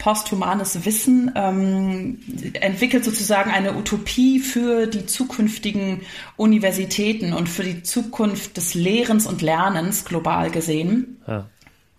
posthumanes 0.00 0.84
Wissen 0.86 1.30
ähm, 1.36 2.18
entwickelt 2.54 3.04
sozusagen 3.04 3.50
eine 3.50 3.76
Utopie 3.76 4.40
für 4.40 4.86
die 4.86 5.06
zukünftigen 5.06 6.00
Universitäten 6.36 7.34
und 7.34 7.48
für 7.48 7.62
die 7.62 7.82
Zukunft 7.82 8.56
des 8.56 8.74
Lehrens 8.74 9.26
und 9.26 9.42
Lernens 9.42 10.06
global 10.06 10.50
gesehen. 10.50 11.20
Ja. 11.28 11.46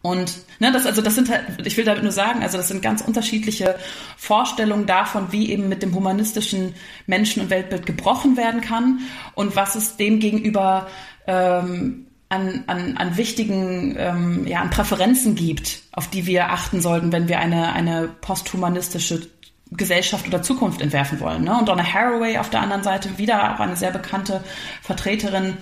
Und 0.02 0.39
ne, 0.60 0.72
das 0.72 0.88
also 0.88 1.04
das 1.04 1.14
sind 1.14 1.30
halt, 1.30 1.64
ich 1.64 1.78
will 1.78 1.86
damit 1.86 2.02
nur 2.02 2.12
sagen, 2.12 2.41
also 2.41 2.58
das 2.58 2.70
sind 2.70 2.82
ganz 2.82 3.02
unterschiedliche 3.02 3.76
Vorstellungen 4.18 4.88
davon, 4.88 5.32
wie 5.32 5.52
eben 5.52 5.70
mit 5.70 5.84
dem 5.84 5.93
humanistischen 5.93 6.74
Menschen- 7.06 7.43
und 7.43 7.52
Weltbild 7.52 7.86
gebrochen 7.86 8.36
werden 8.36 8.62
kann 8.62 9.02
und 9.36 9.56
was 9.56 9.76
es 9.76 9.97
dem 9.97 10.20
gegenüber 10.20 10.88
ähm, 11.28 12.08
an, 12.32 12.63
an, 12.67 12.97
an 12.97 13.17
wichtigen, 13.17 13.95
ähm, 13.97 14.47
ja, 14.47 14.61
an 14.61 14.69
Präferenzen 14.69 15.36
gibt, 15.36 15.82
auf 15.91 16.09
die 16.09 16.25
wir 16.25 16.49
achten 16.51 16.79
sollten, 16.79 17.11
wenn 17.11 17.27
wir 17.27 17.39
eine, 17.39 17.73
eine 17.73 18.07
posthumanistische 18.07 19.27
Gesellschaft 19.71 20.27
oder 20.27 20.41
Zukunft 20.41 20.82
entwerfen 20.82 21.19
wollen. 21.19 21.43
Ne? 21.43 21.57
Und 21.57 21.67
Donna 21.67 21.84
Haraway 21.84 22.38
auf 22.38 22.49
der 22.49 22.61
anderen 22.61 22.84
Seite, 22.84 23.17
wieder 23.17 23.53
auch 23.53 23.59
eine 23.59 23.75
sehr 23.75 23.91
bekannte 23.91 24.41
Vertreterin, 24.82 25.57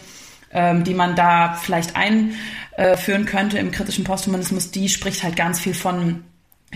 ähm, 0.51 0.83
die 0.83 0.93
man 0.93 1.15
da 1.15 1.53
vielleicht 1.53 1.95
einführen 1.95 3.25
könnte 3.25 3.57
im 3.57 3.71
kritischen 3.71 4.03
Posthumanismus, 4.03 4.69
die 4.69 4.89
spricht 4.89 5.23
halt 5.23 5.35
ganz 5.35 5.59
viel 5.59 5.73
von 5.73 6.23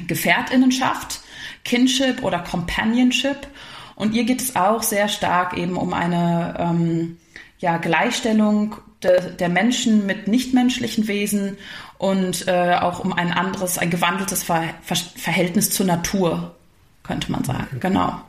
Gefährtinnenschaft, 0.08 1.22
Kinship 1.64 2.24
oder 2.24 2.40
Companionship. 2.40 3.48
Und 3.96 4.16
ihr 4.16 4.24
geht 4.24 4.42
es 4.42 4.56
auch 4.56 4.82
sehr 4.82 5.08
stark 5.08 5.56
eben 5.56 5.78
um 5.78 5.94
eine 5.94 6.56
ähm, 6.58 7.18
ja, 7.64 7.78
Gleichstellung 7.78 8.76
de, 9.02 9.38
der 9.38 9.48
Menschen 9.48 10.06
mit 10.06 10.28
nichtmenschlichen 10.28 11.08
Wesen 11.08 11.58
und 11.98 12.46
äh, 12.50 12.76
auch 12.76 13.00
um 13.00 13.14
ein 13.14 13.32
anderes, 13.32 13.78
ein 13.78 13.90
gewandeltes 13.90 14.44
Ver 14.44 14.64
Ver 14.82 14.98
Verhältnis 14.98 15.70
zur 15.70 15.86
Natur, 15.86 16.56
könnte 17.04 17.32
man 17.32 17.46
sagen. 17.46 17.80
Genau. 17.80 18.20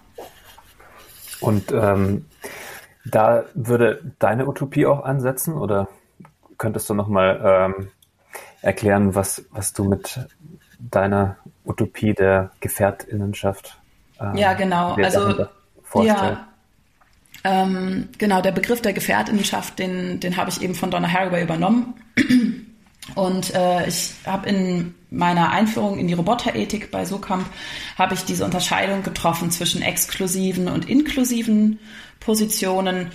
Und 1.41 1.73
ähm, 1.73 2.27
da 3.05 3.43
würde 3.55 4.13
deine 4.21 4.47
Utopie 4.47 4.87
auch 4.87 5.03
ansetzen 5.03 5.55
oder 5.55 5.89
könntest 6.57 6.89
du 6.89 6.95
nochmal 6.95 7.41
ähm, 7.45 7.89
erklären, 8.63 9.17
was, 9.17 9.45
was 9.51 9.73
du 9.73 9.83
mit 9.83 10.21
deiner 10.79 11.39
Utopie 11.65 12.15
der 12.15 12.53
Gefährtinnenschaft 12.61 13.81
ähm, 14.21 14.37
ja, 14.37 14.53
genau. 14.53 14.95
Also, 14.95 15.49
vorstellst? 15.83 16.23
Ja, 16.23 16.54
ähm, 17.45 18.09
genau, 18.17 18.41
der 18.41 18.53
Begriff 18.53 18.81
der 18.81 18.95
Gefährtinnenschaft, 18.95 19.79
den, 19.79 20.19
den 20.19 20.37
habe 20.37 20.51
ich 20.51 20.63
eben 20.63 20.75
von 20.75 20.91
Donna 20.91 21.13
Haraway 21.13 21.43
übernommen. 21.43 21.95
Und 23.15 23.55
äh, 23.55 23.87
ich 23.87 24.15
habe 24.25 24.49
in 24.49 24.95
meiner 25.11 25.51
Einführung 25.51 25.99
in 25.99 26.09
die 26.09 26.15
Roboterethik 26.15 26.91
bei 26.91 27.05
Sokamp 27.05 27.45
habe 27.99 28.15
ich 28.15 28.25
diese 28.25 28.47
Unterscheidung 28.47 29.03
getroffen 29.03 29.51
zwischen 29.51 29.83
exklusiven 29.83 30.69
und 30.69 30.89
inklusiven 30.89 31.79
Positionen. 32.19 33.11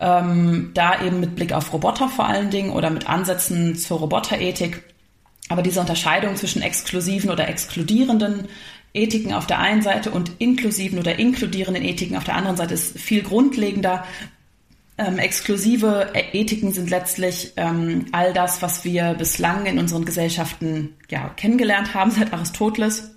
Ähm, 0.00 0.72
da 0.74 1.02
eben 1.02 1.20
mit 1.20 1.36
Blick 1.36 1.52
auf 1.52 1.72
Roboter 1.72 2.08
vor 2.08 2.26
allen 2.26 2.50
Dingen 2.50 2.70
oder 2.70 2.90
mit 2.90 3.08
Ansätzen 3.08 3.76
zur 3.76 3.98
Roboterethik. 3.98 4.82
Aber 5.48 5.62
diese 5.62 5.80
Unterscheidung 5.80 6.36
zwischen 6.36 6.62
exklusiven 6.62 7.30
oder 7.30 7.48
exkludierenden 7.48 8.48
Ethiken 8.94 9.32
auf 9.32 9.46
der 9.46 9.58
einen 9.58 9.82
Seite 9.82 10.10
und 10.10 10.32
inklusiven 10.38 10.98
oder 10.98 11.18
inkludierenden 11.18 11.84
Ethiken 11.84 12.16
auf 12.16 12.24
der 12.24 12.36
anderen 12.36 12.56
Seite 12.56 12.74
ist 12.74 12.98
viel 12.98 13.22
grundlegender. 13.22 14.04
Ähm, 14.96 15.18
exklusive 15.18 16.10
Ethiken 16.32 16.72
sind 16.72 16.90
letztlich 16.90 17.52
ähm, 17.56 18.06
all 18.12 18.32
das, 18.32 18.62
was 18.62 18.84
wir 18.84 19.14
bislang 19.14 19.66
in 19.66 19.78
unseren 19.78 20.04
Gesellschaften 20.04 20.96
ja, 21.08 21.28
kennengelernt 21.36 21.94
haben 21.94 22.10
seit 22.10 22.32
Aristoteles. 22.32 23.10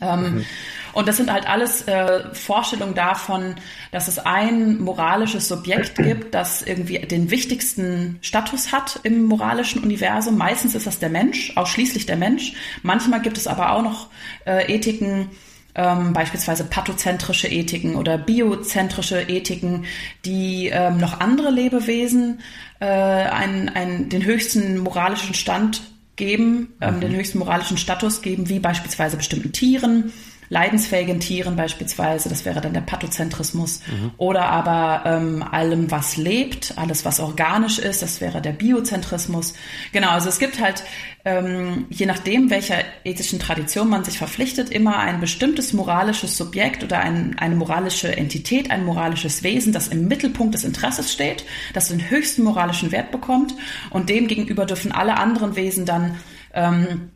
Ähm, 0.00 0.36
mhm. 0.36 0.44
Und 0.92 1.08
das 1.08 1.16
sind 1.16 1.32
halt 1.32 1.48
alles 1.48 1.82
äh, 1.88 2.34
Vorstellungen 2.34 2.94
davon, 2.94 3.56
dass 3.90 4.08
es 4.08 4.18
ein 4.18 4.80
moralisches 4.80 5.48
Subjekt 5.48 5.96
gibt, 5.96 6.34
das 6.34 6.62
irgendwie 6.62 6.98
den 6.98 7.30
wichtigsten 7.30 8.18
Status 8.20 8.72
hat 8.72 9.00
im 9.02 9.24
moralischen 9.24 9.82
Universum. 9.82 10.36
Meistens 10.36 10.74
ist 10.74 10.86
das 10.86 10.98
der 10.98 11.10
Mensch, 11.10 11.52
ausschließlich 11.56 12.06
der 12.06 12.16
Mensch. 12.16 12.52
Manchmal 12.82 13.22
gibt 13.22 13.38
es 13.38 13.46
aber 13.46 13.72
auch 13.72 13.82
noch 13.82 14.08
äh, 14.46 14.72
Ethiken, 14.72 15.30
ähm, 15.74 16.12
beispielsweise 16.12 16.64
pathozentrische 16.64 17.48
Ethiken 17.48 17.96
oder 17.96 18.18
biozentrische 18.18 19.22
Ethiken, 19.28 19.86
die 20.24 20.68
ähm, 20.68 20.98
noch 20.98 21.20
andere 21.20 21.50
Lebewesen 21.50 22.40
äh, 22.80 22.84
einen, 22.86 23.70
einen, 23.70 24.08
den 24.08 24.24
höchsten 24.24 24.78
moralischen 24.78 25.34
Stand 25.34 25.82
geben, 26.16 26.74
ähm, 26.80 26.96
mhm. 26.96 27.00
den 27.00 27.16
höchsten 27.16 27.38
moralischen 27.38 27.78
Status 27.78 28.20
geben, 28.20 28.48
wie 28.50 28.58
beispielsweise 28.58 29.16
bestimmten 29.16 29.52
Tieren 29.52 30.12
leidensfähigen 30.52 31.18
Tieren 31.18 31.56
beispielsweise, 31.56 32.28
das 32.28 32.44
wäre 32.44 32.60
dann 32.60 32.74
der 32.74 32.82
Pathozentrismus, 32.82 33.80
mhm. 33.86 34.10
oder 34.18 34.50
aber 34.50 35.02
ähm, 35.06 35.42
allem, 35.42 35.90
was 35.90 36.18
lebt, 36.18 36.74
alles, 36.76 37.06
was 37.06 37.20
organisch 37.20 37.78
ist, 37.78 38.02
das 38.02 38.20
wäre 38.20 38.42
der 38.42 38.52
Biozentrismus. 38.52 39.54
Genau, 39.92 40.10
also 40.10 40.28
es 40.28 40.38
gibt 40.38 40.60
halt, 40.60 40.84
ähm, 41.24 41.86
je 41.88 42.04
nachdem, 42.04 42.50
welcher 42.50 42.84
ethischen 43.02 43.38
Tradition 43.38 43.88
man 43.88 44.04
sich 44.04 44.18
verpflichtet, 44.18 44.68
immer 44.68 44.98
ein 44.98 45.20
bestimmtes 45.20 45.72
moralisches 45.72 46.36
Subjekt 46.36 46.84
oder 46.84 46.98
ein, 46.98 47.38
eine 47.38 47.54
moralische 47.54 48.14
Entität, 48.14 48.70
ein 48.70 48.84
moralisches 48.84 49.42
Wesen, 49.42 49.72
das 49.72 49.88
im 49.88 50.06
Mittelpunkt 50.06 50.54
des 50.54 50.64
Interesses 50.64 51.10
steht, 51.10 51.46
das 51.72 51.88
den 51.88 52.10
höchsten 52.10 52.42
moralischen 52.42 52.92
Wert 52.92 53.10
bekommt 53.10 53.54
und 53.88 54.10
dem 54.10 54.26
gegenüber 54.26 54.66
dürfen 54.66 54.92
alle 54.92 55.16
anderen 55.16 55.56
Wesen 55.56 55.86
dann 55.86 56.16
ähm, 56.52 57.10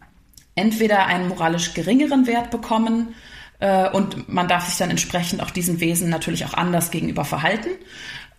entweder 0.57 1.07
einen 1.07 1.29
moralisch 1.29 1.75
geringeren 1.75 2.27
Wert 2.27 2.51
bekommen 2.51 3.15
äh, 3.61 3.89
und 3.91 4.29
man 4.29 4.49
darf 4.49 4.67
sich 4.67 4.77
dann 4.77 4.91
entsprechend 4.91 5.43
auch 5.43 5.51
diesen 5.51 5.79
Wesen 5.81 6.11
natürlich 6.11 6.45
auch 6.45 6.55
anders 6.55 6.91
gegenüber 6.91 7.25
verhalten. 7.25 7.71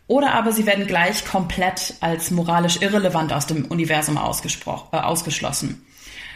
Oder 0.07 0.33
aber 0.33 0.51
sie 0.51 0.65
werden 0.65 0.87
gleich 0.87 1.25
komplett 1.25 1.95
als 1.99 2.31
moralisch 2.31 2.81
irrelevant 2.81 3.33
aus 3.33 3.45
dem 3.45 3.65
Universum 3.65 4.17
ausgesprochen, 4.17 4.89
äh, 4.93 4.97
ausgeschlossen. 4.97 5.85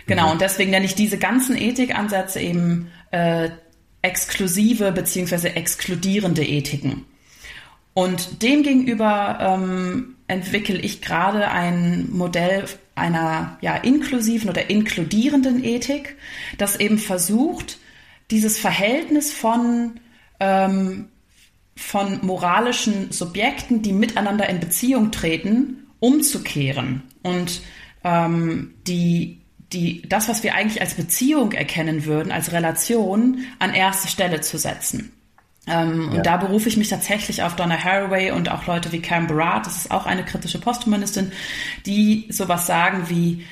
Genau, 0.08 0.28
mhm. 0.28 0.32
und 0.34 0.42
deswegen 0.42 0.72
nenne 0.72 0.86
ich 0.86 0.96
diese 0.96 1.18
ganzen 1.18 1.56
Ethikansätze 1.56 2.40
eben 2.40 2.92
äh, 3.12 3.50
exklusive 4.02 4.92
beziehungsweise 4.92 5.56
exkludierende 5.56 6.46
Ethiken. 6.46 7.06
Und 7.94 8.42
demgegenüber 8.42 9.38
ähm, 9.42 10.16
entwickle 10.28 10.78
ich 10.78 11.02
gerade 11.02 11.50
ein 11.50 12.10
Modell 12.12 12.66
einer 12.96 13.58
ja, 13.62 13.76
inklusiven 13.76 14.50
oder 14.50 14.70
inkludierenden 14.70 15.64
Ethik, 15.64 16.18
das 16.58 16.80
eben 16.80 16.98
versucht, 16.98 17.78
dieses 18.30 18.58
Verhältnis 18.58 19.32
von, 19.32 20.00
ähm, 20.40 21.10
von 21.76 22.20
moralischen 22.26 23.12
Subjekten, 23.12 23.82
die 23.82 23.94
miteinander 23.94 24.50
in 24.50 24.60
Beziehung 24.60 25.12
treten, 25.12 25.88
umzukehren 26.00 27.04
und 27.24 27.62
ähm, 28.04 28.74
die 28.88 29.42
die, 29.74 30.02
das, 30.08 30.28
was 30.28 30.44
wir 30.44 30.56
eigentlich 30.56 30.82
als 30.82 30.96
Beziehung 30.96 31.54
erkennen 31.54 32.06
würden, 32.06 32.32
als 32.32 32.52
Relation, 32.52 33.46
an 33.60 33.74
erste 33.74 34.08
Stelle 34.08 34.42
zu 34.42 34.58
setzen. 34.58 35.14
Ähm, 35.68 36.10
ja. 36.12 36.18
Und 36.18 36.26
da 36.26 36.38
berufe 36.38 36.70
ich 36.70 36.78
mich 36.78 36.90
tatsächlich 36.90 37.44
auf 37.44 37.56
Donna 37.56 37.82
Haraway 37.82 38.32
und 38.32 38.50
auch 38.50 38.66
Leute 38.66 38.92
wie 38.92 39.02
Karen 39.02 39.28
Barat, 39.28 39.68
das 39.68 39.78
ist 39.78 39.92
auch 39.92 40.06
eine 40.06 40.26
kritische 40.26 40.60
Posthumanistin, 40.60 41.32
die 41.86 42.26
sowas 42.30 42.66
sagen 42.66 43.10
wie, 43.10 43.46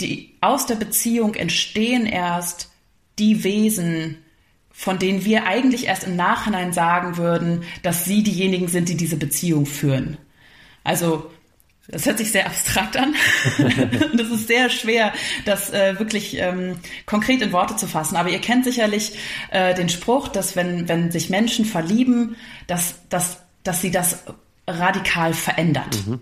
die, 0.00 0.34
aus 0.40 0.66
der 0.66 0.76
Beziehung 0.76 1.34
entstehen 1.34 2.06
erst 2.06 2.70
die 3.18 3.42
Wesen, 3.44 4.18
von 4.70 4.98
denen 4.98 5.24
wir 5.24 5.46
eigentlich 5.46 5.86
erst 5.86 6.04
im 6.04 6.16
Nachhinein 6.16 6.72
sagen 6.72 7.16
würden, 7.16 7.64
dass 7.82 8.04
sie 8.04 8.22
diejenigen 8.22 8.68
sind, 8.68 8.88
die 8.88 8.96
diese 8.96 9.16
Beziehung 9.16 9.64
führen. 9.64 10.18
Also 10.84 11.30
das 11.88 12.04
hört 12.06 12.18
sich 12.18 12.32
sehr 12.32 12.46
abstrakt 12.46 12.96
an. 12.96 13.14
das 14.16 14.28
ist 14.28 14.48
sehr 14.48 14.70
schwer, 14.70 15.12
das 15.44 15.72
äh, 15.72 15.98
wirklich 15.98 16.36
ähm, 16.38 16.78
konkret 17.06 17.42
in 17.42 17.52
Worte 17.52 17.76
zu 17.76 17.86
fassen. 17.86 18.16
Aber 18.16 18.28
ihr 18.28 18.40
kennt 18.40 18.64
sicherlich 18.64 19.18
äh, 19.50 19.74
den 19.74 19.88
Spruch, 19.88 20.28
dass 20.28 20.56
wenn, 20.56 20.88
wenn 20.88 21.12
sich 21.12 21.30
Menschen 21.30 21.64
verlieben, 21.64 22.36
dass, 22.66 22.96
dass, 23.08 23.38
dass 23.62 23.80
sie 23.80 23.92
das 23.92 24.24
radikal 24.66 25.32
verändert. 25.32 25.96
Mhm. 26.06 26.20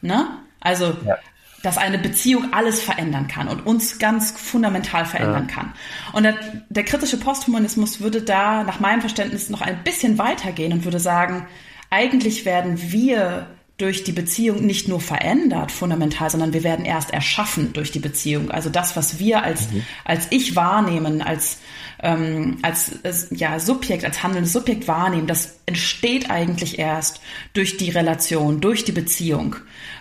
Ne? 0.00 0.28
Also, 0.60 0.96
ja. 1.04 1.16
dass 1.62 1.76
eine 1.76 1.98
Beziehung 1.98 2.54
alles 2.54 2.80
verändern 2.80 3.28
kann 3.28 3.48
und 3.48 3.66
uns 3.66 3.98
ganz 3.98 4.30
fundamental 4.30 5.04
verändern 5.04 5.46
ja. 5.48 5.54
kann. 5.54 5.74
Und 6.14 6.22
der, 6.22 6.36
der 6.70 6.84
kritische 6.84 7.18
Posthumanismus 7.18 8.00
würde 8.00 8.22
da 8.22 8.64
nach 8.64 8.80
meinem 8.80 9.00
Verständnis 9.00 9.50
noch 9.50 9.60
ein 9.60 9.84
bisschen 9.84 10.16
weitergehen 10.16 10.72
und 10.72 10.84
würde 10.84 11.00
sagen, 11.00 11.46
eigentlich 11.90 12.46
werden 12.46 12.80
wir 12.90 13.46
durch 13.76 14.04
die 14.04 14.12
Beziehung 14.12 14.64
nicht 14.64 14.86
nur 14.86 15.00
verändert 15.00 15.72
fundamental, 15.72 16.30
sondern 16.30 16.52
wir 16.52 16.62
werden 16.62 16.84
erst 16.84 17.10
erschaffen 17.10 17.72
durch 17.72 17.90
die 17.90 17.98
Beziehung. 17.98 18.52
Also 18.52 18.70
das, 18.70 18.94
was 18.96 19.18
wir 19.18 19.42
als, 19.42 19.72
mhm. 19.72 19.84
als 20.04 20.28
ich 20.30 20.54
wahrnehmen, 20.54 21.22
als, 21.22 21.58
ähm, 22.00 22.58
als, 22.62 22.92
als 23.02 23.28
ja, 23.30 23.58
Subjekt, 23.58 24.04
als 24.04 24.22
handelndes 24.22 24.52
Subjekt 24.52 24.86
wahrnehmen, 24.86 25.26
das 25.26 25.56
entsteht 25.66 26.30
eigentlich 26.30 26.78
erst 26.78 27.20
durch 27.52 27.76
die 27.76 27.90
Relation, 27.90 28.60
durch 28.60 28.84
die 28.84 28.92
Beziehung. 28.92 29.56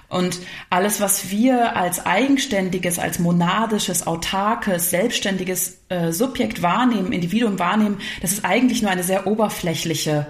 Und 0.07 0.41
alles, 0.69 1.01
was 1.01 1.31
wir 1.31 1.75
als 1.75 2.05
eigenständiges, 2.05 2.99
als 2.99 3.17
monadisches, 3.17 4.05
autarkes, 4.05 4.91
selbstständiges 4.91 5.79
äh, 5.89 6.11
Subjekt 6.11 6.61
wahrnehmen, 6.61 7.11
Individuum 7.11 7.57
wahrnehmen, 7.57 7.97
das 8.21 8.33
ist 8.33 8.45
eigentlich 8.45 8.83
nur 8.83 8.91
eine 8.91 9.03
sehr 9.03 9.25
oberflächliche 9.25 10.27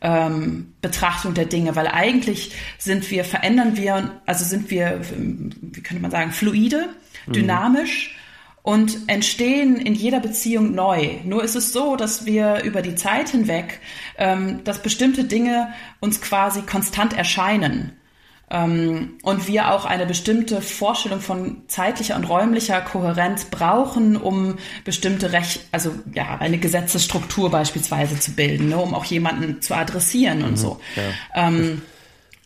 ähm, 0.00 0.74
Betrachtung 0.80 1.34
der 1.34 1.46
Dinge, 1.46 1.76
weil 1.76 1.88
eigentlich 1.88 2.52
sind 2.78 3.10
wir, 3.10 3.24
verändern 3.24 3.76
wir, 3.76 4.20
also 4.26 4.44
sind 4.44 4.70
wir, 4.70 5.00
wie 5.16 5.82
könnte 5.82 6.02
man 6.02 6.10
sagen, 6.10 6.32
fluide, 6.32 6.88
mhm. 7.26 7.32
dynamisch. 7.32 8.14
Mhm 8.14 8.24
und 8.64 9.10
entstehen 9.10 9.76
in 9.76 9.94
jeder 9.94 10.20
Beziehung 10.20 10.74
neu. 10.74 11.18
Nur 11.24 11.44
ist 11.44 11.54
es 11.54 11.74
so, 11.74 11.96
dass 11.96 12.24
wir 12.24 12.62
über 12.62 12.80
die 12.80 12.94
Zeit 12.94 13.28
hinweg, 13.28 13.78
ähm, 14.16 14.64
dass 14.64 14.80
bestimmte 14.80 15.24
Dinge 15.24 15.74
uns 16.00 16.22
quasi 16.22 16.62
konstant 16.62 17.12
erscheinen. 17.12 17.92
Ähm, 18.50 19.14
und 19.22 19.48
wir 19.48 19.72
auch 19.72 19.84
eine 19.84 20.06
bestimmte 20.06 20.60
Vorstellung 20.60 21.20
von 21.20 21.62
zeitlicher 21.68 22.16
und 22.16 22.24
räumlicher 22.24 22.80
Kohärenz 22.82 23.46
brauchen, 23.46 24.16
um 24.16 24.56
bestimmte 24.84 25.32
Recht, 25.32 25.60
also 25.72 25.94
ja, 26.14 26.36
eine 26.38 26.58
Gesetzesstruktur 26.58 27.50
beispielsweise 27.50 28.18
zu 28.20 28.32
bilden, 28.32 28.68
ne, 28.68 28.76
um 28.76 28.94
auch 28.94 29.04
jemanden 29.04 29.62
zu 29.62 29.74
adressieren 29.74 30.42
und 30.42 30.52
mhm, 30.52 30.56
so. 30.56 30.80
Ja. 30.96 31.48
Ähm, 31.48 31.82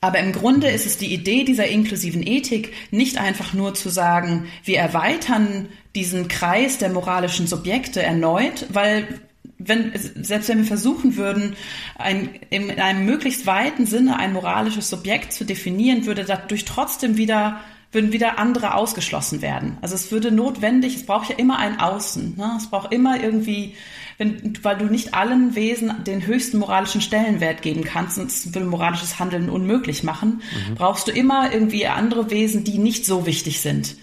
aber 0.01 0.21
im 0.21 0.33
Grunde 0.33 0.69
ist 0.69 0.87
es 0.87 0.97
die 0.97 1.13
Idee 1.13 1.43
dieser 1.43 1.67
inklusiven 1.67 2.25
Ethik, 2.25 2.73
nicht 2.93 3.19
einfach 3.19 3.53
nur 3.53 3.75
zu 3.75 3.89
sagen, 3.89 4.47
wir 4.63 4.79
erweitern 4.79 5.69
diesen 5.97 6.29
Kreis 6.29 6.79
der 6.79 6.91
moralischen 6.91 7.49
Subjekte 7.49 8.01
erneut, 8.01 8.67
weil 8.69 9.21
wenn, 9.59 9.93
selbst 10.23 10.49
wenn 10.49 10.59
wir 10.59 10.65
versuchen 10.65 11.17
würden, 11.17 11.57
ein, 11.97 12.31
in 12.51 12.71
einem 12.71 13.05
möglichst 13.05 13.47
weiten 13.47 13.87
Sinne 13.87 14.19
ein 14.19 14.33
moralisches 14.33 14.89
Subjekt 14.89 15.33
zu 15.33 15.45
definieren, 15.45 16.07
würde 16.07 16.25
dadurch 16.25 16.65
trotzdem 16.65 17.17
wieder, 17.17 17.61
würden 17.91 18.13
wieder 18.13 18.39
andere 18.39 18.75
ausgeschlossen 18.75 19.43
werden. 19.43 19.77
Also 19.81 19.97
es 19.97 20.13
würde 20.13 20.31
notwendig, 20.31 20.95
es 20.95 21.07
braucht 21.07 21.31
ja 21.31 21.37
immer 21.37 21.59
ein 21.59 21.81
Außen. 21.81 22.37
Ne? 22.37 22.55
Es 22.57 22.71
braucht 22.71 22.93
immer 22.93 23.21
irgendwie, 23.21 23.75
wenn, 24.17 24.53
weil 24.63 24.79
du 24.79 24.87
nicht 24.87 25.15
allen 25.15 25.57
Wesen 25.57 26.05
den 26.05 26.25
höchsten 26.25 26.59
moralischen 26.59 27.01
Stellenwert 27.01 27.61
geben 27.63 27.83
kannst, 27.83 28.15
sonst 28.15 28.55
würde 28.55 28.69
moralisches 28.69 29.19
Handeln 29.19 29.51
unmöglich 29.51 30.05
machen, 30.05 30.41
mhm. 30.69 30.75
brauchst 30.77 31.09
du 31.09 31.13
immer 31.13 31.53
irgendwie 31.53 31.89
andere 31.89 32.31
Wesen, 32.31 32.63
die 32.63 32.79
nicht 32.79 33.05
so 33.05 33.27
wichtig 33.27 33.61
sind, 33.61 33.97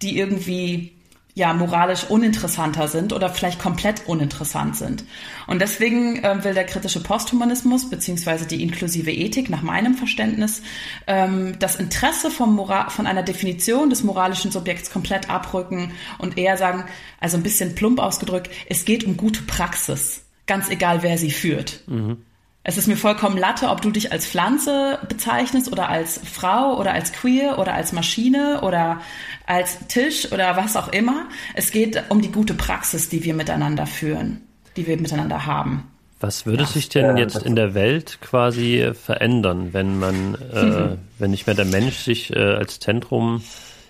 die 0.00 0.16
irgendwie 0.16 0.92
ja 1.34 1.54
moralisch 1.54 2.04
uninteressanter 2.10 2.88
sind 2.88 3.12
oder 3.12 3.30
vielleicht 3.30 3.58
komplett 3.58 4.06
uninteressant 4.06 4.76
sind. 4.76 5.04
Und 5.46 5.62
deswegen 5.62 6.22
äh, 6.22 6.44
will 6.44 6.52
der 6.52 6.64
kritische 6.64 7.02
Posthumanismus 7.02 7.88
beziehungsweise 7.88 8.46
die 8.46 8.62
inklusive 8.62 9.10
Ethik 9.10 9.48
nach 9.48 9.62
meinem 9.62 9.94
Verständnis 9.94 10.62
ähm, 11.06 11.58
das 11.58 11.76
Interesse 11.76 12.30
vom 12.30 12.54
Moral 12.54 12.90
von 12.90 13.06
einer 13.06 13.22
Definition 13.22 13.88
des 13.88 14.02
moralischen 14.02 14.50
Subjekts 14.50 14.90
komplett 14.90 15.30
abrücken 15.30 15.92
und 16.18 16.36
eher 16.36 16.58
sagen, 16.58 16.84
also 17.18 17.38
ein 17.38 17.42
bisschen 17.42 17.74
plump 17.74 17.98
ausgedrückt, 17.98 18.50
es 18.68 18.84
geht 18.84 19.04
um 19.04 19.16
gute 19.16 19.42
Praxis, 19.42 20.24
ganz 20.46 20.68
egal 20.68 21.02
wer 21.02 21.16
sie 21.16 21.30
führt. 21.30 21.82
Mhm. 21.86 22.18
Es 22.64 22.78
ist 22.78 22.86
mir 22.86 22.96
vollkommen 22.96 23.36
Latte, 23.36 23.70
ob 23.70 23.80
du 23.80 23.90
dich 23.90 24.12
als 24.12 24.24
Pflanze 24.24 24.98
bezeichnest 25.08 25.72
oder 25.72 25.88
als 25.88 26.20
Frau 26.24 26.78
oder 26.78 26.92
als 26.92 27.12
Queer 27.12 27.58
oder 27.58 27.74
als 27.74 27.92
Maschine 27.92 28.60
oder 28.62 29.00
als 29.46 29.88
Tisch 29.88 30.30
oder 30.30 30.56
was 30.56 30.76
auch 30.76 30.92
immer. 30.92 31.26
Es 31.54 31.72
geht 31.72 32.04
um 32.08 32.22
die 32.22 32.30
gute 32.30 32.54
Praxis, 32.54 33.08
die 33.08 33.24
wir 33.24 33.34
miteinander 33.34 33.86
führen, 33.86 34.42
die 34.76 34.86
wir 34.86 34.96
miteinander 34.96 35.44
haben. 35.44 35.88
Was 36.20 36.46
würde 36.46 36.62
ja, 36.62 36.68
sich 36.68 36.88
denn 36.88 37.16
jetzt 37.16 37.42
in 37.42 37.56
der 37.56 37.74
Welt 37.74 38.18
quasi 38.20 38.92
verändern, 38.94 39.72
wenn 39.72 39.98
man, 39.98 40.36
äh, 40.36 40.96
wenn 41.18 41.32
nicht 41.32 41.48
mehr 41.48 41.56
der 41.56 41.64
Mensch 41.64 41.96
sich 41.96 42.32
äh, 42.32 42.38
als 42.38 42.78
Zentrum 42.78 43.42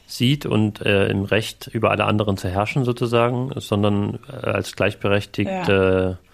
sieht 0.07 0.47
und 0.47 0.81
äh, 0.81 1.09
im 1.09 1.25
Recht 1.25 1.69
über 1.71 1.91
alle 1.91 2.05
anderen 2.05 2.39
zu 2.39 2.49
herrschen 2.49 2.85
sozusagen, 2.85 3.53
sondern 3.57 4.19
äh, 4.31 4.47
als 4.47 4.75
gleichberechtigte 4.77 6.19
ja 6.19 6.32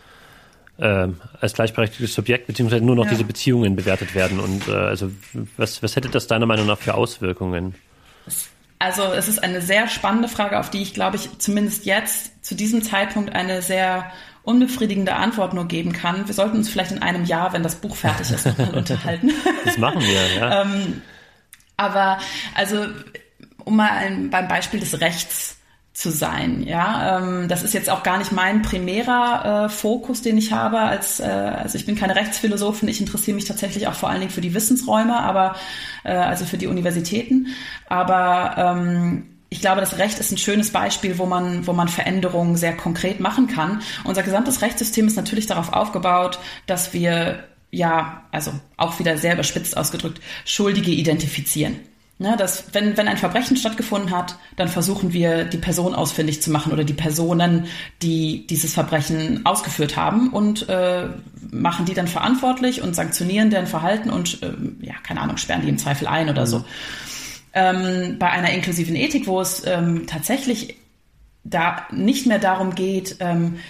äh, 0.78 1.08
als 1.40 1.52
gleichberechtigtes 1.54 2.14
Subjekt, 2.14 2.46
beziehungsweise 2.46 2.84
nur 2.84 2.96
noch 2.96 3.04
ja. 3.04 3.10
diese 3.10 3.24
Beziehungen 3.24 3.76
bewertet 3.76 4.14
werden. 4.14 4.40
Und 4.40 4.68
äh, 4.68 4.72
also 4.72 5.10
was, 5.56 5.82
was 5.82 5.96
hätte 5.96 6.08
das 6.08 6.26
deiner 6.26 6.46
Meinung 6.46 6.66
nach 6.66 6.78
für 6.78 6.94
Auswirkungen? 6.94 7.74
Also 8.78 9.02
es 9.12 9.28
ist 9.28 9.42
eine 9.42 9.60
sehr 9.60 9.88
spannende 9.88 10.28
Frage, 10.28 10.58
auf 10.58 10.70
die 10.70 10.80
ich, 10.80 10.94
glaube 10.94 11.16
ich, 11.16 11.38
zumindest 11.38 11.84
jetzt 11.84 12.44
zu 12.44 12.54
diesem 12.54 12.82
Zeitpunkt 12.82 13.34
eine 13.34 13.60
sehr 13.60 14.10
unbefriedigende 14.44 15.14
Antwort 15.14 15.52
nur 15.52 15.66
geben 15.66 15.92
kann. 15.92 16.26
Wir 16.26 16.34
sollten 16.34 16.56
uns 16.56 16.68
vielleicht 16.68 16.92
in 16.92 17.02
einem 17.02 17.24
Jahr, 17.24 17.52
wenn 17.52 17.62
das 17.62 17.74
Buch 17.74 17.96
fertig 17.96 18.30
ist, 18.30 18.46
nochmal 18.46 18.74
unterhalten. 18.74 19.32
Das 19.64 19.78
machen 19.78 20.00
wir, 20.00 20.36
ja. 20.36 20.62
ähm, 20.62 21.02
aber 21.76 22.18
also, 22.54 22.86
um 23.64 23.76
mal 23.76 23.90
ein, 23.90 24.30
beim 24.30 24.48
Beispiel 24.48 24.80
des 24.80 25.00
Rechts 25.00 25.57
zu 25.98 26.12
sein. 26.12 26.62
Ja, 26.62 27.18
ähm, 27.18 27.48
das 27.48 27.64
ist 27.64 27.74
jetzt 27.74 27.90
auch 27.90 28.04
gar 28.04 28.18
nicht 28.18 28.30
mein 28.30 28.62
primärer 28.62 29.64
äh, 29.64 29.68
Fokus, 29.68 30.22
den 30.22 30.38
ich 30.38 30.52
habe. 30.52 30.78
Als 30.78 31.18
äh, 31.18 31.24
also 31.24 31.76
ich 31.76 31.86
bin 31.86 31.96
keine 31.96 32.14
Rechtsphilosophin, 32.14 32.88
ich 32.88 33.00
interessiere 33.00 33.34
mich 33.34 33.46
tatsächlich 33.46 33.88
auch 33.88 33.94
vor 33.94 34.08
allen 34.08 34.20
Dingen 34.20 34.30
für 34.30 34.40
die 34.40 34.54
Wissensräume, 34.54 35.18
aber 35.18 35.56
äh, 36.04 36.12
also 36.12 36.44
für 36.44 36.56
die 36.56 36.68
Universitäten. 36.68 37.48
Aber 37.88 38.54
ähm, 38.56 39.26
ich 39.50 39.60
glaube, 39.60 39.80
das 39.80 39.98
Recht 39.98 40.20
ist 40.20 40.30
ein 40.30 40.38
schönes 40.38 40.70
Beispiel, 40.70 41.18
wo 41.18 41.26
man, 41.26 41.66
wo 41.66 41.72
man 41.72 41.88
Veränderungen 41.88 42.56
sehr 42.56 42.76
konkret 42.76 43.18
machen 43.18 43.48
kann. 43.48 43.82
Unser 44.04 44.22
gesamtes 44.22 44.62
Rechtssystem 44.62 45.08
ist 45.08 45.16
natürlich 45.16 45.48
darauf 45.48 45.72
aufgebaut, 45.72 46.38
dass 46.66 46.92
wir 46.92 47.42
ja, 47.70 48.22
also 48.30 48.52
auch 48.76 49.00
wieder 49.00 49.18
sehr 49.18 49.34
überspitzt 49.34 49.76
ausgedrückt, 49.76 50.20
Schuldige 50.44 50.92
identifizieren. 50.92 51.80
Ne, 52.20 52.36
dass 52.36 52.64
wenn, 52.72 52.96
wenn 52.96 53.06
ein 53.06 53.16
Verbrechen 53.16 53.56
stattgefunden 53.56 54.10
hat, 54.10 54.38
dann 54.56 54.66
versuchen 54.66 55.12
wir, 55.12 55.44
die 55.44 55.56
Person 55.56 55.94
ausfindig 55.94 56.42
zu 56.42 56.50
machen 56.50 56.72
oder 56.72 56.82
die 56.82 56.92
Personen, 56.92 57.66
die 58.02 58.44
dieses 58.48 58.74
Verbrechen 58.74 59.46
ausgeführt 59.46 59.96
haben 59.96 60.30
und 60.30 60.68
äh, 60.68 61.10
machen 61.52 61.86
die 61.86 61.94
dann 61.94 62.08
verantwortlich 62.08 62.82
und 62.82 62.96
sanktionieren 62.96 63.50
deren 63.50 63.68
Verhalten 63.68 64.10
und, 64.10 64.42
äh, 64.42 64.50
ja, 64.80 64.94
keine 65.04 65.20
Ahnung, 65.20 65.36
sperren 65.36 65.62
die 65.62 65.68
im 65.68 65.78
Zweifel 65.78 66.08
ein 66.08 66.28
oder 66.28 66.42
mhm. 66.42 66.46
so. 66.46 66.64
Ähm, 67.52 68.16
bei 68.18 68.30
einer 68.30 68.50
inklusiven 68.50 68.96
Ethik, 68.96 69.28
wo 69.28 69.40
es 69.40 69.64
ähm, 69.64 70.08
tatsächlich 70.08 70.76
da 71.44 71.86
nicht 71.92 72.26
mehr 72.26 72.40
darum 72.40 72.74
geht, 72.74 73.18
ähm, 73.20 73.60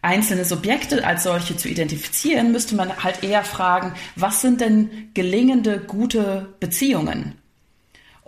einzelne 0.00 0.46
Subjekte 0.46 1.06
als 1.06 1.24
solche 1.24 1.58
zu 1.58 1.68
identifizieren, 1.68 2.52
müsste 2.52 2.74
man 2.74 3.04
halt 3.04 3.22
eher 3.22 3.44
fragen, 3.44 3.92
was 4.16 4.40
sind 4.40 4.62
denn 4.62 5.10
gelingende, 5.12 5.80
gute 5.80 6.54
Beziehungen? 6.58 7.37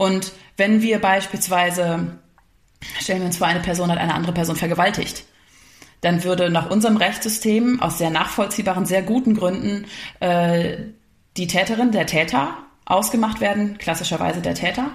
Und 0.00 0.32
wenn 0.56 0.80
wir 0.80 0.98
beispielsweise, 0.98 2.06
stellen 3.00 3.18
wir 3.18 3.26
uns 3.26 3.36
vor, 3.36 3.46
eine 3.46 3.60
Person 3.60 3.90
hat 3.92 3.98
eine 3.98 4.14
andere 4.14 4.32
Person 4.32 4.56
vergewaltigt, 4.56 5.26
dann 6.00 6.24
würde 6.24 6.48
nach 6.48 6.70
unserem 6.70 6.96
Rechtssystem 6.96 7.82
aus 7.82 7.98
sehr 7.98 8.08
nachvollziehbaren, 8.08 8.86
sehr 8.86 9.02
guten 9.02 9.34
Gründen 9.34 9.84
äh, 10.20 10.78
die 11.36 11.46
Täterin, 11.48 11.92
der 11.92 12.06
Täter 12.06 12.56
ausgemacht 12.86 13.42
werden, 13.42 13.76
klassischerweise 13.76 14.40
der 14.40 14.54
Täter, 14.54 14.90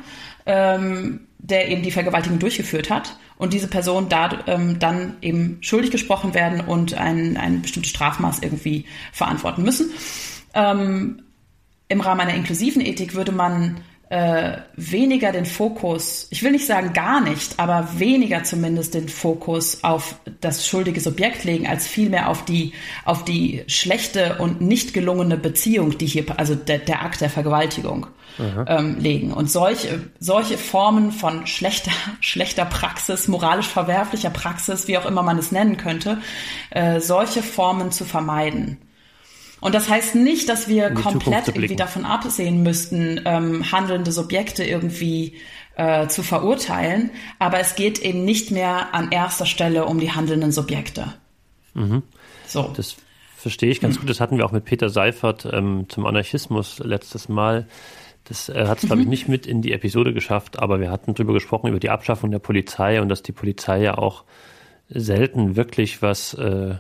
ähm, 0.47 1.27
der 1.37 1.69
eben 1.69 1.83
die 1.83 1.91
Vergewaltigung 1.91 2.39
durchgeführt 2.39 2.89
hat 2.89 3.15
und 3.37 3.53
diese 3.53 3.67
Person 3.67 4.09
da, 4.09 4.43
ähm, 4.47 4.79
dann 4.79 5.17
eben 5.21 5.59
schuldig 5.61 5.91
gesprochen 5.91 6.33
werden 6.33 6.61
und 6.61 6.95
ein, 6.95 7.37
ein 7.37 7.61
bestimmtes 7.61 7.91
Strafmaß 7.91 8.39
irgendwie 8.39 8.85
verantworten 9.13 9.61
müssen. 9.61 9.91
Ähm, 10.55 11.21
Im 11.89 12.01
Rahmen 12.01 12.21
einer 12.21 12.33
inklusiven 12.33 12.81
Ethik 12.83 13.13
würde 13.13 13.33
man 13.33 13.81
äh, 14.09 14.57
weniger 14.75 15.31
den 15.31 15.45
Fokus, 15.45 16.27
ich 16.29 16.43
will 16.43 16.51
nicht 16.51 16.67
sagen 16.67 16.93
gar 16.93 17.21
nicht, 17.21 17.59
aber 17.59 17.87
weniger 17.97 18.43
zumindest 18.43 18.93
den 18.93 19.09
Fokus 19.09 19.83
auf 19.83 20.15
das 20.41 20.67
schuldige 20.67 21.01
Subjekt 21.01 21.43
legen, 21.43 21.67
als 21.67 21.87
vielmehr 21.87 22.29
auf 22.29 22.45
die, 22.45 22.73
auf 23.03 23.25
die 23.25 23.63
schlechte 23.67 24.37
und 24.39 24.61
nicht 24.61 24.93
gelungene 24.93 25.37
Beziehung, 25.37 25.97
die 25.97 26.05
hier, 26.05 26.25
also 26.37 26.53
der, 26.53 26.79
der 26.79 27.03
Akt 27.03 27.21
der 27.21 27.29
Vergewaltigung 27.29 28.07
ähm, 28.67 28.97
legen. 28.99 29.33
Und 29.33 29.49
solche, 29.49 30.01
solche 30.19 30.57
Formen 30.57 31.11
von 31.11 31.47
schlechter, 31.47 31.91
schlechter 32.19 32.65
Praxis, 32.65 33.27
moralisch 33.27 33.67
verwerflicher 33.67 34.29
Praxis, 34.29 34.87
wie 34.87 34.97
auch 34.97 35.05
immer 35.05 35.23
man 35.23 35.37
es 35.37 35.51
nennen 35.51 35.77
könnte, 35.77 36.19
äh, 36.71 36.99
solche 36.99 37.41
Formen 37.41 37.91
zu 37.91 38.05
vermeiden. 38.05 38.77
Und 39.65 39.73
das 39.73 39.89
heißt 39.89 40.13
nicht, 40.13 40.47
dass 40.47 40.67
wir 40.67 40.91
komplett 40.91 41.47
irgendwie 41.47 41.75
davon 41.75 42.05
absehen 42.05 42.61
müssten, 42.61 43.19
ähm, 43.25 43.71
handelnde 43.71 44.11
Subjekte 44.11 44.63
irgendwie 44.63 45.37
äh, 45.75 46.05
zu 46.05 46.21
verurteilen, 46.21 47.09
aber 47.39 47.59
es 47.59 47.73
geht 47.73 47.97
eben 47.97 48.25
nicht 48.25 48.51
mehr 48.51 48.93
an 48.93 49.11
erster 49.11 49.47
Stelle 49.47 49.85
um 49.85 49.99
die 49.99 50.11
handelnden 50.11 50.51
Subjekte. 50.51 51.15
Mhm. 51.73 52.03
So. 52.45 52.71
Das 52.77 52.95
verstehe 53.37 53.71
ich 53.71 53.81
ganz 53.81 53.95
mhm. 53.95 54.01
gut. 54.01 54.11
Das 54.11 54.19
hatten 54.19 54.37
wir 54.37 54.45
auch 54.45 54.51
mit 54.51 54.65
Peter 54.65 54.89
Seifert 54.89 55.47
ähm, 55.51 55.87
zum 55.89 56.05
Anarchismus 56.05 56.77
letztes 56.77 57.27
Mal. 57.27 57.65
Das 58.25 58.49
äh, 58.49 58.67
hat 58.67 58.83
es, 58.83 58.85
glaube 58.85 59.01
ich, 59.01 59.07
mhm. 59.07 59.09
nicht 59.09 59.27
mit 59.27 59.47
in 59.47 59.63
die 59.63 59.73
Episode 59.73 60.13
geschafft, 60.13 60.59
aber 60.59 60.79
wir 60.79 60.91
hatten 60.91 61.15
darüber 61.15 61.33
gesprochen, 61.33 61.69
über 61.69 61.79
die 61.79 61.89
Abschaffung 61.89 62.29
der 62.29 62.37
Polizei 62.37 63.01
und 63.01 63.09
dass 63.09 63.23
die 63.23 63.31
Polizei 63.31 63.81
ja 63.81 63.97
auch 63.97 64.25
selten 64.89 65.55
wirklich 65.55 66.03
was 66.03 66.35
äh, 66.35 66.75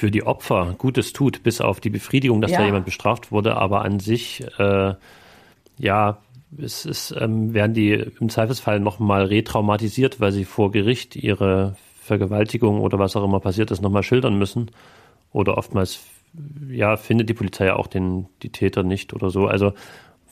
für 0.00 0.10
die 0.10 0.22
Opfer 0.22 0.76
Gutes 0.78 1.12
tut, 1.12 1.42
bis 1.42 1.60
auf 1.60 1.78
die 1.78 1.90
Befriedigung, 1.90 2.40
dass 2.40 2.52
ja. 2.52 2.60
da 2.60 2.64
jemand 2.64 2.86
bestraft 2.86 3.32
wurde, 3.32 3.58
aber 3.58 3.82
an 3.82 4.00
sich, 4.00 4.42
äh, 4.58 4.94
ja, 5.76 6.18
es 6.56 6.86
ist, 6.86 7.14
ähm, 7.20 7.52
werden 7.52 7.74
die 7.74 7.92
im 7.92 8.30
Zweifelsfall 8.30 8.80
nochmal 8.80 9.26
retraumatisiert, 9.26 10.18
weil 10.18 10.32
sie 10.32 10.46
vor 10.46 10.70
Gericht 10.72 11.16
ihre 11.16 11.76
Vergewaltigung 12.00 12.80
oder 12.80 12.98
was 12.98 13.14
auch 13.14 13.22
immer 13.22 13.40
passiert 13.40 13.70
ist, 13.72 13.82
nochmal 13.82 14.02
schildern 14.02 14.38
müssen. 14.38 14.70
Oder 15.32 15.58
oftmals, 15.58 16.00
ja, 16.70 16.96
findet 16.96 17.28
die 17.28 17.34
Polizei 17.34 17.66
ja 17.66 17.76
auch 17.76 17.86
den, 17.86 18.26
die 18.42 18.48
Täter 18.48 18.82
nicht 18.82 19.12
oder 19.12 19.28
so. 19.28 19.48
Also, 19.48 19.74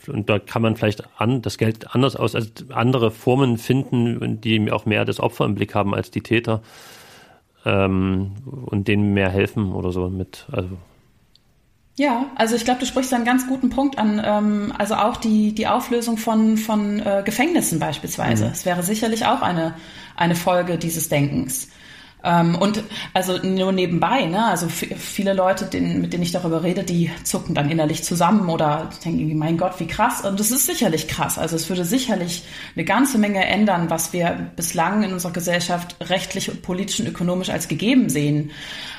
und 0.07 0.31
da 0.31 0.39
kann 0.39 0.63
man 0.63 0.77
vielleicht 0.77 1.05
an, 1.21 1.43
das 1.43 1.59
Geld 1.59 1.95
anders 1.95 2.17
aus, 2.17 2.35
also 2.35 2.49
andere 2.71 3.11
Formen 3.11 3.59
finden, 3.59 4.41
die 4.41 4.73
auch 4.73 4.87
mehr 4.87 5.05
das 5.05 5.21
Opfer 5.21 5.45
im 5.45 5.57
Blick 5.57 5.75
haben 5.75 5.95
als 5.95 6.11
die 6.11 6.23
Täter 6.23 6.63
ähm, 7.69 8.33
und 8.67 8.89
denen 8.89 9.13
mehr 9.15 9.31
helfen 9.31 9.73
oder 9.73 9.93
so 9.93 10.09
mit. 10.09 10.47
Also. 10.51 10.77
Ja, 11.97 12.27
also 12.37 12.55
ich 12.55 12.65
glaube, 12.65 12.81
du 12.81 12.87
sprichst 12.87 13.13
einen 13.13 13.25
ganz 13.25 13.47
guten 13.47 13.71
Punkt 13.71 13.99
an. 13.99 14.23
Ähm, 14.25 14.73
also 14.79 14.95
auch 14.95 15.17
die, 15.17 15.55
die 15.55 15.67
Auflösung 15.67 16.17
von, 16.17 16.57
von 16.57 17.01
äh, 17.01 17.23
Gefängnissen 17.25 17.79
beispielsweise. 17.79 18.47
Es 18.47 18.65
mhm. 18.65 18.71
wäre 18.71 18.83
sicherlich 18.83 19.27
auch 19.27 19.43
eine, 19.43 19.75
eine 20.17 20.35
Folge 20.35 20.79
dieses 20.79 21.09
Denkens. 21.09 21.69
Ähm, 22.25 22.57
und 22.57 22.83
also 23.15 23.39
nur 23.39 23.73
nebenbei, 23.73 24.25
ne? 24.25 24.47
Also 24.47 24.69
viele 24.69 25.35
Leute, 25.35 25.67
denen, 25.67 26.01
mit 26.01 26.13
denen 26.13 26.23
ich 26.23 26.33
darüber 26.33 26.63
rede, 26.63 26.83
die 26.83 27.11
zucken 27.23 27.55
dann 27.55 27.71
innerlich 27.71 28.03
zusammen 28.03 28.49
oder 28.49 28.91
denken 29.05 29.21
irgendwie, 29.21 29.37
mein 29.37 29.57
Gott, 29.57 29.79
wie 29.79 29.87
krass. 29.87 30.25
Und 30.25 30.41
das 30.41 30.51
ist 30.51 30.67
sicherlich 30.67 31.07
krass. 31.07 31.39
Also 31.39 31.57
es 31.57 31.69
würde 31.69 31.85
sicherlich 31.85 32.45
eine 32.75 32.85
ganze 32.85 33.19
Menge 33.19 33.47
ändern, 33.47 33.89
was 33.91 34.13
wir 34.13 34.51
bislang 34.57 35.05
in 35.05 35.13
unserer 35.13 35.33
Gesellschaft 35.33 35.97
rechtlich, 36.01 36.51
politisch 36.63 37.01
und 37.01 37.07
ökonomisch 37.07 37.51
als 37.51 37.69
gegeben 37.69 38.09
sehen. 38.09 38.51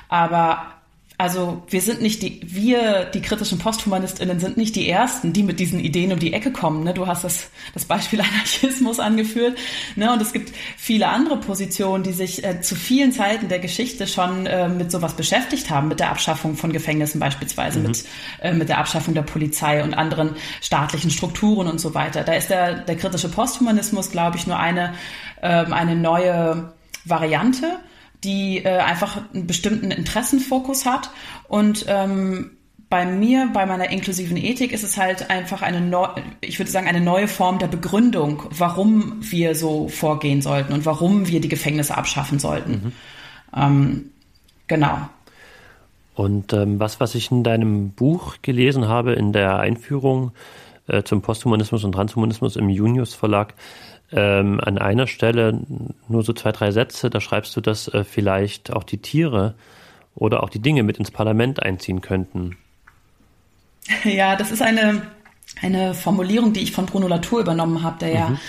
Aber 0.07 0.78
also 1.19 1.61
wir 1.67 1.81
sind 1.81 2.01
nicht 2.01 2.21
die, 2.21 2.39
wir, 2.45 3.03
die 3.03 3.21
kritischen 3.21 3.59
PosthumanistInnen, 3.59 4.39
sind 4.39 4.55
nicht 4.55 4.73
die 4.77 4.89
Ersten, 4.89 5.33
die 5.33 5.43
mit 5.43 5.59
diesen 5.59 5.81
Ideen 5.81 6.13
um 6.13 6.19
die 6.19 6.31
Ecke 6.31 6.49
kommen. 6.49 6.85
Ne? 6.85 6.93
Du 6.93 7.07
hast 7.07 7.25
das, 7.25 7.49
das 7.73 7.83
Beispiel 7.83 8.21
Anarchismus 8.21 9.01
angeführt. 9.01 9.57
Ne? 9.97 10.13
Und 10.13 10.21
es 10.21 10.31
gibt 10.31 10.53
viele 10.77 11.09
andere 11.09 11.35
Positionen, 11.35 12.05
die 12.05 12.13
sich 12.13 12.45
äh, 12.45 12.61
zu 12.61 12.73
vielen 12.73 13.11
Zeiten 13.11 13.49
der 13.49 13.59
Geschichte 13.59 14.07
schon 14.07 14.45
äh, 14.45 14.69
mit 14.69 14.93
sowas 14.93 15.13
beschäftigt 15.13 15.69
haben, 15.69 15.89
mit 15.89 15.99
der 15.99 16.09
Abschaffung 16.09 16.55
von 16.55 16.71
Gefängnissen 16.71 17.19
beispielsweise, 17.19 17.79
mhm. 17.79 17.87
mit, 17.87 18.05
äh, 18.41 18.53
mit 18.53 18.69
der 18.69 18.77
Abschaffung 18.77 19.13
der 19.13 19.23
Polizei 19.23 19.83
und 19.83 19.95
anderen 19.95 20.37
staatlichen 20.61 21.11
Strukturen 21.11 21.67
und 21.67 21.81
so 21.81 21.93
weiter. 21.93 22.23
Da 22.23 22.31
ist 22.31 22.49
der, 22.49 22.75
der 22.75 22.95
kritische 22.95 23.27
Posthumanismus, 23.27 24.09
glaube 24.09 24.37
ich, 24.37 24.47
nur 24.47 24.57
eine, 24.57 24.93
ähm, 25.41 25.73
eine 25.73 25.97
neue 25.97 26.71
Variante 27.03 27.77
die 28.23 28.63
äh, 28.63 28.77
einfach 28.79 29.21
einen 29.33 29.47
bestimmten 29.47 29.91
Interessenfokus 29.91 30.85
hat. 30.85 31.09
Und 31.47 31.85
ähm, 31.87 32.51
bei 32.89 33.05
mir, 33.05 33.49
bei 33.53 33.65
meiner 33.65 33.89
inklusiven 33.91 34.35
Ethik 34.35 34.71
ist 34.71 34.83
es 34.83 34.97
halt 34.97 35.29
einfach 35.29 35.61
eine, 35.61 35.79
neu, 35.79 36.07
ich 36.41 36.57
würde 36.59 36.71
sagen, 36.71 36.87
eine 36.87 37.01
neue 37.01 37.27
Form 37.27 37.59
der 37.59 37.67
Begründung, 37.67 38.43
warum 38.49 39.17
wir 39.21 39.53
so 39.53 39.87
vorgehen 39.89 40.41
sollten 40.41 40.73
und 40.73 40.85
warum 40.85 41.27
wir 41.27 41.39
die 41.39 41.49
Gefängnisse 41.49 41.95
abschaffen 41.95 42.39
sollten. 42.39 42.71
Mhm. 42.71 42.91
Ähm, 43.55 44.11
genau. 44.67 44.97
Und 46.15 46.51
ähm, 46.51 46.79
was, 46.79 46.99
was 46.99 47.15
ich 47.15 47.31
in 47.31 47.43
deinem 47.43 47.91
Buch 47.91 48.37
gelesen 48.41 48.87
habe, 48.87 49.13
in 49.13 49.33
der 49.33 49.59
Einführung 49.59 50.31
äh, 50.87 51.03
zum 51.03 51.21
Posthumanismus 51.21 51.83
und 51.83 51.91
Transhumanismus 51.91 52.55
im 52.55 52.69
Junius 52.69 53.13
Verlag, 53.13 53.53
ähm, 54.11 54.59
an 54.59 54.77
einer 54.77 55.07
Stelle 55.07 55.59
nur 56.07 56.23
so 56.23 56.33
zwei, 56.33 56.51
drei 56.51 56.71
Sätze, 56.71 57.09
da 57.09 57.21
schreibst 57.21 57.55
du, 57.55 57.61
dass 57.61 57.87
äh, 57.89 58.03
vielleicht 58.03 58.71
auch 58.73 58.83
die 58.83 58.97
Tiere 58.97 59.55
oder 60.15 60.43
auch 60.43 60.49
die 60.49 60.59
Dinge 60.59 60.83
mit 60.83 60.97
ins 60.97 61.11
Parlament 61.11 61.61
einziehen 61.63 62.01
könnten. 62.01 62.57
Ja, 64.03 64.35
das 64.35 64.51
ist 64.51 64.61
eine 64.61 65.01
eine 65.61 65.93
Formulierung, 65.93 66.53
die 66.53 66.61
ich 66.61 66.71
von 66.71 66.85
Bruno 66.85 67.07
Latour 67.07 67.41
übernommen 67.41 67.83
habe, 67.83 67.99
der 67.99 68.09
mhm. 68.09 68.15
ja 68.15 68.39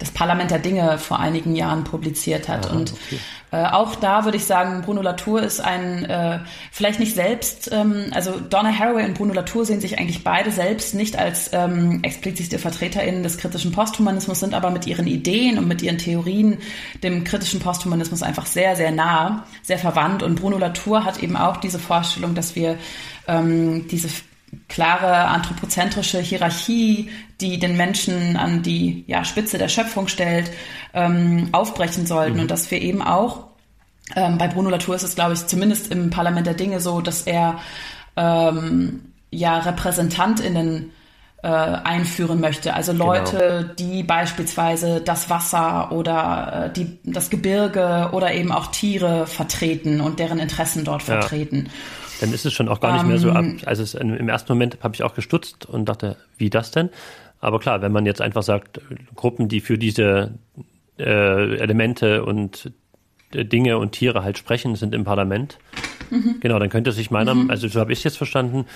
das 0.00 0.10
Parlament 0.10 0.50
der 0.50 0.58
Dinge 0.58 0.98
vor 0.98 1.20
einigen 1.20 1.54
Jahren 1.54 1.84
publiziert 1.84 2.48
hat. 2.48 2.70
Ah, 2.70 2.74
und 2.74 2.92
okay. 2.92 3.18
äh, 3.52 3.66
auch 3.66 3.94
da 3.94 4.24
würde 4.24 4.38
ich 4.38 4.46
sagen, 4.46 4.80
Bruno 4.80 5.02
Latour 5.02 5.42
ist 5.42 5.60
ein, 5.60 6.06
äh, 6.06 6.40
vielleicht 6.72 6.98
nicht 6.98 7.14
selbst, 7.14 7.70
ähm, 7.70 8.06
also 8.12 8.40
Donna 8.40 8.76
Haraway 8.76 9.04
und 9.04 9.14
Bruno 9.14 9.34
Latour 9.34 9.66
sehen 9.66 9.80
sich 9.80 9.98
eigentlich 9.98 10.24
beide 10.24 10.50
selbst 10.50 10.94
nicht 10.94 11.18
als 11.18 11.50
ähm, 11.52 12.00
explizite 12.02 12.58
VertreterInnen 12.58 13.22
des 13.22 13.36
kritischen 13.36 13.72
Posthumanismus, 13.72 14.40
sind 14.40 14.54
aber 14.54 14.70
mit 14.70 14.86
ihren 14.86 15.06
Ideen 15.06 15.58
und 15.58 15.68
mit 15.68 15.82
ihren 15.82 15.98
Theorien 15.98 16.56
dem 17.02 17.22
kritischen 17.22 17.60
Posthumanismus 17.60 18.22
einfach 18.22 18.46
sehr, 18.46 18.76
sehr 18.76 18.92
nah, 18.92 19.44
sehr 19.62 19.78
verwandt. 19.78 20.22
Und 20.22 20.36
Bruno 20.36 20.56
Latour 20.56 21.04
hat 21.04 21.22
eben 21.22 21.36
auch 21.36 21.58
diese 21.58 21.78
Vorstellung, 21.78 22.34
dass 22.34 22.56
wir 22.56 22.78
ähm, 23.28 23.86
diese 23.88 24.08
klare 24.68 25.26
anthropozentrische 25.26 26.20
Hierarchie, 26.20 27.10
die 27.40 27.58
den 27.58 27.76
Menschen 27.76 28.36
an 28.36 28.62
die 28.62 29.04
ja, 29.06 29.24
Spitze 29.24 29.58
der 29.58 29.68
Schöpfung 29.68 30.08
stellt, 30.08 30.50
ähm, 30.94 31.48
aufbrechen 31.52 32.06
sollten 32.06 32.34
mhm. 32.34 32.40
und 32.42 32.50
dass 32.50 32.70
wir 32.70 32.80
eben 32.80 33.02
auch 33.02 33.50
ähm, 34.16 34.38
bei 34.38 34.48
Bruno 34.48 34.70
Latour 34.70 34.96
ist 34.96 35.02
es, 35.02 35.14
glaube 35.14 35.34
ich, 35.34 35.46
zumindest 35.46 35.92
im 35.92 36.10
Parlament 36.10 36.46
der 36.46 36.54
Dinge 36.54 36.80
so, 36.80 37.00
dass 37.00 37.22
er 37.22 37.60
ähm, 38.16 39.12
ja 39.30 39.58
RepräsentantInnen 39.58 40.90
äh, 41.42 41.48
einführen 41.48 42.40
möchte. 42.40 42.74
Also 42.74 42.92
genau. 42.92 43.06
Leute, 43.06 43.38
genau. 43.38 43.74
die 43.74 44.02
beispielsweise 44.02 45.00
das 45.00 45.30
Wasser 45.30 45.92
oder 45.92 46.66
äh, 46.66 46.72
die, 46.72 46.98
das 47.04 47.30
Gebirge 47.30 48.10
oder 48.12 48.32
eben 48.34 48.52
auch 48.52 48.66
Tiere 48.68 49.26
vertreten 49.26 50.00
und 50.00 50.18
deren 50.18 50.38
Interessen 50.38 50.84
dort 50.84 51.06
ja. 51.06 51.20
vertreten. 51.20 51.70
Dann 52.20 52.32
ist 52.32 52.44
es 52.46 52.52
schon 52.52 52.68
auch 52.68 52.80
gar 52.80 52.94
nicht 52.94 53.06
mehr 53.06 53.18
so 53.18 53.30
ab. 53.30 53.44
Ähm. 53.44 53.58
Also 53.64 53.82
es, 53.82 53.94
im 53.94 54.28
ersten 54.28 54.52
Moment 54.52 54.78
habe 54.82 54.94
ich 54.94 55.02
auch 55.02 55.14
gestutzt 55.14 55.66
und 55.66 55.88
dachte, 55.88 56.16
wie 56.36 56.50
das 56.50 56.70
denn? 56.70 56.90
Aber 57.40 57.58
klar, 57.58 57.80
wenn 57.82 57.92
man 57.92 58.06
jetzt 58.06 58.20
einfach 58.20 58.42
sagt, 58.42 58.80
Gruppen, 59.14 59.48
die 59.48 59.60
für 59.60 59.78
diese 59.78 60.32
äh, 60.98 61.56
Elemente 61.56 62.24
und 62.24 62.70
äh, 63.32 63.44
Dinge 63.44 63.78
und 63.78 63.92
Tiere 63.92 64.22
halt 64.22 64.38
sprechen, 64.38 64.76
sind 64.76 64.94
im 64.94 65.04
Parlament. 65.04 65.58
Mhm. 66.10 66.36
Genau, 66.40 66.58
dann 66.58 66.68
könnte 66.68 66.92
sich 66.92 67.10
meiner, 67.10 67.34
mhm. 67.34 67.50
also 67.50 67.68
so 67.68 67.80
habe 67.80 67.92
ich 67.92 68.00
es 68.00 68.04
jetzt 68.04 68.18
verstanden, 68.18 68.66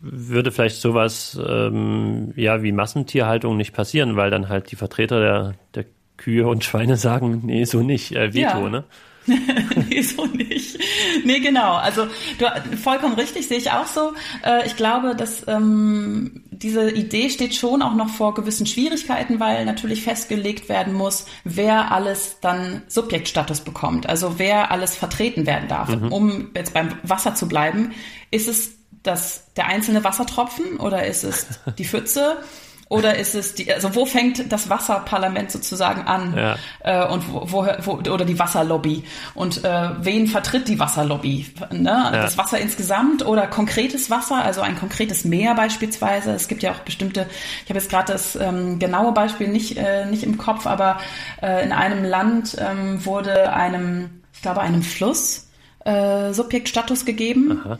würde 0.00 0.50
vielleicht 0.50 0.80
sowas 0.80 1.38
ähm, 1.46 2.32
ja 2.36 2.62
wie 2.62 2.72
Massentierhaltung 2.72 3.56
nicht 3.56 3.72
passieren, 3.72 4.16
weil 4.16 4.30
dann 4.30 4.48
halt 4.48 4.72
die 4.72 4.76
Vertreter 4.76 5.20
der, 5.20 5.54
der 5.74 5.84
Kühe 6.16 6.46
und 6.46 6.64
Schweine 6.64 6.96
sagen, 6.96 7.42
nee, 7.44 7.64
so 7.64 7.82
nicht, 7.82 8.12
äh, 8.12 8.34
Veto, 8.34 8.64
ja. 8.64 8.68
ne? 8.68 8.84
nee, 9.88 10.02
so 10.02 10.26
nicht. 10.26 10.78
Nee, 11.24 11.40
genau. 11.40 11.74
Also 11.74 12.06
du 12.38 12.76
vollkommen 12.76 13.14
richtig, 13.14 13.48
sehe 13.48 13.58
ich 13.58 13.70
auch 13.70 13.86
so. 13.86 14.12
Äh, 14.44 14.66
ich 14.66 14.76
glaube, 14.76 15.14
dass 15.16 15.46
ähm, 15.48 16.44
diese 16.50 16.90
Idee 16.90 17.30
steht 17.30 17.54
schon 17.54 17.82
auch 17.82 17.94
noch 17.94 18.08
vor 18.08 18.34
gewissen 18.34 18.66
Schwierigkeiten, 18.66 19.40
weil 19.40 19.64
natürlich 19.64 20.02
festgelegt 20.02 20.68
werden 20.68 20.94
muss, 20.94 21.26
wer 21.44 21.92
alles 21.92 22.38
dann 22.40 22.82
Subjektstatus 22.88 23.60
bekommt. 23.60 24.08
Also 24.08 24.38
wer 24.38 24.70
alles 24.70 24.96
vertreten 24.96 25.46
werden 25.46 25.68
darf. 25.68 25.88
Mhm. 25.88 26.12
Um 26.12 26.50
jetzt 26.54 26.74
beim 26.74 26.90
Wasser 27.02 27.34
zu 27.34 27.48
bleiben, 27.48 27.92
ist 28.30 28.48
es 28.48 28.76
das 29.02 29.52
der 29.54 29.66
einzelne 29.66 30.04
Wassertropfen 30.04 30.78
oder 30.78 31.06
ist 31.06 31.24
es 31.24 31.46
die 31.78 31.84
Pfütze? 31.84 32.38
Oder 32.88 33.16
ist 33.16 33.34
es 33.34 33.54
die, 33.54 33.72
also 33.72 33.96
wo 33.96 34.06
fängt 34.06 34.52
das 34.52 34.70
Wasserparlament 34.70 35.50
sozusagen 35.50 36.02
an? 36.02 36.36
Ja. 36.36 36.56
Äh, 36.80 37.08
und 37.08 37.32
wo, 37.32 37.42
wo, 37.50 37.66
wo, 37.80 37.92
oder 38.12 38.24
die 38.24 38.38
Wasserlobby? 38.38 39.02
Und 39.34 39.64
äh, 39.64 39.90
wen 40.00 40.28
vertritt 40.28 40.68
die 40.68 40.78
Wasserlobby? 40.78 41.46
Ne? 41.72 41.90
Ja. 41.90 42.10
Das 42.12 42.38
Wasser 42.38 42.58
insgesamt 42.60 43.26
oder 43.26 43.48
konkretes 43.48 44.08
Wasser, 44.08 44.36
also 44.36 44.60
ein 44.60 44.78
konkretes 44.78 45.24
Meer 45.24 45.56
beispielsweise. 45.56 46.30
Es 46.30 46.46
gibt 46.46 46.62
ja 46.62 46.70
auch 46.70 46.78
bestimmte, 46.80 47.26
ich 47.64 47.70
habe 47.70 47.80
jetzt 47.80 47.90
gerade 47.90 48.12
das 48.12 48.36
ähm, 48.36 48.78
genaue 48.78 49.10
Beispiel 49.10 49.48
nicht, 49.48 49.76
äh, 49.76 50.06
nicht 50.06 50.22
im 50.22 50.38
Kopf, 50.38 50.66
aber 50.66 50.98
äh, 51.42 51.64
in 51.64 51.72
einem 51.72 52.04
Land 52.04 52.56
ähm, 52.60 53.04
wurde 53.04 53.52
einem, 53.52 54.22
ich 54.32 54.42
glaube, 54.42 54.60
einem 54.60 54.82
Fluss 54.82 55.48
äh, 55.84 56.32
Subjektstatus 56.32 57.04
gegeben. 57.04 57.62
Aha. 57.64 57.78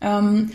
Ähm, 0.00 0.50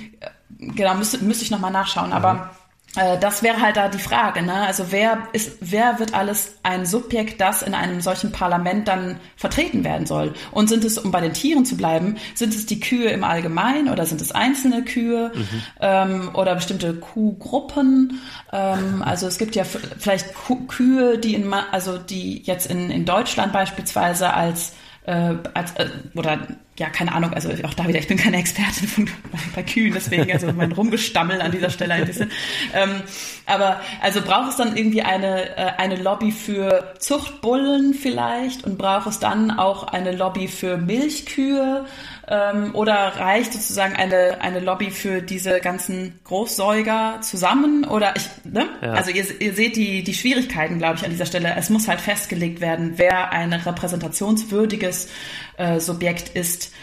genau, 0.58 0.96
müsste, 0.96 1.20
müsste 1.20 1.44
ich 1.44 1.52
nochmal 1.52 1.72
nachschauen, 1.72 2.14
aber 2.14 2.52
äh, 2.52 2.61
das 2.94 3.42
wäre 3.42 3.62
halt 3.62 3.78
da 3.78 3.88
die 3.88 4.00
Frage, 4.00 4.42
ne? 4.42 4.54
Also 4.68 4.92
wer 4.92 5.20
ist, 5.32 5.58
wer 5.62 6.00
wird 6.00 6.14
alles 6.14 6.56
ein 6.64 6.86
Subjekt, 6.86 7.40
das 7.40 7.62
in 7.62 7.74
einem 7.74 8.02
solchen 8.02 8.34
Parlament 8.34 8.88
dann 8.90 9.18
vertreten 9.38 9.86
werden 9.86 10.06
soll? 10.06 10.34
Und 10.52 10.68
sind 10.68 10.84
es, 10.84 10.98
um 10.98 11.10
bei 11.10 11.22
den 11.22 11.34
Tieren 11.34 11.64
zu 11.64 11.78
bleiben, 11.78 12.18
sind 12.36 12.54
es 12.54 12.66
die 12.66 12.82
Kühe 12.82 13.10
im 13.10 13.24
Allgemeinen 13.24 13.88
oder 13.88 14.06
sind 14.06 14.20
es 14.20 14.34
einzelne 14.34 14.84
Kühe 14.84 15.32
mhm. 15.34 15.64
ähm, 15.80 16.30
oder 16.34 16.56
bestimmte 16.56 16.94
Kuhgruppen? 16.96 18.20
Ähm, 18.52 19.02
also 19.06 19.26
es 19.26 19.38
gibt 19.38 19.56
ja 19.56 19.64
vielleicht 19.64 20.34
Kühe, 20.68 21.18
die 21.18 21.36
in, 21.36 21.54
also 21.54 21.98
die 21.98 22.42
jetzt 22.44 22.70
in, 22.70 22.92
in 22.92 23.06
Deutschland 23.06 23.54
beispielsweise 23.54 24.34
als 24.34 24.74
äh, 25.06 25.34
als, 25.54 25.72
äh, 25.76 25.90
oder 26.16 26.40
ja, 26.78 26.90
keine 26.90 27.14
Ahnung, 27.14 27.34
also 27.34 27.50
auch 27.64 27.74
da 27.74 27.88
wieder, 27.88 28.00
ich 28.00 28.08
bin 28.08 28.18
keine 28.18 28.38
Expertin 28.38 28.88
von, 28.88 29.10
bei, 29.56 29.64
Kühen, 29.64 29.94
deswegen 29.94 30.32
also 30.32 30.52
mein 30.54 30.72
Rumgestammel 30.72 31.42
an 31.42 31.52
dieser 31.52 31.70
Stelle 31.70 31.96
ein 31.96 32.06
bisschen. 32.06 32.32
Ähm, 32.74 33.02
aber 33.46 33.82
also 34.02 34.22
braucht 34.22 34.52
es 34.52 34.58
dann 34.58 34.76
irgendwie 34.76 35.02
eine, 35.02 35.58
äh, 35.58 35.72
eine 35.78 35.96
Lobby 35.96 36.32
für 36.32 36.94
Zuchtbullen 37.00 37.94
vielleicht 37.94 38.64
und 38.64 38.78
braucht 38.78 39.08
es 39.08 39.20
dann 39.20 39.52
auch 39.52 39.88
eine 39.88 40.12
Lobby 40.12 40.48
für 40.48 40.78
Milchkühe 40.78 41.86
ähm, 42.32 42.74
oder 42.74 42.96
reicht 42.96 43.52
sozusagen 43.52 43.94
eine, 43.94 44.40
eine 44.40 44.62
Lobby 44.62 44.90
für 44.90 45.22
diese 45.22 45.60
ganzen 45.60 46.18
Großsäuger 46.24 47.20
zusammen? 47.22 47.84
Oder 47.84 48.16
ich, 48.16 48.30
ne? 48.46 48.70
Ja. 48.82 48.94
Also 48.94 49.12
ihr, 49.12 49.42
ihr 49.42 49.54
seht 49.54 49.76
die, 49.76 50.02
die 50.02 50.14
Schwierigkeiten, 50.14 50.78
glaube 50.78 50.96
ich, 50.96 51.04
an 51.04 51.12
dieser 51.12 51.26
Stelle. 51.26 51.54
Es 51.58 51.70
muss 51.70 51.90
halt 51.90 52.00
festgelegt 52.00 52.62
werden, 52.62 52.94
wer 52.96 53.34
ein 53.34 53.52
repräsentationswürdiges 53.52 55.10
äh, 55.58 55.82
Subjekt 55.82 56.30
ist. 56.30 56.74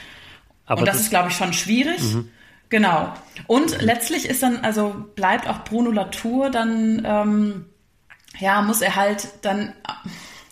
Aber 0.67 0.81
Und 0.81 0.87
das, 0.87 0.97
das 0.97 1.05
ist, 1.05 1.11
glaube 1.11 1.31
ich, 1.31 1.37
schon 1.37 1.55
schwierig. 1.55 2.03
Mhm. 2.03 2.29
Genau. 2.69 3.15
Und 3.47 3.81
mhm. 3.81 3.87
letztlich 3.87 4.29
ist 4.29 4.43
dann, 4.43 4.59
also 4.59 5.07
bleibt 5.15 5.49
auch 5.49 5.65
Bruno 5.65 5.91
Latour 5.91 6.51
dann, 6.51 7.03
ähm, 7.07 7.65
ja, 8.39 8.61
muss 8.61 8.83
er 8.83 8.97
halt 8.97 9.29
dann, 9.41 9.73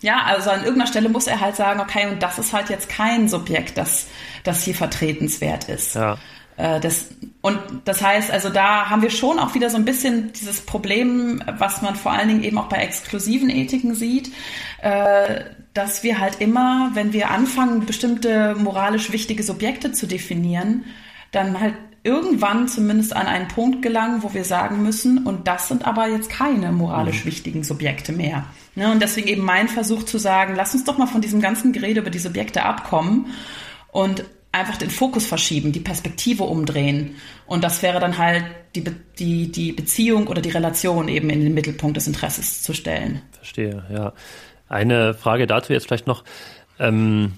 ja, 0.06 0.22
also 0.22 0.50
an 0.50 0.60
irgendeiner 0.60 0.86
Stelle 0.86 1.08
muss 1.08 1.26
er 1.26 1.40
halt 1.40 1.56
sagen, 1.56 1.80
okay, 1.80 2.06
und 2.06 2.22
das 2.22 2.38
ist 2.38 2.52
halt 2.52 2.70
jetzt 2.70 2.88
kein 2.88 3.28
Subjekt, 3.28 3.76
das, 3.76 4.06
das 4.44 4.62
hier 4.62 4.76
vertretenswert 4.76 5.68
ist. 5.68 5.96
Ja. 5.96 6.16
Äh, 6.56 6.78
das, 6.78 7.08
und 7.40 7.58
das 7.84 8.02
heißt, 8.02 8.30
also 8.30 8.48
da 8.48 8.88
haben 8.88 9.02
wir 9.02 9.10
schon 9.10 9.40
auch 9.40 9.56
wieder 9.56 9.68
so 9.68 9.76
ein 9.76 9.84
bisschen 9.84 10.32
dieses 10.32 10.60
Problem, 10.60 11.42
was 11.58 11.82
man 11.82 11.96
vor 11.96 12.12
allen 12.12 12.28
Dingen 12.28 12.44
eben 12.44 12.56
auch 12.56 12.68
bei 12.68 12.76
exklusiven 12.76 13.50
Ethiken 13.50 13.96
sieht, 13.96 14.30
äh, 14.80 15.40
dass 15.74 16.04
wir 16.04 16.20
halt 16.20 16.40
immer, 16.40 16.92
wenn 16.94 17.12
wir 17.12 17.32
anfangen, 17.32 17.84
bestimmte 17.84 18.54
moralisch 18.54 19.10
wichtige 19.10 19.42
Subjekte 19.42 19.90
zu 19.90 20.06
definieren, 20.06 20.84
dann 21.32 21.58
halt 21.58 21.74
irgendwann 22.04 22.68
zumindest 22.68 23.16
an 23.16 23.26
einen 23.26 23.48
Punkt 23.48 23.82
gelangen, 23.82 24.22
wo 24.22 24.32
wir 24.32 24.44
sagen 24.44 24.84
müssen, 24.84 25.26
und 25.26 25.48
das 25.48 25.66
sind 25.66 25.84
aber 25.84 26.06
jetzt 26.06 26.30
keine 26.30 26.70
moralisch 26.70 27.24
mhm. 27.24 27.28
wichtigen 27.30 27.64
Subjekte 27.64 28.12
mehr. 28.12 28.44
Ne? 28.76 28.92
Und 28.92 29.02
deswegen 29.02 29.26
eben 29.26 29.42
mein 29.42 29.68
Versuch 29.68 30.04
zu 30.04 30.18
sagen, 30.18 30.54
lass 30.54 30.74
uns 30.74 30.84
doch 30.84 30.98
mal 30.98 31.06
von 31.06 31.20
diesem 31.20 31.40
ganzen 31.40 31.72
Gerede 31.72 32.00
über 32.00 32.10
die 32.10 32.18
Subjekte 32.18 32.62
abkommen 32.62 33.26
und 33.90 34.24
einfach 34.52 34.76
den 34.76 34.90
Fokus 34.90 35.26
verschieben, 35.26 35.72
die 35.72 35.80
Perspektive 35.80 36.44
umdrehen. 36.44 37.16
Und 37.46 37.64
das 37.64 37.82
wäre 37.82 38.00
dann 38.00 38.18
halt 38.18 38.44
die, 38.74 38.82
Be 38.82 38.94
die, 39.18 39.50
die 39.50 39.72
Beziehung 39.72 40.28
oder 40.28 40.40
die 40.40 40.50
Relation 40.50 41.08
eben 41.08 41.30
in 41.30 41.40
den 41.40 41.54
Mittelpunkt 41.54 41.96
des 41.96 42.06
Interesses 42.06 42.62
zu 42.62 42.72
stellen. 42.72 43.22
Verstehe, 43.32 43.84
ja. 43.92 44.12
Eine 44.68 45.14
Frage 45.14 45.46
dazu 45.46 45.72
jetzt 45.72 45.86
vielleicht 45.86 46.06
noch. 46.06 46.24
Ähm, 46.78 47.32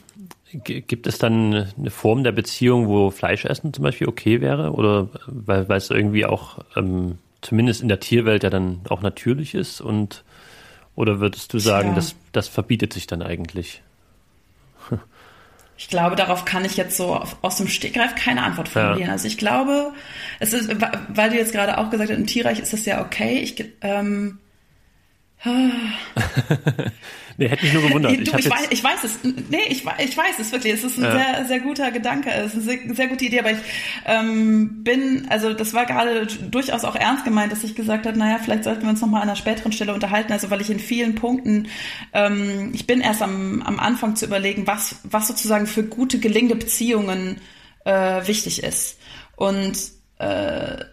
gibt 0.53 1.07
es 1.07 1.18
dann 1.18 1.68
eine 1.78 1.91
Form 1.91 2.24
der 2.24 2.32
Beziehung, 2.32 2.89
wo 2.89 3.11
Fleischessen 3.11 3.72
zum 3.72 3.84
Beispiel 3.84 4.09
okay 4.09 4.41
wäre? 4.41 4.72
Oder 4.72 5.09
weil, 5.26 5.68
weil 5.68 5.78
es 5.78 5.91
irgendwie 5.91 6.24
auch 6.24 6.59
ähm, 6.76 7.18
zumindest 7.43 7.82
in 7.82 7.89
der 7.89 8.01
Tierwelt 8.01 8.45
ja 8.45 8.51
dann 8.51 8.80
auch 8.89 9.03
natürlich 9.03 9.55
ist? 9.55 9.80
Und 9.80 10.24
oder 10.99 11.20
würdest 11.20 11.55
du 11.55 11.61
sagen, 11.61 11.90
ja. 11.90 11.94
das, 11.94 12.16
das 12.32 12.49
verbietet 12.49 12.92
sich 12.92 13.07
dann 13.07 13.22
eigentlich? 13.22 13.82
Ich 15.76 15.88
glaube, 15.88 16.16
darauf 16.16 16.44
kann 16.44 16.64
ich 16.64 16.76
jetzt 16.76 16.96
so 16.96 17.24
aus 17.40 17.57
dem 17.59 17.68
Stegreif 17.68 18.16
keine 18.16 18.42
Antwort 18.42 18.68
formulieren. 18.68 19.07
Ja. 19.07 19.12
Also 19.12 19.28
ich 19.28 19.38
glaube, 19.38 19.92
es 20.40 20.53
ist, 20.53 20.68
weil 21.09 21.30
du 21.30 21.36
jetzt 21.36 21.53
gerade 21.53 21.78
auch 21.78 21.88
gesagt 21.88 22.11
hast, 22.11 22.18
im 22.18 22.26
Tierreich 22.26 22.59
ist 22.59 22.72
das 22.72 22.84
ja 22.84 23.01
okay. 23.01 23.38
Ich, 23.38 23.64
ähm, 23.82 24.40
nee, 27.36 27.49
hätte 27.49 27.64
mich 27.64 27.72
nur 27.72 27.82
gewundert. 27.86 28.12
Du, 28.12 28.22
ich, 28.22 28.34
ich, 28.34 28.51
weiß, 28.51 28.66
ich 28.70 28.82
weiß 28.82 29.05
es. 29.05 29.18
Nee, 29.22 29.62
ich, 29.68 29.84
ich 29.99 30.16
weiß 30.16 30.39
es 30.41 30.51
wirklich. 30.51 30.74
Es 30.74 30.82
ist 30.82 30.99
ein 30.99 31.05
ja. 31.05 31.12
sehr, 31.12 31.45
sehr 31.47 31.61
guter 31.61 31.93
Gedanke. 31.93 32.30
Es 32.30 32.55
ist 32.55 32.68
eine 32.68 32.78
sehr, 32.78 32.95
sehr 32.95 33.07
gute 33.07 33.24
Idee. 33.24 33.39
Aber 33.41 33.53
ich 33.53 33.59
ähm, 34.05 34.82
bin, 34.82 35.26
also 35.28 35.53
das 35.53 35.74
war 35.74 35.86
gerade 35.86 36.26
durchaus 36.26 36.84
auch 36.84 36.97
ernst 36.97 37.24
gemeint, 37.24 37.53
dass 37.53 37.62
ich 37.62 37.76
gesagt 37.76 38.07
habe, 38.07 38.18
naja, 38.18 38.41
vielleicht 38.43 38.64
sollten 38.64 38.82
wir 38.82 38.91
uns 38.91 39.01
nochmal 39.01 39.22
an 39.22 39.28
einer 39.28 39.36
späteren 39.36 39.70
Stelle 39.70 39.95
unterhalten. 39.95 40.32
Also 40.32 40.51
weil 40.51 40.61
ich 40.61 40.70
in 40.70 40.80
vielen 40.80 41.14
Punkten, 41.14 41.68
ähm, 42.12 42.72
ich 42.74 42.89
bin 42.89 43.01
erst 43.01 43.22
am, 43.22 43.62
am 43.62 43.78
Anfang 43.78 44.16
zu 44.16 44.26
überlegen, 44.26 44.66
was, 44.66 44.97
was 45.05 45.28
sozusagen 45.28 45.68
für 45.68 45.84
gute, 45.84 46.18
gelingende 46.18 46.57
Beziehungen 46.57 47.41
äh, 47.84 48.26
wichtig 48.26 48.64
ist. 48.64 48.99
Und 49.36 49.97
äh, 50.18 50.84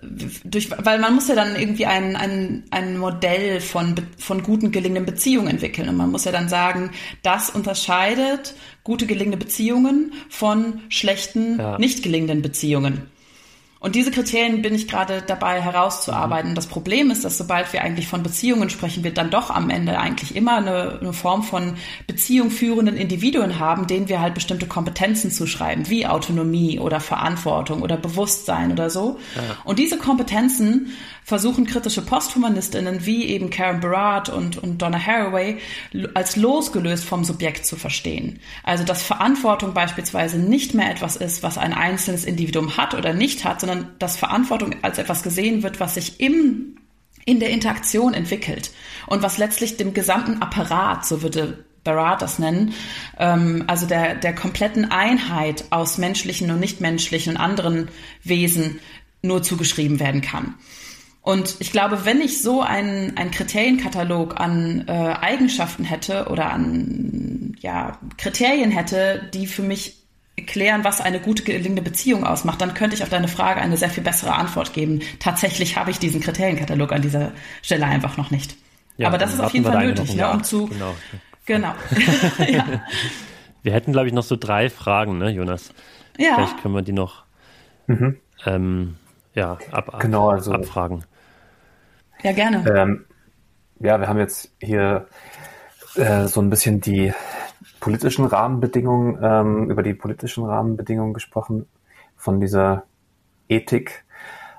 durch, 0.43 0.69
weil 0.77 0.99
man 0.99 1.15
muss 1.15 1.27
ja 1.27 1.35
dann 1.35 1.55
irgendwie 1.55 1.85
ein, 1.87 2.15
ein, 2.15 2.63
ein 2.69 2.97
Modell 2.97 3.59
von, 3.59 3.95
von 4.17 4.43
guten 4.43 4.71
gelingenden 4.71 5.05
Beziehungen 5.05 5.47
entwickeln. 5.47 5.89
Und 5.89 5.97
man 5.97 6.11
muss 6.11 6.25
ja 6.25 6.31
dann 6.31 6.47
sagen, 6.47 6.91
das 7.23 7.49
unterscheidet 7.49 8.53
gute 8.83 9.07
gelingende 9.07 9.37
Beziehungen 9.37 10.13
von 10.29 10.81
schlechten, 10.89 11.57
ja. 11.57 11.79
nicht 11.79 12.03
gelingenden 12.03 12.43
Beziehungen. 12.43 13.01
Und 13.85 13.93
diese 13.93 14.09
Kriterien 14.09 14.63
bin 14.63 14.73
ich 14.73 14.87
gerade 14.87 15.21
dabei 15.21 15.61
herauszuarbeiten. 15.61 16.49
Mhm. 16.49 16.55
Das 16.55 16.65
Problem 16.65 17.11
ist, 17.11 17.23
dass 17.23 17.37
sobald 17.37 17.71
wir 17.71 17.83
eigentlich 17.83 18.07
von 18.07 18.23
Beziehungen 18.23 18.71
sprechen, 18.71 19.03
wir 19.03 19.13
dann 19.13 19.29
doch 19.29 19.51
am 19.51 19.69
Ende 19.69 19.99
eigentlich 19.99 20.35
immer 20.35 20.57
eine, 20.57 20.97
eine 20.99 21.13
Form 21.13 21.43
von 21.43 21.75
Beziehung 22.07 22.49
führenden 22.49 22.97
Individuen 22.97 23.59
haben, 23.59 23.85
denen 23.85 24.09
wir 24.09 24.21
halt 24.21 24.33
bestimmte 24.33 24.65
Kompetenzen 24.65 25.29
zuschreiben, 25.29 25.87
wie 25.87 26.07
Autonomie 26.07 26.79
oder 26.79 26.99
Verantwortung 26.99 27.83
oder 27.83 27.95
Bewusstsein 27.95 28.71
oder 28.71 28.89
so. 28.89 29.19
Ja. 29.35 29.57
Und 29.65 29.77
diese 29.77 29.99
Kompetenzen 29.99 30.87
versuchen 31.25 31.65
kritische 31.65 32.03
Posthumanistinnen 32.03 33.05
wie 33.05 33.25
eben 33.25 33.49
Karen 33.49 33.79
Barad 33.79 34.29
und, 34.29 34.59
und 34.59 34.81
Donna 34.81 34.99
Haraway 35.03 35.57
als 36.13 36.35
losgelöst 36.35 37.03
vom 37.03 37.23
Subjekt 37.23 37.65
zu 37.65 37.75
verstehen. 37.75 38.39
Also 38.63 38.83
dass 38.83 39.01
Verantwortung 39.01 39.73
beispielsweise 39.73 40.37
nicht 40.37 40.75
mehr 40.75 40.91
etwas 40.91 41.15
ist, 41.15 41.41
was 41.41 41.57
ein 41.57 41.73
einzelnes 41.73 42.25
Individuum 42.25 42.77
hat 42.77 42.93
oder 42.93 43.13
nicht 43.13 43.43
hat, 43.43 43.59
sondern 43.59 43.89
dass 43.97 44.17
Verantwortung 44.17 44.75
als 44.83 44.99
etwas 44.99 45.23
gesehen 45.23 45.63
wird, 45.63 45.79
was 45.79 45.95
sich 45.95 46.19
im 46.19 46.77
in 47.27 47.39
der 47.39 47.49
Interaktion 47.49 48.13
entwickelt 48.13 48.69
und 49.07 49.23
was 49.23 49.39
letztlich 49.39 49.77
dem 49.77 49.95
gesamten 49.95 50.43
Apparat, 50.43 51.07
so 51.07 51.23
würde 51.23 51.65
Barat 51.83 52.21
das 52.21 52.37
nennen, 52.37 52.75
ähm, 53.17 53.63
also 53.65 53.87
der, 53.87 54.13
der 54.13 54.35
kompletten 54.35 54.91
Einheit 54.91 55.65
aus 55.71 55.97
menschlichen 55.97 56.51
und 56.51 56.59
nichtmenschlichen 56.59 57.33
und 57.33 57.41
anderen 57.41 57.89
Wesen 58.23 58.79
nur 59.23 59.41
zugeschrieben 59.41 59.99
werden 59.99 60.21
kann. 60.21 60.53
Und 61.25 61.55
ich 61.57 61.71
glaube, 61.71 62.05
wenn 62.05 62.21
ich 62.21 62.43
so 62.43 62.61
einen, 62.61 63.17
einen 63.17 63.31
Kriterienkatalog 63.31 64.39
an 64.39 64.85
äh, 64.87 64.91
Eigenschaften 64.91 65.83
hätte 65.83 66.27
oder 66.29 66.51
an 66.51 67.55
ja, 67.61 67.97
Kriterien 68.19 68.69
hätte, 68.69 69.27
die 69.33 69.47
für 69.47 69.63
mich 69.63 70.03
klären, 70.45 70.83
was 70.83 71.01
eine 71.01 71.19
gute 71.19 71.41
gelingende 71.41 71.81
Beziehung 71.81 72.27
ausmacht, 72.27 72.61
dann 72.61 72.75
könnte 72.75 72.95
ich 72.95 73.01
auf 73.01 73.09
deine 73.09 73.27
Frage 73.27 73.59
eine 73.59 73.75
sehr 73.75 73.89
viel 73.89 74.03
bessere 74.03 74.35
Antwort 74.35 74.73
geben. 74.73 75.01
Tatsächlich 75.17 75.77
habe 75.77 75.89
ich 75.89 75.97
diesen 75.97 76.21
Kriterienkatalog 76.21 76.91
an 76.93 77.01
dieser 77.01 77.31
Stelle 77.63 77.87
einfach 77.87 78.17
noch 78.17 78.29
nicht. 78.29 78.55
Ja, 78.97 79.07
Aber 79.07 79.17
das 79.17 79.33
ist 79.33 79.39
auf 79.39 79.51
jeden 79.51 79.65
Fall 79.65 79.83
nötig, 79.83 80.15
ne, 80.15 80.29
um 80.29 80.43
zu. 80.43 80.67
Genau. 80.67 80.93
Genau. 81.47 81.73
ja. 82.47 82.83
Wir 83.63 83.73
hätten, 83.73 83.93
glaube 83.93 84.05
ich, 84.05 84.13
noch 84.13 84.21
so 84.21 84.35
drei 84.35 84.69
Fragen, 84.69 85.17
ne, 85.17 85.31
Jonas? 85.31 85.71
Ja. 86.19 86.35
Vielleicht 86.35 86.61
können 86.61 86.75
wir 86.75 86.83
die 86.83 86.93
noch 86.93 87.23
mhm. 87.87 88.17
ähm, 88.45 88.97
ja, 89.33 89.57
ab, 89.71 89.91
ab, 89.91 89.99
genau, 90.01 90.29
also, 90.29 90.51
abfragen. 90.53 91.03
Ja, 92.25 92.31
gerne. 92.31 92.65
Ähm, 92.75 93.05
ja, 93.79 93.99
wir 93.99 94.07
haben 94.07 94.17
jetzt 94.17 94.51
hier 94.59 95.05
äh, 95.93 96.25
so 96.25 96.41
ein 96.41 96.49
bisschen 96.49 96.81
die 96.81 97.13
politischen 97.79 98.25
Rahmenbedingungen, 98.25 99.19
ähm, 99.21 99.69
über 99.69 99.83
die 99.83 99.93
politischen 99.93 100.43
Rahmenbedingungen 100.43 101.13
gesprochen 101.13 101.67
von 102.15 102.39
dieser 102.39 102.85
Ethik. 103.47 104.05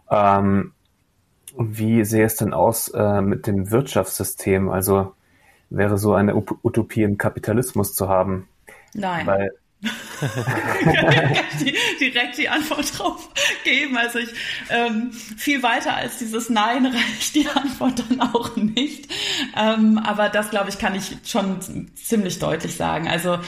Ähm, 0.08 0.74
wie 1.58 2.04
sähe 2.04 2.26
es 2.26 2.36
denn 2.36 2.54
aus 2.54 2.86
äh, 2.94 3.20
mit 3.20 3.48
dem 3.48 3.72
Wirtschaftssystem? 3.72 4.68
Also 4.68 5.14
wäre 5.68 5.98
so 5.98 6.14
eine 6.14 6.36
Utopie 6.36 7.02
im 7.02 7.18
Kapitalismus 7.18 7.96
zu 7.96 8.08
haben? 8.08 8.48
Nein. 8.94 9.26
Weil 9.26 9.50
direkt 12.00 12.38
die 12.38 12.48
Antwort 12.48 12.98
drauf 12.98 13.28
geben. 13.64 13.96
Also 13.96 14.18
ich 14.18 14.30
ähm, 14.70 15.12
viel 15.12 15.62
weiter 15.62 15.96
als 15.96 16.18
dieses 16.18 16.48
Nein 16.48 16.86
reicht 16.86 17.34
die 17.34 17.48
Antwort 17.48 18.02
dann 18.08 18.20
auch 18.20 18.56
nicht. 18.56 19.10
Ähm, 19.56 19.98
aber 19.98 20.28
das, 20.28 20.50
glaube 20.50 20.70
ich, 20.70 20.78
kann 20.78 20.94
ich 20.94 21.16
schon 21.24 21.60
ziemlich 21.94 22.38
deutlich 22.38 22.76
sagen. 22.76 23.08
Also 23.08 23.38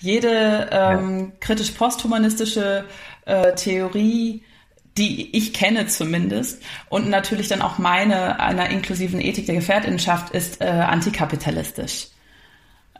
jede 0.00 0.68
ähm, 0.70 1.32
kritisch 1.40 1.70
posthumanistische 1.72 2.84
äh, 3.24 3.54
Theorie 3.54 4.42
die 4.98 5.36
ich 5.36 5.54
kenne 5.54 5.86
zumindest 5.86 6.60
und 6.88 7.08
natürlich 7.08 7.48
dann 7.48 7.62
auch 7.62 7.78
meine 7.78 8.40
einer 8.40 8.68
inklusiven 8.68 9.20
Ethik 9.20 9.46
der 9.46 9.54
Gefährtinnenschaft 9.54 10.34
ist 10.34 10.60
äh, 10.60 10.64
antikapitalistisch. 10.64 12.08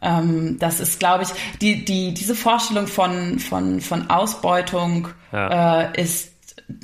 Ähm, 0.02 0.58
das 0.58 0.80
ist, 0.80 0.98
glaube 0.98 1.24
ich, 1.24 1.30
die, 1.60 1.84
die, 1.84 2.14
diese 2.14 2.34
Vorstellung 2.34 2.86
von, 2.86 3.38
von, 3.38 3.80
von 3.80 4.10
Ausbeutung 4.10 5.08
ja. 5.32 5.82
äh, 5.82 6.00
ist 6.00 6.32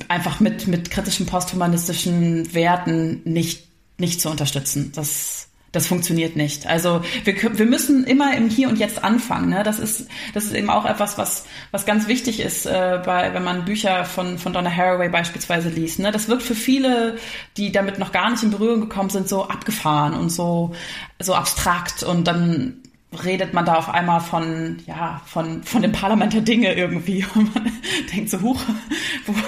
einfach 0.07 0.39
mit, 0.39 0.67
mit 0.67 0.91
kritischen 0.91 1.25
posthumanistischen 1.25 2.53
Werten 2.53 3.21
nicht, 3.23 3.67
nicht 3.97 4.19
zu 4.19 4.29
unterstützen. 4.29 4.91
Das, 4.95 5.47
das 5.75 5.87
funktioniert 5.87 6.35
nicht. 6.35 6.67
Also 6.67 7.01
wir, 7.25 7.35
wir 7.57 7.65
müssen 7.65 8.05
immer 8.05 8.35
im 8.35 8.49
Hier 8.49 8.69
und 8.69 8.79
Jetzt 8.79 9.03
anfangen. 9.03 9.49
Ne? 9.49 9.63
Das 9.63 9.77
ist 9.77 10.07
das 10.33 10.45
ist 10.45 10.53
eben 10.53 10.69
auch 10.69 10.85
etwas, 10.85 11.17
was 11.17 11.45
was 11.71 11.85
ganz 11.85 12.07
wichtig 12.07 12.39
ist, 12.39 12.65
äh, 12.65 13.01
bei, 13.05 13.33
wenn 13.33 13.43
man 13.43 13.65
Bücher 13.65 14.05
von 14.05 14.37
von 14.37 14.53
Donna 14.53 14.73
Haraway 14.73 15.09
beispielsweise 15.09 15.69
liest. 15.69 15.99
Ne? 15.99 16.11
Das 16.11 16.29
wirkt 16.29 16.43
für 16.43 16.55
viele, 16.55 17.17
die 17.57 17.71
damit 17.71 17.99
noch 17.99 18.13
gar 18.13 18.29
nicht 18.31 18.41
in 18.43 18.51
Berührung 18.51 18.81
gekommen 18.81 19.09
sind, 19.09 19.27
so 19.27 19.47
abgefahren 19.49 20.13
und 20.13 20.29
so 20.29 20.73
so 21.19 21.35
abstrakt 21.35 22.03
und 22.03 22.25
dann 22.25 22.81
redet 23.23 23.53
man 23.53 23.65
da 23.65 23.75
auf 23.75 23.89
einmal 23.89 24.19
von, 24.19 24.77
ja, 24.85 25.21
von, 25.25 25.63
von 25.63 25.81
dem 25.81 25.91
Parlament 25.91 26.33
der 26.33 26.41
Dinge 26.41 26.73
irgendwie. 26.73 27.25
Und 27.35 27.53
man 27.53 27.71
denkt 28.13 28.29
so, 28.29 28.41
huch, 28.41 28.61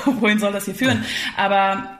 wohin 0.06 0.40
soll 0.40 0.52
das 0.52 0.66
hier 0.66 0.76
führen? 0.76 1.04
Aber 1.36 2.00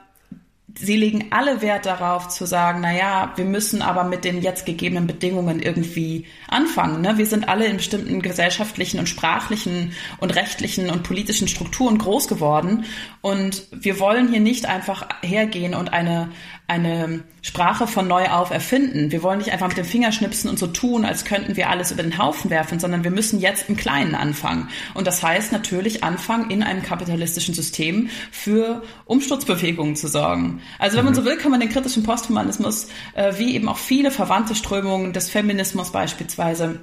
sie 0.80 0.96
legen 0.96 1.26
alle 1.30 1.60
Wert 1.60 1.86
darauf 1.86 2.28
zu 2.28 2.46
sagen, 2.46 2.80
na 2.82 2.96
ja, 2.96 3.32
wir 3.36 3.44
müssen 3.44 3.82
aber 3.82 4.04
mit 4.04 4.24
den 4.24 4.42
jetzt 4.42 4.66
gegebenen 4.66 5.06
Bedingungen 5.06 5.60
irgendwie 5.60 6.26
anfangen. 6.48 7.00
Ne? 7.00 7.18
Wir 7.18 7.26
sind 7.26 7.48
alle 7.48 7.66
in 7.66 7.78
bestimmten 7.78 8.22
gesellschaftlichen 8.22 8.98
und 8.98 9.08
sprachlichen 9.08 9.92
und 10.18 10.34
rechtlichen 10.34 10.90
und 10.90 11.02
politischen 11.02 11.48
Strukturen 11.48 11.98
groß 11.98 12.28
geworden 12.28 12.84
und 13.20 13.66
wir 13.72 13.98
wollen 13.98 14.28
hier 14.28 14.40
nicht 14.40 14.66
einfach 14.66 15.08
hergehen 15.22 15.74
und 15.74 15.92
eine 15.92 16.28
eine 16.68 17.24
Sprache 17.40 17.86
von 17.86 18.06
neu 18.06 18.26
auf 18.28 18.50
erfinden. 18.50 19.10
Wir 19.10 19.22
wollen 19.22 19.38
nicht 19.38 19.52
einfach 19.52 19.68
mit 19.68 19.78
dem 19.78 19.86
Finger 19.86 20.12
schnipsen 20.12 20.50
und 20.50 20.58
so 20.58 20.66
tun, 20.66 21.06
als 21.06 21.24
könnten 21.24 21.56
wir 21.56 21.70
alles 21.70 21.90
über 21.90 22.02
den 22.02 22.18
Haufen 22.18 22.50
werfen, 22.50 22.78
sondern 22.78 23.04
wir 23.04 23.10
müssen 23.10 23.40
jetzt 23.40 23.70
im 23.70 23.76
Kleinen 23.76 24.14
anfangen. 24.14 24.68
Und 24.92 25.06
das 25.06 25.22
heißt 25.22 25.50
natürlich 25.50 26.04
anfangen, 26.04 26.50
in 26.50 26.62
einem 26.62 26.82
kapitalistischen 26.82 27.54
System 27.54 28.10
für 28.30 28.82
Umsturzbewegungen 29.06 29.96
zu 29.96 30.08
sorgen. 30.08 30.60
Also 30.78 30.96
wenn 30.96 31.04
man 31.04 31.14
so 31.14 31.24
will, 31.24 31.36
kann 31.36 31.50
man 31.50 31.60
den 31.60 31.68
kritischen 31.68 32.02
Posthumanismus, 32.02 32.88
äh, 33.14 33.34
wie 33.38 33.54
eben 33.54 33.68
auch 33.68 33.78
viele 33.78 34.10
verwandte 34.10 34.54
Strömungen 34.54 35.12
des 35.12 35.30
Feminismus 35.30 35.92
beispielsweise, 35.92 36.80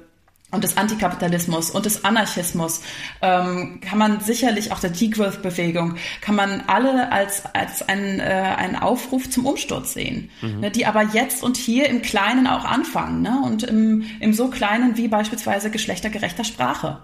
und 0.52 0.62
des 0.62 0.76
Antikapitalismus 0.76 1.70
und 1.70 1.86
des 1.86 2.04
Anarchismus 2.04 2.80
ähm, 3.20 3.80
kann 3.80 3.98
man 3.98 4.20
sicherlich 4.20 4.70
auch 4.70 4.78
der 4.78 4.90
Degrowth-Bewegung 4.90 5.96
kann 6.20 6.36
man 6.36 6.62
alle 6.68 7.10
als 7.10 7.44
als 7.52 7.86
ein, 7.88 8.20
äh, 8.20 8.22
einen 8.22 8.76
Aufruf 8.76 9.28
zum 9.28 9.44
Umsturz 9.44 9.94
sehen, 9.94 10.30
mhm. 10.42 10.60
ne, 10.60 10.70
die 10.70 10.86
aber 10.86 11.02
jetzt 11.02 11.42
und 11.42 11.56
hier 11.56 11.88
im 11.88 12.00
Kleinen 12.00 12.46
auch 12.46 12.64
anfangen 12.64 13.22
ne, 13.22 13.40
und 13.44 13.64
im, 13.64 14.04
im 14.20 14.32
so 14.32 14.48
Kleinen 14.48 14.96
wie 14.96 15.08
beispielsweise 15.08 15.70
geschlechtergerechter 15.70 16.44
Sprache. 16.44 17.00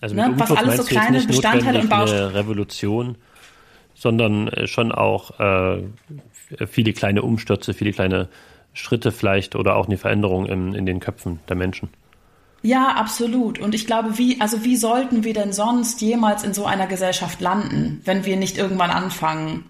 Also 0.00 0.14
ne, 0.14 0.32
was 0.36 0.52
alles 0.52 0.76
so 0.76 0.84
kleine 0.84 1.20
Bestandteile 1.22 1.80
und 1.80 1.90
Bausteine. 1.90 2.26
Eine 2.26 2.34
Revolution, 2.34 3.16
sondern 3.94 4.48
äh, 4.48 4.66
schon 4.66 4.92
auch 4.92 5.38
äh, 5.40 5.82
viele 6.66 6.92
kleine 6.92 7.22
Umstürze, 7.22 7.74
viele 7.74 7.92
kleine 7.92 8.28
Schritte 8.74 9.12
vielleicht 9.12 9.54
oder 9.54 9.76
auch 9.76 9.86
eine 9.86 9.98
Veränderung 9.98 10.46
in, 10.46 10.74
in 10.74 10.86
den 10.86 11.00
Köpfen 11.00 11.40
der 11.48 11.56
Menschen. 11.56 11.90
Ja, 12.62 12.94
absolut. 12.96 13.58
Und 13.58 13.74
ich 13.74 13.86
glaube, 13.86 14.18
wie, 14.18 14.40
also 14.40 14.64
wie 14.64 14.76
sollten 14.76 15.24
wir 15.24 15.34
denn 15.34 15.52
sonst 15.52 16.00
jemals 16.00 16.44
in 16.44 16.54
so 16.54 16.64
einer 16.64 16.86
Gesellschaft 16.86 17.40
landen, 17.40 18.00
wenn 18.04 18.24
wir 18.24 18.36
nicht 18.36 18.56
irgendwann 18.56 18.90
anfangen, 18.90 19.64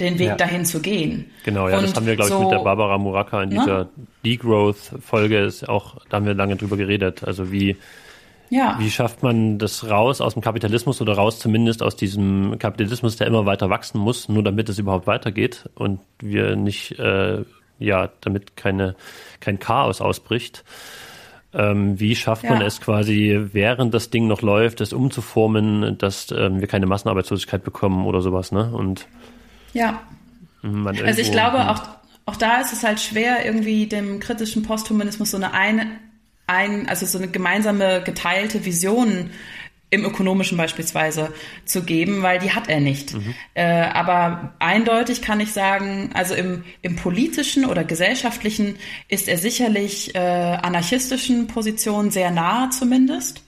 den 0.00 0.18
Weg 0.18 0.28
ja. 0.28 0.36
dahin 0.36 0.64
zu 0.64 0.80
gehen. 0.80 1.30
Genau, 1.44 1.68
ja, 1.68 1.76
und 1.76 1.82
das 1.82 1.94
haben 1.94 2.06
wir, 2.06 2.16
glaube 2.16 2.30
so, 2.30 2.36
ich, 2.36 2.44
mit 2.44 2.52
der 2.52 2.64
Barbara 2.64 2.96
Muraka 2.98 3.42
in 3.42 3.50
dieser 3.50 3.78
ne? 3.80 3.88
Degrowth-Folge 4.24 5.38
ist 5.38 5.68
auch, 5.68 5.96
da 6.08 6.16
haben 6.16 6.26
wir 6.26 6.34
lange 6.34 6.56
drüber 6.56 6.76
geredet. 6.76 7.22
Also 7.24 7.52
wie, 7.52 7.76
ja. 8.50 8.76
wie 8.78 8.90
schafft 8.90 9.22
man 9.22 9.58
das 9.58 9.88
raus 9.88 10.20
aus 10.20 10.34
dem 10.34 10.42
Kapitalismus 10.42 11.00
oder 11.00 11.14
raus 11.14 11.38
zumindest 11.38 11.82
aus 11.82 11.96
diesem 11.96 12.58
Kapitalismus, 12.58 13.16
der 13.16 13.26
immer 13.26 13.46
weiter 13.46 13.70
wachsen 13.70 13.98
muss, 13.98 14.28
nur 14.28 14.42
damit 14.42 14.68
es 14.68 14.78
überhaupt 14.78 15.06
weitergeht 15.06 15.68
und 15.74 16.00
wir 16.18 16.56
nicht, 16.56 16.98
äh, 16.98 17.44
ja, 17.78 18.10
damit 18.20 18.56
keine, 18.56 18.96
kein 19.40 19.58
Chaos 19.58 20.00
ausbricht. 20.00 20.64
Ähm, 21.52 21.98
wie 21.98 22.14
schafft 22.14 22.44
man 22.44 22.60
ja. 22.60 22.66
es 22.66 22.80
quasi, 22.80 23.48
während 23.52 23.92
das 23.92 24.10
Ding 24.10 24.28
noch 24.28 24.42
läuft, 24.42 24.80
es 24.80 24.92
umzuformen, 24.92 25.98
dass 25.98 26.30
ähm, 26.30 26.60
wir 26.60 26.68
keine 26.68 26.86
Massenarbeitslosigkeit 26.86 27.64
bekommen 27.64 28.06
oder 28.06 28.20
sowas, 28.20 28.52
ne? 28.52 28.70
Und 28.72 29.08
ja. 29.72 30.00
Also 30.62 31.22
ich 31.22 31.32
glaube, 31.32 31.70
auch, 31.70 31.82
auch 32.26 32.36
da 32.36 32.60
ist 32.60 32.72
es 32.72 32.84
halt 32.84 33.00
schwer, 33.00 33.44
irgendwie 33.44 33.86
dem 33.86 34.20
kritischen 34.20 34.62
Posthumanismus 34.62 35.30
so 35.30 35.38
eine 35.38 35.52
ein, 35.52 35.98
ein, 36.50 36.88
also 36.88 37.06
so 37.06 37.18
eine 37.18 37.28
gemeinsame 37.28 38.02
geteilte 38.02 38.64
Vision 38.64 39.30
im 39.90 40.04
ökonomischen 40.04 40.56
beispielsweise 40.56 41.32
zu 41.64 41.82
geben, 41.82 42.22
weil 42.22 42.38
die 42.38 42.52
hat 42.52 42.68
er 42.68 42.80
nicht. 42.80 43.14
Mhm. 43.14 43.34
Äh, 43.54 43.64
aber 43.64 44.54
eindeutig 44.60 45.20
kann 45.20 45.40
ich 45.40 45.52
sagen, 45.52 46.10
also 46.14 46.34
im, 46.34 46.64
im 46.82 46.94
politischen 46.96 47.64
oder 47.64 47.82
gesellschaftlichen 47.82 48.76
ist 49.08 49.28
er 49.28 49.36
sicherlich 49.36 50.14
äh, 50.14 50.18
anarchistischen 50.18 51.48
Positionen 51.48 52.10
sehr 52.10 52.30
nahe 52.30 52.70
zumindest. 52.70 53.42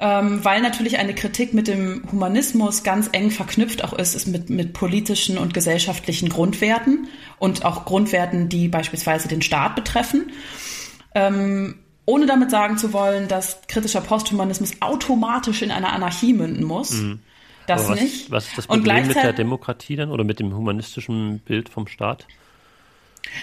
Ähm, 0.00 0.44
weil 0.44 0.62
natürlich 0.62 0.98
eine 0.98 1.12
Kritik 1.12 1.54
mit 1.54 1.66
dem 1.66 2.04
Humanismus 2.12 2.84
ganz 2.84 3.10
eng 3.10 3.32
verknüpft 3.32 3.82
auch 3.82 3.92
ist, 3.92 4.14
ist 4.14 4.28
mit, 4.28 4.48
mit 4.48 4.72
politischen 4.72 5.36
und 5.36 5.52
gesellschaftlichen 5.52 6.28
Grundwerten 6.28 7.08
und 7.38 7.64
auch 7.64 7.84
Grundwerten, 7.84 8.48
die 8.48 8.68
beispielsweise 8.68 9.26
den 9.26 9.42
Staat 9.42 9.74
betreffen. 9.74 10.30
Ähm, 11.16 11.80
ohne 12.08 12.24
damit 12.24 12.50
sagen 12.50 12.78
zu 12.78 12.94
wollen, 12.94 13.28
dass 13.28 13.60
kritischer 13.68 14.00
Posthumanismus 14.00 14.72
automatisch 14.80 15.60
in 15.60 15.70
eine 15.70 15.92
Anarchie 15.92 16.32
münden 16.32 16.64
muss. 16.64 16.92
Mhm. 16.92 17.20
Das 17.66 17.86
was, 17.86 18.00
nicht. 18.00 18.30
Was 18.30 18.46
ist 18.46 18.56
das 18.56 18.66
Problem 18.66 19.06
mit 19.06 19.16
der 19.16 19.34
Demokratie 19.34 19.94
dann 19.94 20.10
oder 20.10 20.24
mit 20.24 20.40
dem 20.40 20.56
humanistischen 20.56 21.40
Bild 21.40 21.68
vom 21.68 21.86
Staat? 21.86 22.26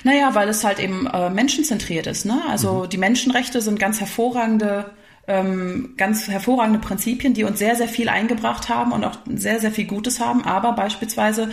Naja, 0.04 0.34
weil 0.34 0.50
es 0.50 0.64
halt 0.64 0.80
eben 0.80 1.06
äh, 1.06 1.30
menschenzentriert 1.30 2.08
ist. 2.08 2.26
Ne? 2.26 2.42
Also 2.50 2.86
mhm. 2.86 2.90
die 2.90 2.98
Menschenrechte 2.98 3.62
sind 3.62 3.78
ganz 3.78 4.00
hervorragende 4.00 4.90
ähm, 5.28 5.94
ganz 5.98 6.28
hervorragende 6.28 6.80
Prinzipien, 6.80 7.34
die 7.34 7.44
uns 7.44 7.58
sehr, 7.58 7.76
sehr 7.76 7.88
viel 7.88 8.10
eingebracht 8.10 8.70
haben 8.70 8.92
und 8.92 9.04
auch 9.04 9.18
sehr, 9.26 9.60
sehr 9.60 9.72
viel 9.72 9.86
Gutes 9.86 10.20
haben, 10.20 10.44
aber 10.44 10.74
beispielsweise 10.74 11.50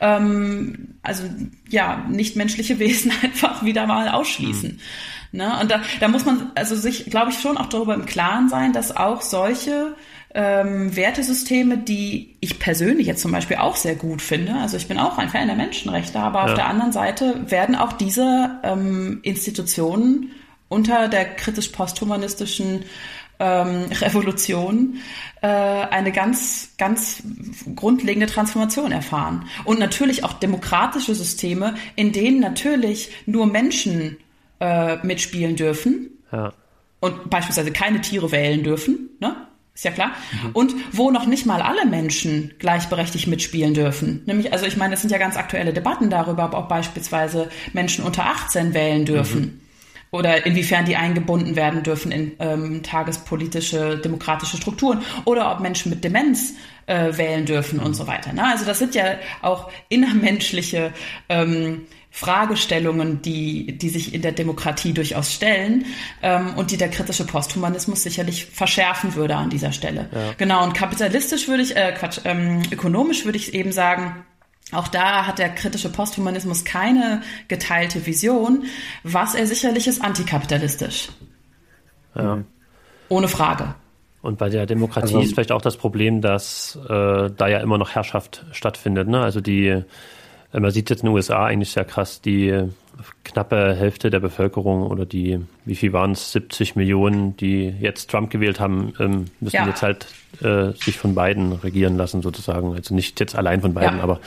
ähm, 0.00 0.94
also 1.02 1.24
ja, 1.68 2.04
nichtmenschliche 2.08 2.78
Wesen 2.78 3.12
einfach 3.22 3.64
wieder 3.64 3.86
mal 3.86 4.08
ausschließen. 4.08 4.74
Mhm. 4.74 4.80
Ne? 5.32 5.58
Und 5.60 5.70
da, 5.70 5.80
da 6.00 6.08
muss 6.08 6.24
man 6.24 6.50
also 6.54 6.74
sich, 6.76 7.06
glaube 7.06 7.30
ich, 7.30 7.38
schon 7.40 7.58
auch 7.58 7.66
darüber 7.66 7.94
im 7.94 8.06
Klaren 8.06 8.48
sein, 8.48 8.72
dass 8.72 8.96
auch 8.96 9.22
solche 9.22 9.94
ähm, 10.34 10.94
Wertesysteme, 10.94 11.78
die 11.78 12.36
ich 12.40 12.58
persönlich 12.58 13.06
jetzt 13.06 13.22
zum 13.22 13.32
Beispiel 13.32 13.56
auch 13.56 13.76
sehr 13.76 13.94
gut 13.94 14.20
finde. 14.20 14.54
Also 14.54 14.76
ich 14.76 14.86
bin 14.86 14.98
auch 14.98 15.18
ein 15.18 15.30
Fan 15.30 15.46
der 15.46 15.56
Menschenrechte, 15.56 16.18
aber 16.18 16.40
ja. 16.40 16.44
auf 16.46 16.54
der 16.54 16.66
anderen 16.66 16.92
Seite 16.92 17.50
werden 17.50 17.74
auch 17.74 17.92
diese 17.94 18.58
ähm, 18.62 19.20
Institutionen 19.22 20.32
unter 20.68 21.08
der 21.08 21.24
kritisch-posthumanistischen 21.24 22.84
ähm, 23.38 23.86
Revolution 23.92 24.98
äh, 25.42 25.46
eine 25.46 26.12
ganz, 26.12 26.70
ganz 26.76 27.22
grundlegende 27.74 28.26
Transformation 28.26 28.92
erfahren. 28.92 29.48
Und 29.64 29.78
natürlich 29.78 30.24
auch 30.24 30.34
demokratische 30.34 31.14
Systeme, 31.14 31.76
in 31.94 32.12
denen 32.12 32.40
natürlich 32.40 33.10
nur 33.26 33.46
Menschen 33.46 34.16
äh, 34.60 34.96
mitspielen 35.04 35.56
dürfen. 35.56 36.10
Ja. 36.32 36.52
Und 37.00 37.30
beispielsweise 37.30 37.72
keine 37.72 38.00
Tiere 38.00 38.32
wählen 38.32 38.62
dürfen. 38.62 39.10
Ne? 39.20 39.36
Ist 39.74 39.84
ja 39.84 39.90
klar. 39.90 40.12
Mhm. 40.42 40.50
Und 40.54 40.74
wo 40.92 41.10
noch 41.10 41.26
nicht 41.26 41.44
mal 41.44 41.60
alle 41.60 41.84
Menschen 41.84 42.54
gleichberechtigt 42.58 43.26
mitspielen 43.26 43.74
dürfen. 43.74 44.22
Nämlich, 44.24 44.52
also 44.52 44.64
ich 44.64 44.78
meine, 44.78 44.94
es 44.94 45.02
sind 45.02 45.10
ja 45.10 45.18
ganz 45.18 45.36
aktuelle 45.36 45.74
Debatten 45.74 46.08
darüber, 46.08 46.46
ob 46.46 46.54
auch 46.54 46.68
beispielsweise 46.68 47.50
Menschen 47.74 48.02
unter 48.02 48.24
18 48.24 48.72
wählen 48.72 49.04
dürfen. 49.04 49.40
Mhm. 49.40 49.60
Oder 50.12 50.46
inwiefern 50.46 50.86
die 50.86 50.96
eingebunden 50.96 51.56
werden 51.56 51.82
dürfen 51.82 52.10
in 52.10 52.32
ähm, 52.38 52.82
tagespolitische, 52.82 53.98
demokratische 53.98 54.56
Strukturen. 54.56 55.02
Oder 55.26 55.52
ob 55.52 55.60
Menschen 55.60 55.90
mit 55.90 56.02
Demenz 56.02 56.54
äh, 56.86 57.16
wählen 57.18 57.44
dürfen 57.44 57.78
und 57.78 57.92
so 57.92 58.06
weiter. 58.06 58.32
Ne? 58.32 58.44
Also 58.44 58.64
das 58.64 58.78
sind 58.78 58.94
ja 58.94 59.16
auch 59.42 59.70
innermenschliche 59.90 60.94
ähm, 61.28 61.82
Fragestellungen, 62.16 63.20
die, 63.20 63.76
die 63.76 63.90
sich 63.90 64.14
in 64.14 64.22
der 64.22 64.32
Demokratie 64.32 64.94
durchaus 64.94 65.34
stellen 65.34 65.84
ähm, 66.22 66.54
und 66.56 66.70
die 66.70 66.78
der 66.78 66.88
kritische 66.88 67.26
Posthumanismus 67.26 68.02
sicherlich 68.02 68.46
verschärfen 68.46 69.16
würde 69.16 69.36
an 69.36 69.50
dieser 69.50 69.70
Stelle. 69.70 70.08
Ja. 70.10 70.32
Genau, 70.38 70.64
und 70.64 70.72
kapitalistisch 70.72 71.46
würde 71.46 71.62
ich, 71.62 71.76
äh, 71.76 71.92
Quatsch, 71.92 72.20
ähm, 72.24 72.62
ökonomisch 72.72 73.26
würde 73.26 73.36
ich 73.36 73.52
eben 73.52 73.70
sagen, 73.70 74.24
auch 74.72 74.88
da 74.88 75.26
hat 75.26 75.38
der 75.38 75.50
kritische 75.50 75.92
Posthumanismus 75.92 76.64
keine 76.64 77.20
geteilte 77.48 78.06
Vision. 78.06 78.64
Was 79.02 79.34
er 79.34 79.46
sicherlich 79.46 79.86
ist, 79.86 80.02
antikapitalistisch. 80.02 81.10
Ja. 82.14 82.42
Ohne 83.10 83.28
Frage. 83.28 83.74
Und 84.22 84.38
bei 84.38 84.48
der 84.48 84.64
Demokratie 84.64 85.16
also, 85.16 85.20
ist 85.20 85.34
vielleicht 85.34 85.52
auch 85.52 85.60
das 85.60 85.76
Problem, 85.76 86.22
dass 86.22 86.78
äh, 86.88 87.30
da 87.30 87.46
ja 87.46 87.58
immer 87.58 87.76
noch 87.76 87.90
Herrschaft 87.94 88.46
stattfindet. 88.52 89.06
Ne? 89.06 89.20
Also 89.20 89.42
die 89.42 89.84
man 90.60 90.70
sieht 90.70 90.90
jetzt 90.90 91.02
in 91.02 91.06
den 91.06 91.14
USA 91.14 91.44
eigentlich 91.44 91.70
sehr 91.70 91.84
krass, 91.84 92.20
die 92.20 92.68
knappe 93.24 93.74
Hälfte 93.74 94.10
der 94.10 94.20
Bevölkerung 94.20 94.84
oder 94.86 95.04
die, 95.04 95.40
wie 95.64 95.74
viel 95.74 95.92
waren 95.92 96.12
es, 96.12 96.32
70 96.32 96.76
Millionen, 96.76 97.36
die 97.36 97.68
jetzt 97.68 98.10
Trump 98.10 98.30
gewählt 98.30 98.60
haben, 98.60 98.94
ähm, 98.98 99.26
müssen 99.40 99.56
ja. 99.56 99.66
jetzt 99.66 99.82
halt 99.82 100.06
äh, 100.40 100.72
sich 100.72 100.98
von 100.98 101.14
beiden 101.14 101.52
regieren 101.52 101.96
lassen 101.96 102.22
sozusagen. 102.22 102.74
Also 102.74 102.94
nicht 102.94 103.20
jetzt 103.20 103.36
allein 103.36 103.60
von 103.60 103.74
beiden, 103.74 103.98
ja. 103.98 104.02
aber 104.02 104.20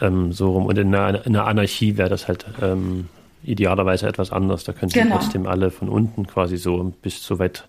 ähm, 0.00 0.32
so 0.32 0.52
rum. 0.52 0.66
Und 0.66 0.78
in 0.78 0.94
einer, 0.94 1.24
in 1.26 1.34
einer 1.34 1.46
Anarchie 1.46 1.96
wäre 1.96 2.08
das 2.08 2.28
halt 2.28 2.46
ähm, 2.60 3.08
idealerweise 3.42 4.06
etwas 4.06 4.32
anders. 4.32 4.64
Da 4.64 4.72
könnten 4.72 4.98
genau. 4.98 5.16
trotzdem 5.16 5.46
alle 5.46 5.70
von 5.70 5.88
unten 5.88 6.26
quasi 6.26 6.56
so 6.56 6.92
bis 7.02 7.22
so 7.22 7.38
weit 7.38 7.64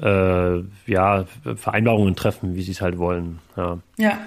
äh, 0.00 0.58
ja, 0.86 1.24
Vereinbarungen 1.56 2.16
treffen, 2.16 2.54
wie 2.54 2.62
sie 2.62 2.72
es 2.72 2.80
halt 2.80 2.98
wollen. 2.98 3.38
Ja. 3.56 3.78
ja. 3.98 4.18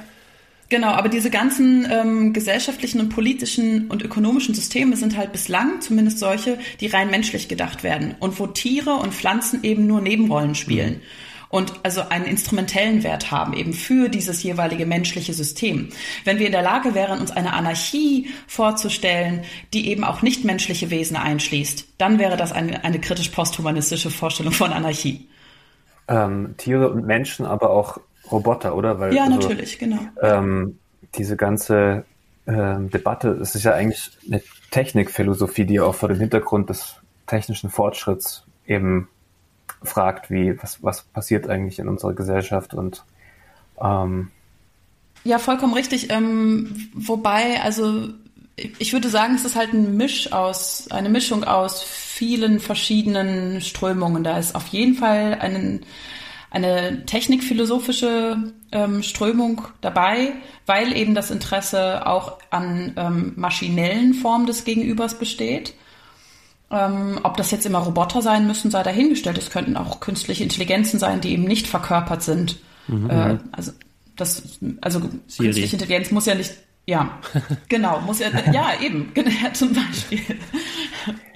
Genau, 0.69 0.89
aber 0.89 1.09
diese 1.09 1.31
ganzen 1.31 1.87
ähm, 1.91 2.31
gesellschaftlichen 2.31 3.01
und 3.01 3.09
politischen 3.09 3.87
und 3.87 4.03
ökonomischen 4.03 4.53
Systeme 4.53 4.95
sind 4.97 5.17
halt 5.17 5.31
bislang 5.31 5.81
zumindest 5.81 6.19
solche, 6.19 6.59
die 6.79 6.87
rein 6.87 7.09
menschlich 7.09 7.47
gedacht 7.47 7.83
werden 7.83 8.15
und 8.19 8.39
wo 8.39 8.45
Tiere 8.45 8.93
und 8.93 9.15
Pflanzen 9.15 9.63
eben 9.63 9.87
nur 9.87 9.99
Nebenrollen 9.99 10.53
spielen. 10.53 10.93
Mhm. 10.93 11.01
Und 11.51 11.73
also 11.81 12.01
einen 12.09 12.25
instrumentellen 12.25 13.01
Wert 13.01 13.31
haben, 13.31 13.53
eben 13.53 13.73
für 13.73 14.07
dieses 14.07 14.43
jeweilige 14.43 14.85
menschliche 14.85 15.33
System. 15.33 15.89
Wenn 16.23 16.37
wir 16.37 16.45
in 16.45 16.51
der 16.51 16.61
Lage 16.61 16.93
wären, 16.93 17.19
uns 17.19 17.31
eine 17.31 17.53
Anarchie 17.53 18.29
vorzustellen, 18.45 19.41
die 19.73 19.89
eben 19.89 20.03
auch 20.03 20.21
nicht 20.21 20.45
menschliche 20.45 20.91
Wesen 20.91 21.17
einschließt, 21.17 21.87
dann 21.97 22.19
wäre 22.19 22.37
das 22.37 22.51
eine, 22.51 22.83
eine 22.83 22.99
kritisch 22.99 23.29
posthumanistische 23.29 24.11
Vorstellung 24.11 24.53
von 24.53 24.71
Anarchie. 24.71 25.27
Ähm, 26.07 26.53
Tiere 26.57 26.91
und 26.91 27.07
Menschen, 27.07 27.47
aber 27.47 27.71
auch 27.71 27.99
Roboter, 28.31 28.75
oder? 28.75 28.99
Weil, 28.99 29.13
ja, 29.13 29.23
also, 29.25 29.35
natürlich, 29.35 29.77
genau. 29.79 29.99
Ähm, 30.21 30.77
diese 31.15 31.35
ganze 31.35 32.05
ähm, 32.47 32.89
Debatte, 32.89 33.29
es 33.29 33.55
ist 33.55 33.63
ja 33.63 33.73
eigentlich 33.73 34.11
eine 34.27 34.41
Technikphilosophie, 34.71 35.65
die 35.65 35.79
auch 35.79 35.95
vor 35.95 36.09
dem 36.09 36.19
Hintergrund 36.19 36.69
des 36.69 36.95
technischen 37.27 37.69
Fortschritts 37.69 38.43
eben 38.65 39.07
fragt, 39.83 40.29
wie, 40.29 40.61
was, 40.61 40.83
was 40.83 41.03
passiert 41.03 41.47
eigentlich 41.47 41.79
in 41.79 41.87
unserer 41.87 42.13
Gesellschaft 42.13 42.73
und 42.73 43.03
ähm, 43.81 44.29
ja, 45.23 45.37
vollkommen 45.37 45.73
richtig. 45.73 46.11
Ähm, 46.11 46.89
wobei, 46.93 47.61
also 47.61 48.09
ich 48.55 48.93
würde 48.93 49.09
sagen, 49.09 49.35
es 49.35 49.45
ist 49.45 49.55
halt 49.55 49.73
ein 49.73 49.97
Misch 49.97 50.31
aus, 50.31 50.87
eine 50.91 51.09
Mischung 51.09 51.43
aus 51.43 51.83
vielen 51.83 52.59
verschiedenen 52.59 53.61
Strömungen. 53.61 54.23
Da 54.23 54.37
ist 54.37 54.55
auf 54.55 54.67
jeden 54.67 54.95
Fall 54.95 55.37
einen, 55.39 55.85
eine 56.51 57.05
technikphilosophische 57.05 58.53
ähm, 58.71 59.03
Strömung 59.03 59.63
dabei, 59.81 60.33
weil 60.65 60.95
eben 60.95 61.13
das 61.13 61.31
Interesse 61.31 62.07
auch 62.07 62.39
an 62.49 62.93
ähm, 62.97 63.33
maschinellen 63.35 64.13
Formen 64.13 64.47
des 64.47 64.63
Gegenübers 64.63 65.19
besteht. 65.19 65.73
Ähm, 66.71 67.19
ob 67.23 67.37
das 67.37 67.51
jetzt 67.51 67.65
immer 67.65 67.79
Roboter 67.79 68.21
sein 68.21 68.45
müssen, 68.47 68.71
sei 68.71 68.83
dahingestellt. 68.83 69.37
Es 69.37 69.49
könnten 69.49 69.75
auch 69.75 69.99
künstliche 69.99 70.43
Intelligenzen 70.43 70.99
sein, 70.99 71.21
die 71.21 71.33
eben 71.33 71.43
nicht 71.43 71.67
verkörpert 71.67 72.21
sind. 72.21 72.57
Mhm. 72.87 73.09
Äh, 73.09 73.37
also 73.51 73.71
das, 74.15 74.59
also 74.81 74.99
Siri. 75.27 75.47
künstliche 75.47 75.75
Intelligenz 75.75 76.11
muss 76.11 76.25
ja 76.25 76.35
nicht 76.35 76.51
ja, 76.85 77.19
genau, 77.69 77.99
muss 78.01 78.19
ja, 78.19 78.29
ja 78.51 78.71
eben, 78.81 79.13
zum 79.53 79.73
Beispiel. 79.73 80.21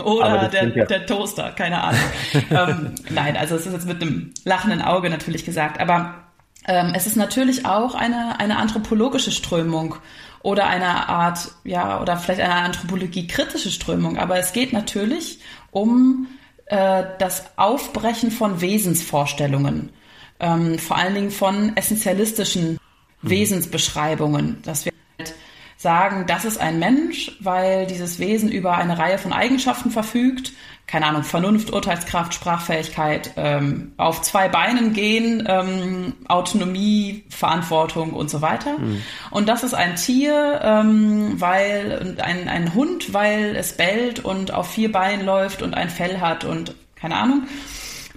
Oder 0.04 0.48
der, 0.48 0.76
ja. 0.76 0.86
der 0.86 1.06
Toaster, 1.06 1.52
keine 1.52 1.82
Ahnung. 1.82 2.02
ähm, 2.50 2.96
nein, 3.10 3.38
also 3.38 3.56
es 3.56 3.66
ist 3.66 3.74
jetzt 3.74 3.88
mit 3.88 4.02
einem 4.02 4.34
lachenden 4.46 4.82
Auge 4.82 5.10
natürlich 5.10 5.46
gesagt, 5.46 5.80
aber 5.80 6.24
ähm, 6.68 6.94
es 6.96 7.08
ist 7.08 7.18
natürlich 7.18 7.66
auch 7.66 7.94
eine, 7.94 8.40
eine 8.40 8.58
anthropologische 8.58 9.32
Strömung 9.32 9.96
oder 10.42 10.68
eine 10.68 11.10
Art, 11.10 11.52
ja, 11.64 12.02
oder 12.02 12.18
vielleicht 12.18 12.42
eine 12.42 12.56
Anthropologie-kritische 12.56 13.72
Strömung, 13.72 14.18
aber 14.18 14.38
es 14.38 14.54
geht 14.54 14.74
natürlich 14.74 15.40
um 15.72 16.28
äh, 16.66 17.04
das 17.20 17.58
Aufbrechen 17.58 18.32
von 18.32 18.62
Wesensvorstellungen, 18.62 19.90
ähm, 20.40 20.80
vor 20.80 20.98
allen 20.98 21.16
Dingen 21.16 21.32
von 21.32 21.76
essentialistischen 21.76 22.74
mhm. 22.74 22.80
Wesensbeschreibungen, 23.22 24.62
dass 24.64 24.86
wir 24.86 24.93
sagen, 25.84 26.26
das 26.26 26.46
ist 26.46 26.60
ein 26.60 26.80
Mensch, 26.80 27.38
weil 27.40 27.86
dieses 27.86 28.18
Wesen 28.18 28.52
über 28.52 28.76
eine 28.76 28.98
Reihe 28.98 29.20
von 29.20 29.32
Eigenschaften 29.32 29.92
verfügt. 29.92 30.54
Keine 30.88 31.06
Ahnung, 31.06 31.24
Vernunft, 31.24 31.72
Urteilskraft, 31.72 32.34
Sprachfähigkeit, 32.34 33.32
ähm, 33.38 33.94
auf 33.98 34.22
zwei 34.22 34.50
Beinen 34.50 34.94
gehen, 34.94 35.46
ähm, 35.48 36.14
Autonomie, 36.28 37.24
Verantwortung 37.30 38.14
und 38.14 38.30
so 38.30 38.42
weiter. 38.42 38.80
Mhm. 38.80 39.02
Und 39.30 39.48
das 39.48 39.64
ist 39.64 39.74
ein 39.76 39.96
Tier, 39.96 40.60
ähm, 40.64 41.40
weil 41.40 42.18
ein, 42.22 42.50
ein 42.50 42.74
Hund, 42.74 43.14
weil 43.14 43.56
es 43.56 43.78
bellt 43.78 44.26
und 44.26 44.54
auf 44.54 44.72
vier 44.72 44.92
Beinen 44.92 45.26
läuft 45.26 45.62
und 45.62 45.74
ein 45.74 45.90
Fell 45.90 46.20
hat 46.20 46.44
und 46.44 46.76
keine 46.96 47.16
Ahnung. 47.16 47.44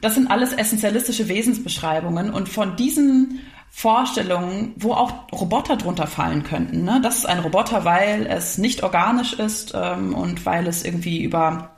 Das 0.00 0.14
sind 0.14 0.30
alles 0.30 0.52
essentialistische 0.52 1.28
Wesensbeschreibungen 1.28 2.30
und 2.30 2.48
von 2.48 2.76
diesen 2.76 3.40
Vorstellungen, 3.78 4.72
wo 4.76 4.94
auch 4.94 5.30
Roboter 5.30 5.76
drunter 5.76 6.06
fallen 6.06 6.44
könnten. 6.44 6.84
Ne? 6.84 6.98
Das 7.02 7.18
ist 7.18 7.26
ein 7.26 7.40
Roboter, 7.40 7.84
weil 7.84 8.24
es 8.26 8.56
nicht 8.56 8.82
organisch 8.82 9.34
ist 9.34 9.74
ähm, 9.76 10.14
und 10.14 10.46
weil 10.46 10.66
es 10.66 10.82
irgendwie 10.82 11.22
über 11.22 11.72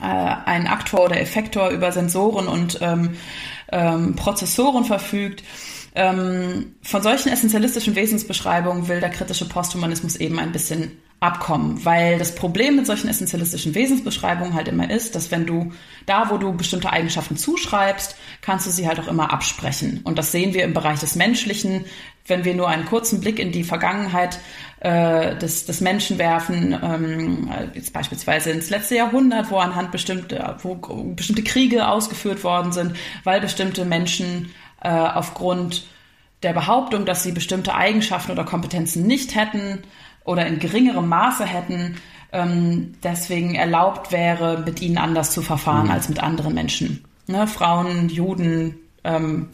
äh, 0.00 0.02
einen 0.02 0.66
Aktor 0.66 1.04
oder 1.04 1.20
Effektor, 1.20 1.68
über 1.68 1.92
Sensoren 1.92 2.48
und 2.48 2.80
ähm, 2.82 3.16
ähm, 3.70 4.16
Prozessoren 4.16 4.84
verfügt. 4.84 5.44
Ähm, 5.94 6.74
von 6.82 7.02
solchen 7.02 7.28
essentialistischen 7.28 7.94
Wesensbeschreibungen 7.94 8.88
will 8.88 8.98
der 8.98 9.10
kritische 9.10 9.48
Posthumanismus 9.48 10.16
eben 10.16 10.40
ein 10.40 10.50
bisschen 10.50 10.98
abkommen, 11.20 11.84
weil 11.84 12.18
das 12.18 12.34
Problem 12.34 12.76
mit 12.76 12.86
solchen 12.86 13.08
essentialistischen 13.08 13.74
Wesensbeschreibungen 13.74 14.54
halt 14.54 14.68
immer 14.68 14.90
ist, 14.90 15.14
dass 15.14 15.30
wenn 15.30 15.46
du 15.46 15.72
da, 16.06 16.30
wo 16.30 16.36
du 16.36 16.52
bestimmte 16.52 16.92
Eigenschaften 16.92 17.36
zuschreibst, 17.36 18.16
kannst 18.42 18.66
du 18.66 18.70
sie 18.70 18.86
halt 18.86 19.00
auch 19.00 19.08
immer 19.08 19.32
absprechen. 19.32 20.00
Und 20.04 20.18
das 20.18 20.32
sehen 20.32 20.52
wir 20.52 20.64
im 20.64 20.74
Bereich 20.74 21.00
des 21.00 21.14
Menschlichen, 21.14 21.86
wenn 22.26 22.44
wir 22.44 22.54
nur 22.54 22.68
einen 22.68 22.84
kurzen 22.84 23.20
Blick 23.20 23.38
in 23.38 23.52
die 23.52 23.64
Vergangenheit 23.64 24.38
äh, 24.80 25.36
des, 25.36 25.66
des 25.66 25.80
Menschen 25.80 26.18
werfen, 26.18 26.78
ähm, 26.82 27.50
jetzt 27.74 27.92
beispielsweise 27.92 28.50
ins 28.50 28.70
letzte 28.70 28.96
Jahrhundert, 28.96 29.50
wo 29.50 29.56
anhand 29.56 29.92
bestimmte, 29.92 30.56
wo 30.62 30.74
bestimmte 30.74 31.42
Kriege 31.42 31.88
ausgeführt 31.88 32.44
worden 32.44 32.72
sind, 32.72 32.96
weil 33.24 33.40
bestimmte 33.40 33.84
Menschen 33.84 34.50
äh, 34.82 34.90
aufgrund 34.90 35.86
der 36.42 36.52
Behauptung, 36.52 37.06
dass 37.06 37.22
sie 37.22 37.32
bestimmte 37.32 37.74
Eigenschaften 37.74 38.32
oder 38.32 38.44
Kompetenzen 38.44 39.06
nicht 39.06 39.34
hätten, 39.34 39.82
oder 40.24 40.46
in 40.46 40.58
geringerem 40.58 41.08
Maße 41.08 41.44
hätten, 41.44 41.96
ähm, 42.32 42.94
deswegen 43.02 43.54
erlaubt 43.54 44.10
wäre, 44.10 44.62
mit 44.64 44.82
ihnen 44.82 44.98
anders 44.98 45.30
zu 45.30 45.42
verfahren 45.42 45.86
mhm. 45.86 45.92
als 45.92 46.08
mit 46.08 46.22
anderen 46.22 46.54
Menschen. 46.54 47.04
Ne? 47.26 47.46
Frauen, 47.46 48.08
Juden, 48.08 48.76
ähm, 49.04 49.50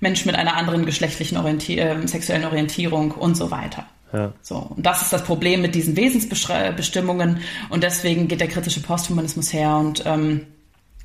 Menschen 0.00 0.26
mit 0.26 0.36
einer 0.36 0.56
anderen 0.56 0.84
geschlechtlichen 0.84 1.38
Orientier 1.38 1.90
äh, 1.90 2.06
sexuellen 2.08 2.44
Orientierung 2.44 3.12
und 3.12 3.36
so 3.36 3.50
weiter. 3.50 3.86
Ja. 4.12 4.32
So, 4.42 4.56
und 4.56 4.84
das 4.84 5.00
ist 5.02 5.12
das 5.12 5.24
Problem 5.24 5.62
mit 5.62 5.74
diesen 5.74 5.96
Wesensbestimmungen 5.96 7.40
und 7.70 7.82
deswegen 7.82 8.28
geht 8.28 8.40
der 8.40 8.48
kritische 8.48 8.82
Posthumanismus 8.82 9.52
her 9.54 9.76
und 9.76 10.02
ähm, 10.04 10.46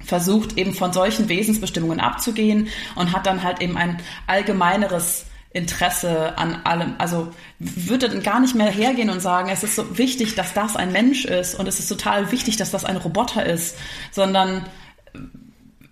versucht 0.03 0.57
eben 0.57 0.73
von 0.73 0.91
solchen 0.91 1.29
Wesensbestimmungen 1.29 2.01
abzugehen 2.01 2.67
und 2.95 3.13
hat 3.13 3.25
dann 3.25 3.43
halt 3.43 3.61
eben 3.61 3.77
ein 3.77 3.97
allgemeineres 4.27 5.25
Interesse 5.57 6.37
an 6.37 6.61
allem. 6.63 6.95
Also 6.97 7.31
würde 7.59 8.09
dann 8.09 8.23
gar 8.23 8.39
nicht 8.39 8.55
mehr 8.55 8.69
hergehen 8.69 9.09
und 9.09 9.19
sagen, 9.19 9.49
es 9.49 9.63
ist 9.63 9.75
so 9.75 9.97
wichtig, 9.97 10.35
dass 10.35 10.53
das 10.53 10.75
ein 10.75 10.91
Mensch 10.91 11.25
ist 11.25 11.55
und 11.59 11.67
es 11.67 11.79
ist 11.79 11.89
total 11.89 12.31
wichtig, 12.31 12.57
dass 12.57 12.71
das 12.71 12.85
ein 12.85 12.97
Roboter 12.97 13.45
ist, 13.45 13.77
sondern 14.11 14.65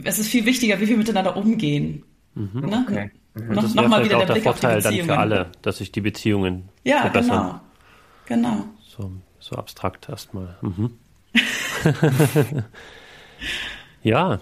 es 0.03 0.19
ist 0.19 0.27
viel 0.27 0.45
wichtiger, 0.45 0.79
wie 0.79 0.87
wir 0.87 0.97
miteinander 0.97 1.35
umgehen. 1.35 2.03
Mhm, 2.35 2.59
ne? 2.61 2.85
okay. 2.87 3.11
Mhm. 3.33 3.53
Noch, 3.53 3.63
das 3.63 3.73
noch 3.73 3.87
mal 3.87 4.03
wieder 4.03 4.17
der, 4.17 4.27
der 4.27 4.33
Blick 4.33 4.43
Vorteil 4.43 4.77
auf 4.77 4.83
die 4.83 4.89
Beziehungen. 4.89 5.07
dann 5.07 5.15
für 5.15 5.21
alle, 5.21 5.51
dass 5.61 5.77
sich 5.77 5.91
die 5.91 6.01
Beziehungen 6.01 6.69
ja, 6.83 7.01
verbessern. 7.01 7.59
Genau. 8.25 8.49
genau. 8.49 8.65
So, 8.87 9.11
so 9.39 9.55
abstrakt 9.55 10.07
erstmal. 10.09 10.57
Mhm. 10.61 10.91
ja. 14.03 14.39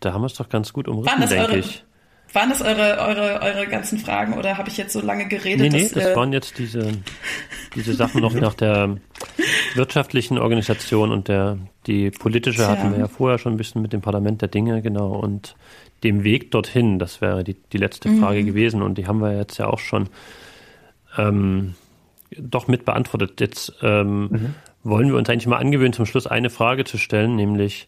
Da 0.00 0.12
haben 0.12 0.22
wir 0.22 0.26
es 0.26 0.34
doch 0.34 0.48
ganz 0.48 0.72
gut 0.72 0.88
umrissen, 0.88 1.28
denke 1.28 1.56
ich. 1.58 1.84
Waren 2.32 2.48
das 2.48 2.62
eure, 2.62 2.98
eure, 2.98 3.40
eure 3.42 3.66
ganzen 3.66 3.98
Fragen 3.98 4.34
oder 4.34 4.56
habe 4.56 4.68
ich 4.68 4.78
jetzt 4.78 4.92
so 4.94 5.00
lange 5.00 5.28
geredet? 5.28 5.60
Nee, 5.60 5.68
nee, 5.68 5.82
dass, 5.82 5.92
das 5.92 6.06
äh, 6.06 6.16
waren 6.16 6.32
jetzt 6.32 6.58
diese, 6.58 6.92
diese 7.74 7.92
Sachen 7.92 8.22
noch 8.22 8.32
nach 8.34 8.54
der 8.54 8.96
wirtschaftlichen 9.74 10.38
Organisation 10.38 11.10
und 11.12 11.28
der, 11.28 11.58
die 11.86 12.10
politische 12.10 12.66
hatten 12.68 12.92
wir 12.92 12.98
ja 12.98 13.08
vorher 13.08 13.38
schon 13.38 13.52
ein 13.52 13.58
bisschen 13.58 13.82
mit 13.82 13.92
dem 13.92 14.00
Parlament 14.00 14.40
der 14.40 14.48
Dinge, 14.48 14.80
genau, 14.80 15.12
und 15.12 15.56
dem 16.04 16.24
Weg 16.24 16.50
dorthin, 16.50 16.98
das 16.98 17.20
wäre 17.20 17.44
die, 17.44 17.56
die 17.72 17.78
letzte 17.78 18.08
mhm. 18.08 18.20
Frage 18.20 18.44
gewesen 18.44 18.82
und 18.82 18.98
die 18.98 19.06
haben 19.06 19.20
wir 19.20 19.36
jetzt 19.36 19.58
ja 19.58 19.66
auch 19.66 19.78
schon 19.78 20.08
ähm, 21.18 21.74
doch 22.36 22.66
mit 22.66 22.84
beantwortet. 22.84 23.40
Jetzt 23.40 23.74
ähm, 23.82 24.22
mhm. 24.22 24.54
wollen 24.82 25.08
wir 25.08 25.16
uns 25.16 25.28
eigentlich 25.28 25.46
mal 25.46 25.58
angewöhnen, 25.58 25.92
zum 25.92 26.06
Schluss 26.06 26.26
eine 26.26 26.50
Frage 26.50 26.84
zu 26.84 26.98
stellen, 26.98 27.36
nämlich 27.36 27.86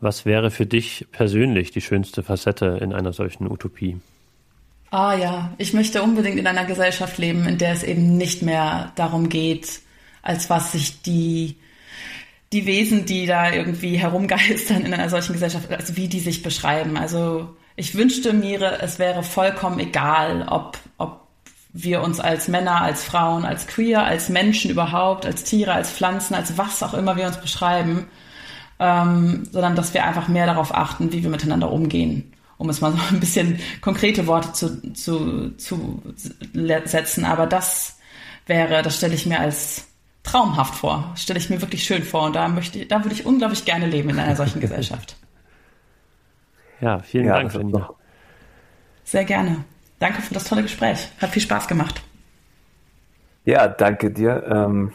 was 0.00 0.26
wäre 0.26 0.50
für 0.50 0.66
dich 0.66 1.06
persönlich 1.12 1.70
die 1.70 1.80
schönste 1.80 2.22
Facette 2.22 2.78
in 2.80 2.92
einer 2.92 3.12
solchen 3.12 3.50
Utopie? 3.50 4.00
Ah 4.90 5.14
ja, 5.14 5.52
ich 5.58 5.72
möchte 5.72 6.02
unbedingt 6.02 6.38
in 6.38 6.46
einer 6.46 6.64
Gesellschaft 6.64 7.18
leben, 7.18 7.46
in 7.46 7.58
der 7.58 7.72
es 7.72 7.82
eben 7.82 8.16
nicht 8.16 8.42
mehr 8.42 8.92
darum 8.94 9.28
geht, 9.28 9.80
als 10.22 10.48
was 10.48 10.72
sich 10.72 11.02
die, 11.02 11.56
die 12.52 12.66
Wesen, 12.66 13.04
die 13.04 13.26
da 13.26 13.52
irgendwie 13.52 13.96
herumgeistern 13.96 14.84
in 14.84 14.94
einer 14.94 15.10
solchen 15.10 15.32
Gesellschaft, 15.32 15.70
also 15.70 15.96
wie 15.96 16.08
die 16.08 16.20
sich 16.20 16.42
beschreiben. 16.42 16.96
Also 16.96 17.56
ich 17.74 17.94
wünschte 17.94 18.32
mir, 18.32 18.78
es 18.80 18.98
wäre 18.98 19.22
vollkommen 19.22 19.80
egal, 19.80 20.46
ob, 20.48 20.78
ob 20.98 21.26
wir 21.72 22.02
uns 22.02 22.20
als 22.20 22.48
Männer, 22.48 22.80
als 22.80 23.04
Frauen, 23.04 23.44
als 23.44 23.66
queer, 23.66 24.04
als 24.04 24.28
Menschen 24.28 24.70
überhaupt, 24.70 25.26
als 25.26 25.44
Tiere, 25.44 25.72
als 25.72 25.90
Pflanzen, 25.90 26.34
als 26.34 26.56
was 26.56 26.82
auch 26.82 26.94
immer 26.94 27.16
wir 27.16 27.26
uns 27.26 27.40
beschreiben, 27.40 28.06
ähm, 28.78 29.44
sondern 29.50 29.74
dass 29.74 29.94
wir 29.94 30.04
einfach 30.04 30.28
mehr 30.28 30.46
darauf 30.46 30.74
achten, 30.74 31.12
wie 31.12 31.22
wir 31.22 31.30
miteinander 31.30 31.70
umgehen. 31.70 32.32
Um 32.58 32.68
es 32.70 32.80
mal 32.80 32.92
so 32.92 32.98
ein 33.10 33.20
bisschen 33.20 33.58
konkrete 33.80 34.26
Worte 34.26 34.52
zu, 34.52 34.92
zu, 34.94 35.50
zu 35.56 36.02
setzen. 36.54 37.24
Aber 37.24 37.46
das 37.46 37.98
wäre, 38.46 38.82
das 38.82 38.96
stelle 38.96 39.14
ich 39.14 39.26
mir 39.26 39.40
als 39.40 39.86
traumhaft 40.22 40.74
vor. 40.74 41.12
Stelle 41.16 41.38
ich 41.38 41.50
mir 41.50 41.60
wirklich 41.60 41.84
schön 41.84 42.02
vor. 42.02 42.24
Und 42.24 42.36
da 42.36 42.48
möchte, 42.48 42.84
da 42.86 43.02
würde 43.04 43.14
ich 43.14 43.24
unglaublich 43.24 43.64
gerne 43.64 43.86
leben 43.86 44.10
in 44.10 44.18
einer 44.18 44.36
solchen 44.36 44.60
Gesellschaft. 44.60 45.16
Ja, 46.80 46.98
vielen 46.98 47.26
ja, 47.26 47.36
Dank, 47.36 47.54
Janina. 47.54 47.90
Sehr 49.04 49.24
gerne. 49.24 49.64
Danke 49.98 50.20
für 50.20 50.34
das 50.34 50.44
tolle 50.44 50.62
Gespräch. 50.62 51.08
Hat 51.20 51.30
viel 51.30 51.40
Spaß 51.40 51.68
gemacht. 51.68 52.02
Ja, 53.44 53.68
danke 53.68 54.10
dir. 54.10 54.44
Ähm, 54.50 54.92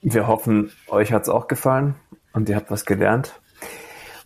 wir 0.00 0.26
hoffen, 0.26 0.70
euch 0.86 1.12
hat 1.12 1.22
es 1.22 1.28
auch 1.28 1.48
gefallen 1.48 1.96
und 2.32 2.48
ihr 2.48 2.56
habt 2.56 2.70
was 2.70 2.84
gelernt. 2.84 3.40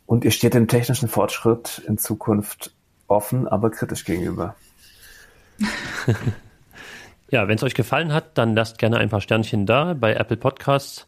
Und 0.06 0.24
ihr 0.24 0.30
steht 0.30 0.54
dem 0.54 0.68
technischen 0.68 1.08
Fortschritt 1.08 1.82
in 1.86 1.98
Zukunft 1.98 2.74
offen, 3.06 3.48
aber 3.48 3.70
kritisch 3.70 4.04
gegenüber. 4.04 4.56
ja, 7.30 7.48
wenn 7.48 7.56
es 7.56 7.62
euch 7.62 7.74
gefallen 7.74 8.12
hat, 8.12 8.36
dann 8.36 8.54
lasst 8.54 8.78
gerne 8.78 8.98
ein 8.98 9.08
paar 9.08 9.20
Sternchen 9.20 9.66
da 9.66 9.94
bei 9.94 10.14
Apple 10.14 10.36
Podcasts 10.36 11.06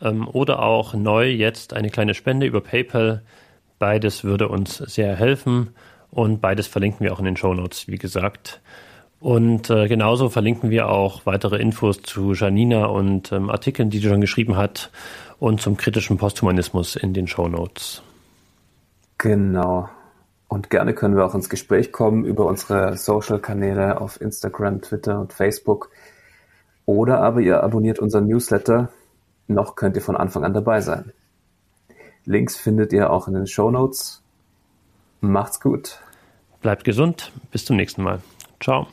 ähm, 0.00 0.28
oder 0.28 0.62
auch 0.62 0.94
neu 0.94 1.28
jetzt 1.28 1.72
eine 1.72 1.90
kleine 1.90 2.14
Spende 2.14 2.46
über 2.46 2.60
PayPal. 2.60 3.22
Beides 3.78 4.24
würde 4.24 4.48
uns 4.48 4.76
sehr 4.76 5.16
helfen 5.16 5.70
und 6.10 6.40
beides 6.40 6.66
verlinken 6.66 7.04
wir 7.04 7.12
auch 7.12 7.20
in 7.20 7.24
den 7.24 7.36
Show 7.36 7.54
Notes, 7.54 7.88
wie 7.88 7.98
gesagt. 7.98 8.60
Und 9.20 9.68
äh, 9.68 9.88
genauso 9.88 10.28
verlinken 10.28 10.70
wir 10.70 10.88
auch 10.88 11.26
weitere 11.26 11.56
Infos 11.56 12.02
zu 12.02 12.34
Janina 12.34 12.86
und 12.86 13.32
ähm, 13.32 13.50
Artikeln, 13.50 13.90
die 13.90 13.98
sie 13.98 14.08
schon 14.08 14.20
geschrieben 14.20 14.56
hat 14.56 14.90
und 15.38 15.60
zum 15.60 15.76
kritischen 15.76 16.18
Posthumanismus 16.18 16.96
in 16.96 17.14
den 17.14 17.26
Show 17.26 17.48
Notes. 17.48 18.02
Genau. 19.18 19.88
Und 20.48 20.70
gerne 20.70 20.94
können 20.94 21.16
wir 21.16 21.26
auch 21.26 21.34
ins 21.34 21.50
Gespräch 21.50 21.92
kommen 21.92 22.24
über 22.24 22.46
unsere 22.46 22.96
Social-Kanäle 22.96 24.00
auf 24.00 24.20
Instagram, 24.20 24.80
Twitter 24.80 25.20
und 25.20 25.32
Facebook. 25.32 25.90
Oder 26.86 27.20
aber 27.20 27.40
ihr 27.40 27.62
abonniert 27.62 27.98
unseren 27.98 28.26
Newsletter. 28.26 28.88
Noch 29.46 29.76
könnt 29.76 29.96
ihr 29.96 30.02
von 30.02 30.16
Anfang 30.16 30.44
an 30.44 30.54
dabei 30.54 30.80
sein. 30.80 31.12
Links 32.24 32.56
findet 32.56 32.92
ihr 32.92 33.10
auch 33.10 33.28
in 33.28 33.34
den 33.34 33.46
Show 33.46 33.70
Notes. 33.70 34.22
Macht's 35.20 35.60
gut. 35.60 36.00
Bleibt 36.62 36.84
gesund. 36.84 37.32
Bis 37.50 37.64
zum 37.64 37.76
nächsten 37.76 38.02
Mal. 38.02 38.20
Ciao. 38.60 38.86